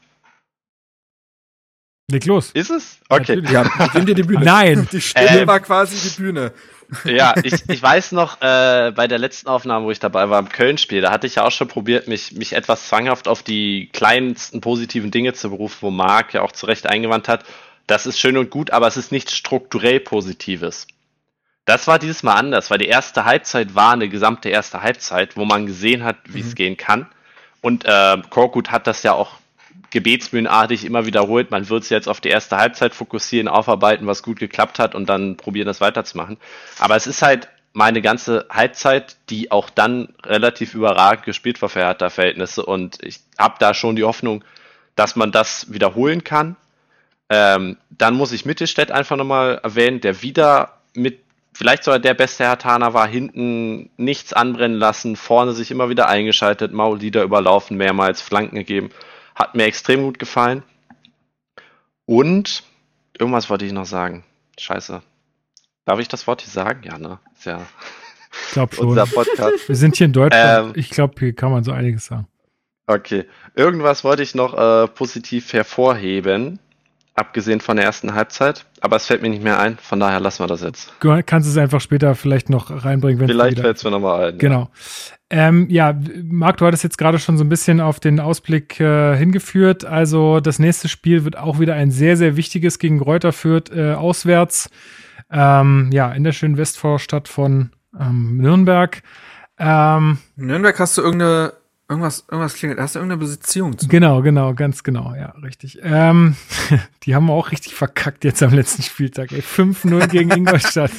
[2.12, 2.52] Leg los.
[2.52, 3.00] Ist es?
[3.10, 3.42] Okay.
[3.52, 4.44] Ja, nimm dir die Bühne.
[4.44, 4.88] Nein.
[4.92, 6.54] Die Stimme ähm, war quasi die Bühne.
[7.06, 10.50] Ja, ich, ich weiß noch, äh, bei der letzten Aufnahme, wo ich dabei war, im
[10.50, 14.62] Köln-Spiel, da hatte ich ja auch schon probiert, mich, mich etwas zwanghaft auf die kleinsten
[14.62, 17.46] positiven Dinge zu berufen, wo Marc ja auch zu Recht eingewandt hat.
[17.88, 20.88] Das ist schön und gut, aber es ist nichts strukturell Positives.
[21.66, 25.46] Das war dieses Mal anders, weil die erste Halbzeit war eine gesamte erste Halbzeit, wo
[25.46, 26.56] man gesehen hat, wie es mhm.
[26.56, 27.08] gehen kann.
[27.62, 29.38] Und äh, Korkut hat das ja auch
[29.94, 31.52] gebetsmühlenartig immer wiederholt.
[31.52, 35.08] Man wird es jetzt auf die erste Halbzeit fokussieren, aufarbeiten, was gut geklappt hat und
[35.08, 36.38] dann probieren, das weiterzumachen.
[36.80, 41.82] Aber es ist halt meine ganze Halbzeit, die auch dann relativ überragend gespielt war für
[41.82, 44.44] Hertha-Verhältnisse und ich habe da schon die Hoffnung,
[44.96, 46.56] dass man das wiederholen kann.
[47.30, 51.20] Ähm, dann muss ich Mittelstädt einfach nochmal erwähnen, der wieder mit,
[51.54, 56.74] vielleicht sogar der beste Hertaner war, hinten nichts anbrennen lassen, vorne sich immer wieder eingeschaltet,
[56.74, 58.90] Maullieder überlaufen, mehrmals Flanken gegeben.
[59.36, 60.64] Hat mir extrem gut gefallen.
[62.06, 62.64] Und
[63.18, 64.24] irgendwas wollte ich noch sagen.
[64.60, 65.02] Scheiße.
[65.86, 66.84] Darf ich das Wort hier sagen?
[66.84, 67.20] Ja, ne?
[67.36, 67.66] Ist ja
[68.48, 68.88] ich glaube schon.
[68.90, 69.68] unser Podcast.
[69.68, 70.68] Wir sind hier in Deutschland.
[70.68, 72.28] Ähm, ich glaube, hier kann man so einiges sagen.
[72.88, 73.26] Okay.
[73.56, 76.60] Irgendwas wollte ich noch äh, positiv hervorheben,
[77.16, 80.44] abgesehen von der ersten Halbzeit, aber es fällt mir nicht mehr ein, von daher lassen
[80.44, 80.94] wir das jetzt.
[81.00, 83.20] Du kannst es einfach später vielleicht noch reinbringen.
[83.20, 84.38] Wenn vielleicht fällt es mir nochmal ein.
[84.38, 84.62] Genau.
[84.62, 84.70] Ja.
[85.30, 89.16] Ähm, ja, Marc, du hattest jetzt gerade schon so ein bisschen auf den Ausblick äh,
[89.18, 89.84] hingeführt.
[89.84, 93.94] Also das nächste Spiel wird auch wieder ein sehr, sehr wichtiges gegen Reuter Fürth äh,
[93.94, 94.70] auswärts.
[95.32, 99.02] Ähm, ja, in der schönen Westvorstadt von ähm, Nürnberg.
[99.58, 101.54] Ähm, Nürnberg hast du irgendeine
[101.90, 102.80] Irgendwas, irgendwas klingelt.
[102.80, 103.90] Hast du irgendeine Beziehung zu?
[103.90, 105.80] Genau, genau, ganz genau, ja, richtig.
[105.84, 106.36] Ähm,
[107.04, 109.32] die haben auch richtig verkackt jetzt am letzten Spieltag.
[109.32, 110.92] 5-0 gegen Ingolstadt.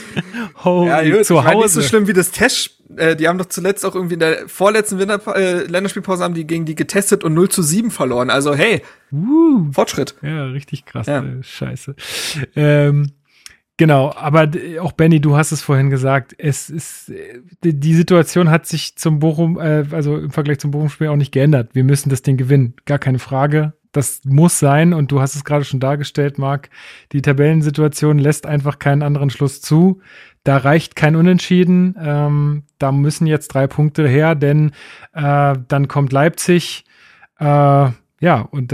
[0.62, 1.56] Holy, ja, gut, zu Hause.
[1.56, 2.82] nicht so schlimm wie das Test.
[2.96, 6.46] Äh, die haben doch zuletzt auch irgendwie in der vorletzten Winter äh, Länderspielpause haben die
[6.46, 8.28] gegen die getestet und 0 zu 7 verloren.
[8.28, 10.14] Also hey, uh, Fortschritt.
[10.20, 11.06] Ja, richtig krass.
[11.06, 11.24] Ja.
[11.24, 11.96] Äh, scheiße.
[12.54, 13.12] Ähm,
[13.76, 14.48] Genau, aber
[14.80, 17.12] auch Benny, du hast es vorhin gesagt, es ist
[17.64, 21.74] die Situation hat sich zum Bochum, äh, also im Vergleich zum Bochum-Spiel auch nicht geändert.
[21.74, 23.72] Wir müssen das Ding gewinnen, gar keine Frage.
[23.90, 26.70] Das muss sein und du hast es gerade schon dargestellt, Marc.
[27.12, 30.00] Die Tabellensituation lässt einfach keinen anderen Schluss zu.
[30.44, 31.96] Da reicht kein Unentschieden.
[32.00, 34.72] Ähm, da müssen jetzt drei Punkte her, denn
[35.14, 36.84] äh, dann kommt Leipzig.
[37.38, 37.90] Äh,
[38.24, 38.72] ja, und,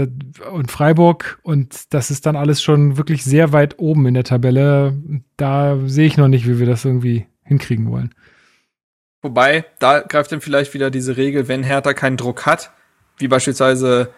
[0.49, 4.97] und Freiburg und das ist dann alles schon wirklich sehr weit oben in der Tabelle.
[5.35, 8.15] Da sehe ich noch nicht, wie wir das irgendwie hinkriegen wollen.
[9.21, 12.71] Wobei, da greift dann vielleicht wieder diese Regel, wenn Hertha keinen Druck hat,
[13.17, 14.13] wie beispielsweise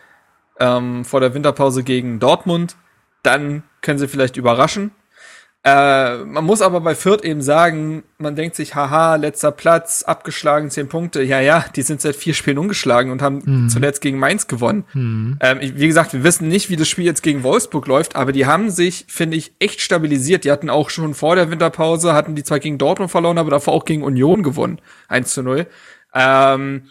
[0.59, 2.75] ähm, vor der Winterpause gegen Dortmund,
[3.23, 4.91] dann können sie vielleicht überraschen.
[5.65, 10.69] Äh, man muss aber bei Fürth eben sagen, man denkt sich, haha, letzter Platz, abgeschlagen,
[10.69, 11.23] zehn Punkte.
[11.23, 13.69] Ja, ja, die sind seit vier Spielen ungeschlagen und haben mhm.
[13.69, 14.83] zuletzt gegen Mainz gewonnen.
[14.93, 15.37] Mhm.
[15.39, 18.45] Ähm, wie gesagt, wir wissen nicht, wie das Spiel jetzt gegen Wolfsburg läuft, aber die
[18.45, 20.43] haben sich, finde ich, echt stabilisiert.
[20.43, 23.73] Die hatten auch schon vor der Winterpause, hatten die zwar gegen Dortmund verloren, aber davor
[23.73, 24.81] auch gegen Union gewonnen.
[25.07, 25.65] 1 zu 0.
[26.13, 26.89] Ähm,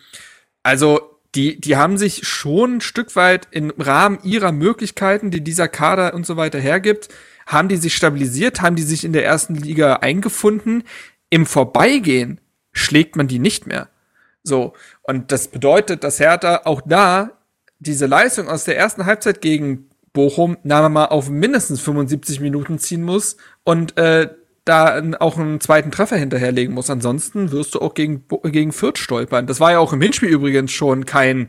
[0.63, 5.69] also, die, die haben sich schon ein Stück weit im Rahmen ihrer Möglichkeiten, die dieser
[5.69, 7.09] Kader und so weiter hergibt,
[7.53, 10.85] haben die sich stabilisiert, haben die sich in der ersten Liga eingefunden.
[11.31, 12.41] Im Vorbeigehen
[12.73, 13.89] schlägt man die nicht mehr.
[14.43, 14.75] So.
[15.03, 17.33] Und das bedeutet, dass Hertha auch da
[17.79, 23.03] diese Leistung aus der ersten Halbzeit gegen Bochum, nahe mal auf mindestens 75 Minuten ziehen
[23.03, 24.29] muss und äh,
[24.65, 26.91] da auch einen zweiten Treffer hinterherlegen muss.
[26.91, 29.47] Ansonsten wirst du auch gegen, gegen Fürth stolpern.
[29.47, 31.49] Das war ja auch im Hinspiel übrigens schon kein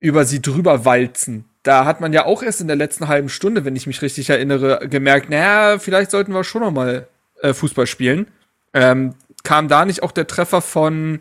[0.00, 3.64] über sie drüber walzen da hat man ja auch erst in der letzten halben Stunde,
[3.64, 7.08] wenn ich mich richtig erinnere, gemerkt, naja, vielleicht sollten wir schon noch mal
[7.42, 8.28] äh, Fußball spielen.
[8.74, 9.14] Ähm,
[9.44, 11.20] kam da nicht auch der Treffer von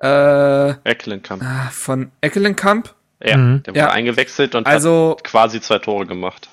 [0.00, 1.42] äh, Eckelenkamp?
[1.42, 2.94] Ah, von Eckelenkamp?
[3.22, 3.62] Ja, mhm.
[3.64, 3.90] der wurde ja.
[3.90, 6.48] eingewechselt und also, hat quasi zwei Tore gemacht.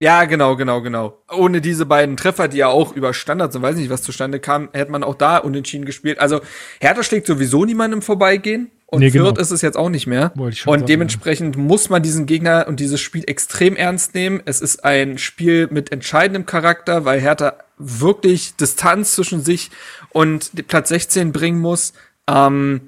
[0.00, 1.16] Ja, genau, genau, genau.
[1.30, 4.68] Ohne diese beiden Treffer, die ja auch über Standards und weiß nicht, was zustande kam,
[4.72, 6.18] hätte man auch da unentschieden gespielt.
[6.18, 6.40] Also
[6.80, 8.72] Hertha schlägt sowieso niemandem vorbeigehen.
[8.92, 9.24] Und nee, genau.
[9.24, 10.32] Fürth ist es jetzt auch nicht mehr.
[10.36, 11.62] Und sagen, dementsprechend ja.
[11.62, 14.42] muss man diesen Gegner und dieses Spiel extrem ernst nehmen.
[14.44, 19.70] Es ist ein Spiel mit entscheidendem Charakter, weil Hertha wirklich Distanz zwischen sich
[20.10, 21.94] und Platz 16 bringen muss.
[22.28, 22.82] Ähm,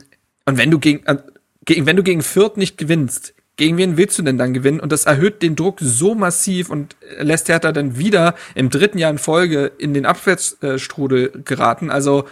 [0.45, 1.17] und wenn du gegen, äh,
[1.65, 4.81] gegen, wenn du gegen Fürth nicht gewinnst, gegen wen willst du denn dann gewinnen?
[4.81, 9.11] Und das erhöht den Druck so massiv und lässt Hertha dann wieder im dritten Jahr
[9.11, 11.89] in Folge in den Abwärtsstrudel geraten.
[11.89, 12.29] Also,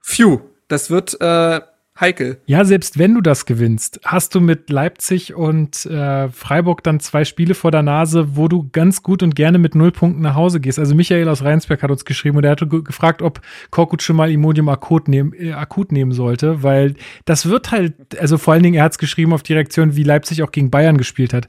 [0.00, 1.60] phew, das wird äh,
[1.98, 2.40] heikel.
[2.46, 7.24] Ja, selbst wenn du das gewinnst, hast du mit Leipzig und äh, Freiburg dann zwei
[7.24, 10.60] Spiele vor der Nase, wo du ganz gut und gerne mit null Punkten nach Hause
[10.60, 10.78] gehst.
[10.78, 13.40] Also Michael aus Rheinsberg hat uns geschrieben und er hatte gefragt, ob
[13.70, 16.94] Korkut schon mal Imodium akut, nehm, äh, akut nehmen sollte, weil
[17.24, 20.02] das wird halt, also vor allen Dingen, er hat es geschrieben auf die Reaktion, wie
[20.02, 21.48] Leipzig auch gegen Bayern gespielt hat.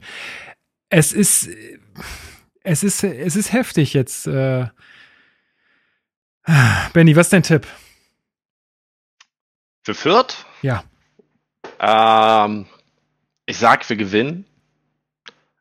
[0.90, 1.48] Es ist,
[2.62, 4.26] es ist, es ist heftig jetzt.
[4.26, 4.66] Äh.
[6.92, 7.66] Benny, was ist dein Tipp?
[9.86, 10.44] Für Fürth?
[10.62, 10.82] Ja.
[11.78, 12.66] Ähm,
[13.46, 14.44] ich sag, wir gewinnen.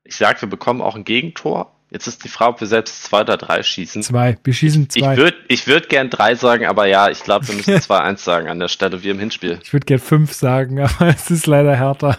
[0.04, 1.76] Ich sag, wir bekommen auch ein Gegentor.
[1.92, 4.02] Jetzt ist die Frage, ob wir selbst zwei oder drei schießen.
[4.02, 4.40] Zwei.
[4.44, 5.14] Wir schießen zwei.
[5.14, 8.24] Ich würde ich würd gern drei sagen, aber ja, ich glaube, wir müssen zwei eins
[8.24, 9.60] sagen an der Stelle wie im Hinspiel.
[9.62, 12.18] Ich würde gern fünf sagen, aber es ist leider härter.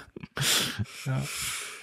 [1.06, 1.22] ja.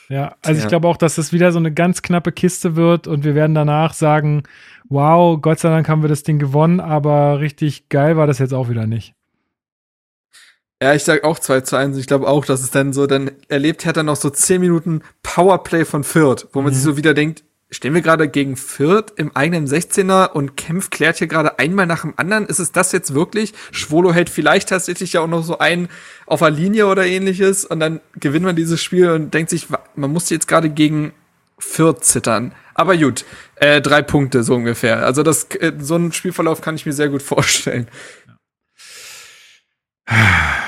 [0.07, 0.63] Ja, also ja.
[0.63, 3.55] ich glaube auch, dass das wieder so eine ganz knappe Kiste wird und wir werden
[3.55, 4.43] danach sagen,
[4.87, 8.53] wow, Gott sei Dank haben wir das Ding gewonnen, aber richtig geil war das jetzt
[8.53, 9.15] auch wieder nicht.
[10.81, 11.97] Ja, ich sag auch 2 zu 1.
[11.97, 15.85] Ich glaube auch, dass es dann so, dann erlebt Hertha noch so 10 Minuten Powerplay
[15.85, 16.75] von Fürth, wo man mhm.
[16.75, 17.43] sich so wieder denkt,
[17.73, 22.01] stehen wir gerade gegen Fürth im eigenen 16er und Kempf klärt hier gerade einmal nach
[22.01, 22.45] dem anderen.
[22.45, 23.53] Ist es das jetzt wirklich?
[23.71, 25.89] Schwolo hält vielleicht tatsächlich ja auch noch so einen
[26.25, 30.11] auf der Linie oder ähnliches und dann gewinnt man dieses Spiel und denkt sich, man
[30.11, 31.13] muss jetzt gerade gegen
[31.57, 32.53] Fürth zittern.
[32.75, 33.25] Aber gut,
[33.55, 35.05] äh, drei Punkte so ungefähr.
[35.05, 37.87] Also das, äh, so einen Spielverlauf kann ich mir sehr gut vorstellen.
[40.09, 40.62] Ja,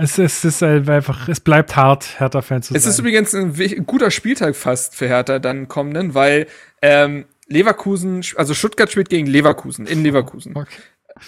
[0.00, 2.76] es, es ist einfach, es bleibt hart, Hertha-Fan zu sein.
[2.76, 6.46] Es ist übrigens ein guter Spieltag fast für Hertha dann kommenden, weil
[6.82, 10.56] ähm, Leverkusen, also Stuttgart spielt gegen Leverkusen, in Leverkusen.
[10.56, 10.76] Okay.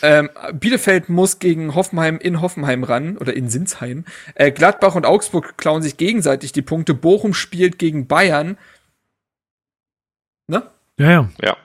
[0.02, 4.04] Ähm, Bielefeld muss gegen Hoffenheim in Hoffenheim ran oder in Sinsheim.
[4.34, 6.92] Äh, Gladbach und Augsburg klauen sich gegenseitig die Punkte.
[6.92, 8.58] Bochum spielt gegen Bayern.
[10.48, 10.62] Ne?
[10.98, 11.28] Ja, ja.
[11.40, 11.56] Ja.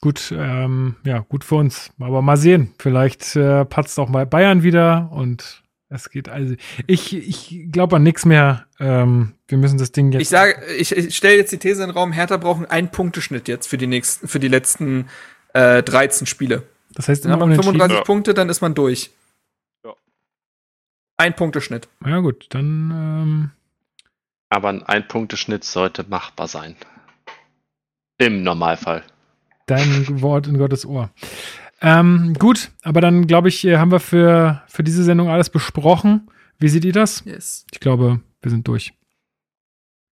[0.00, 1.90] Gut, ähm, ja, gut für uns.
[1.98, 2.72] Aber mal sehen.
[2.78, 6.54] Vielleicht äh, patzt auch mal Bayern wieder und es geht also.
[6.86, 8.66] Ich, ich glaube an nichts mehr.
[8.78, 10.22] Ähm, wir müssen das Ding jetzt.
[10.22, 13.48] Ich sage, ich, ich stelle jetzt die These in den Raum, Hertha brauchen einen Punkteschnitt
[13.48, 15.08] jetzt für die nächsten, für die letzten
[15.54, 16.62] äh, 13 Spiele.
[16.94, 18.04] Das heißt, immer ja, 35 ja.
[18.04, 19.10] Punkte, dann ist man durch.
[19.84, 19.94] Ja.
[21.16, 21.88] Ein Punkteschnitt.
[22.04, 22.90] Ja, gut, dann.
[22.90, 23.50] Ähm
[24.50, 26.76] Aber ein Ein-Punkteschnitt sollte machbar sein.
[28.18, 29.04] Im Normalfall.
[29.68, 31.10] Dein Wort in Gottes Ohr.
[31.80, 36.28] Ähm, gut, aber dann glaube ich, haben wir für, für diese Sendung alles besprochen.
[36.58, 37.22] Wie seht ihr das?
[37.24, 37.64] Yes.
[37.72, 38.92] Ich glaube, wir sind durch.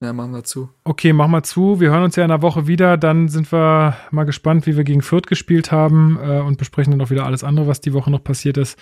[0.02, 0.68] Ja, machen wir zu.
[0.84, 1.80] Okay, machen wir zu.
[1.80, 2.98] Wir hören uns ja in einer Woche wieder.
[2.98, 7.00] Dann sind wir mal gespannt, wie wir gegen Fürth gespielt haben äh, und besprechen dann
[7.00, 8.78] auch wieder alles andere, was die Woche noch passiert ist.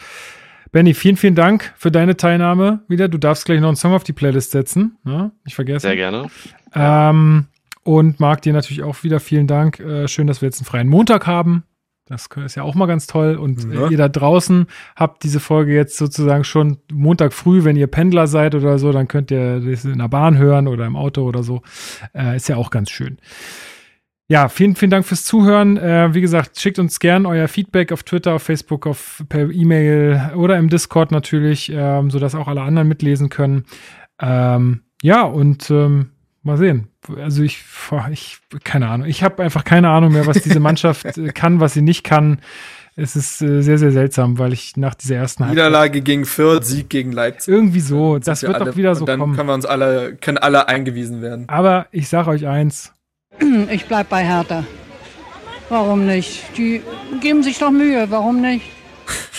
[0.72, 3.06] Benny, vielen, vielen Dank für deine Teilnahme wieder.
[3.06, 4.96] Du darfst gleich noch einen Song auf die Playlist setzen.
[5.04, 5.30] Ne?
[5.44, 5.86] Ich vergesse.
[5.86, 6.28] Sehr gerne.
[6.74, 7.46] Ähm,
[7.84, 9.80] und Marc, dir natürlich auch wieder vielen Dank.
[9.80, 11.64] Äh, schön, dass wir jetzt einen freien Montag haben.
[12.06, 13.36] Das ist ja auch mal ganz toll.
[13.36, 13.88] Und ja.
[13.88, 18.54] ihr da draußen habt diese Folge jetzt sozusagen schon Montag früh, wenn ihr Pendler seid
[18.54, 21.62] oder so, dann könnt ihr das in der Bahn hören oder im Auto oder so.
[22.14, 23.18] Äh, ist ja auch ganz schön.
[24.28, 25.76] Ja, vielen, vielen Dank fürs Zuhören.
[25.76, 30.32] Äh, wie gesagt, schickt uns gern euer Feedback auf Twitter, auf Facebook, auf, per E-Mail
[30.36, 33.64] oder im Discord natürlich, ähm, sodass auch alle anderen mitlesen können.
[34.20, 36.10] Ähm, ja, und ähm,
[36.42, 37.64] mal sehen also ich,
[38.10, 39.06] ich keine Ahnung.
[39.08, 42.40] Ich habe einfach keine Ahnung mehr, was diese Mannschaft äh, kann, was sie nicht kann.
[42.94, 46.64] Es ist äh, sehr, sehr seltsam, weil ich nach dieser ersten Niederlage Halbzeit gegen Fürth,
[46.64, 47.52] Sieg gegen Leipzig.
[47.52, 48.18] Irgendwie so.
[48.18, 49.34] Das wird alle, doch wieder so dann kommen.
[49.34, 51.48] können wir uns alle, können alle eingewiesen werden.
[51.48, 52.92] Aber ich sage euch eins.
[53.70, 54.64] Ich bleib bei Hertha.
[55.70, 56.42] Warum nicht?
[56.58, 56.82] Die
[57.22, 58.10] geben sich doch Mühe.
[58.10, 58.66] Warum nicht?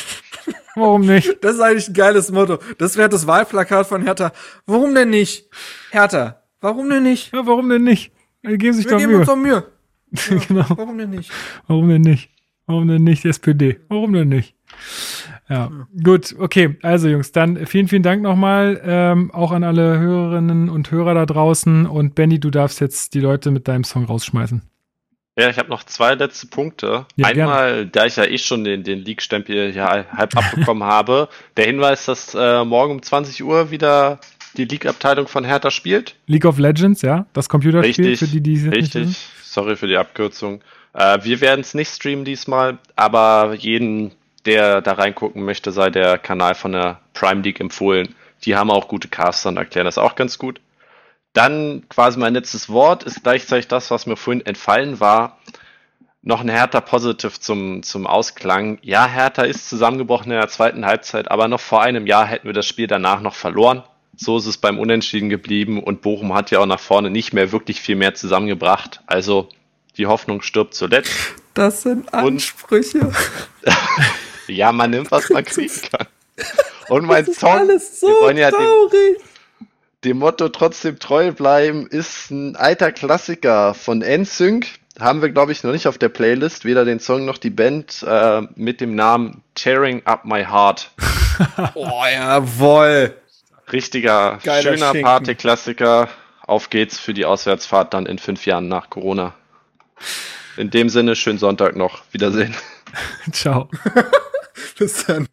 [0.75, 1.43] Warum nicht?
[1.43, 2.57] Das ist eigentlich ein geiles Motto.
[2.79, 4.31] Das wäre das Wahlplakat von Hertha.
[4.65, 5.47] Warum denn nicht?
[5.91, 7.33] Hertha, Warum denn nicht?
[7.33, 8.13] Ja, warum denn nicht?
[8.41, 9.19] Die geben sich Wir doch geben Mühe.
[9.19, 9.63] uns doch Mühe.
[10.29, 10.65] Ja, genau.
[10.69, 11.29] Warum denn nicht?
[11.67, 12.29] Warum denn nicht?
[12.67, 13.81] Warum denn nicht SPD?
[13.89, 14.55] Warum denn nicht?
[15.49, 15.71] Ja, ja.
[16.03, 16.77] gut, okay.
[16.81, 21.25] Also Jungs, dann vielen, vielen Dank nochmal, ähm, auch an alle Hörerinnen und Hörer da
[21.25, 21.85] draußen.
[21.85, 24.61] Und Benny, du darfst jetzt die Leute mit deinem Song rausschmeißen.
[25.35, 27.07] Ja, ich habe noch zwei letzte Punkte.
[27.15, 27.87] Ja, Einmal, gerne.
[27.87, 31.27] da ich ja eh schon den, den League-Stempel hier halb abbekommen habe,
[31.57, 34.19] der Hinweis, dass äh, morgen um 20 Uhr wieder
[34.57, 36.15] die League-Abteilung von Hertha spielt.
[36.27, 40.61] League of Legends, ja, das Computerspiel richtig, für die, die Richtig, sorry für die Abkürzung.
[40.93, 44.11] Äh, wir werden es nicht streamen diesmal, aber jeden,
[44.45, 48.15] der da reingucken möchte, sei der Kanal von der Prime League empfohlen.
[48.45, 50.59] Die haben auch gute Caster und erklären das auch ganz gut.
[51.33, 55.39] Dann quasi mein letztes Wort ist gleichzeitig das, was mir vorhin entfallen war.
[56.21, 58.77] Noch ein Hertha Positive zum, zum Ausklang.
[58.81, 62.53] Ja, Hertha ist zusammengebrochen in der zweiten Halbzeit, aber noch vor einem Jahr hätten wir
[62.53, 63.83] das Spiel danach noch verloren.
[64.15, 67.51] So ist es beim Unentschieden geblieben und Bochum hat ja auch nach vorne nicht mehr
[67.51, 69.01] wirklich viel mehr zusammengebracht.
[69.07, 69.49] Also
[69.97, 71.11] die Hoffnung stirbt zuletzt.
[71.53, 73.11] Das sind Ansprüche.
[74.47, 76.07] Ja, man nimmt, was man kriegen kann.
[76.89, 79.17] Und mein das Song, alles so wir wollen ja dem,
[80.03, 84.67] dem, Motto trotzdem treu bleiben, ist ein alter Klassiker von NSYNC.
[84.99, 88.05] Haben wir, glaube ich, noch nicht auf der Playlist, weder den Song noch die Band
[88.07, 90.91] äh, mit dem Namen Tearing Up My Heart.
[91.73, 93.15] oh, jawoll.
[93.71, 96.09] Richtiger, Geiler schöner Partyklassiker.
[96.41, 99.33] Auf geht's für die Auswärtsfahrt dann in fünf Jahren nach Corona.
[100.57, 102.03] In dem Sinne, schönen Sonntag noch.
[102.11, 102.55] Wiedersehen.
[103.31, 103.69] Ciao.
[104.77, 105.27] Bis dann.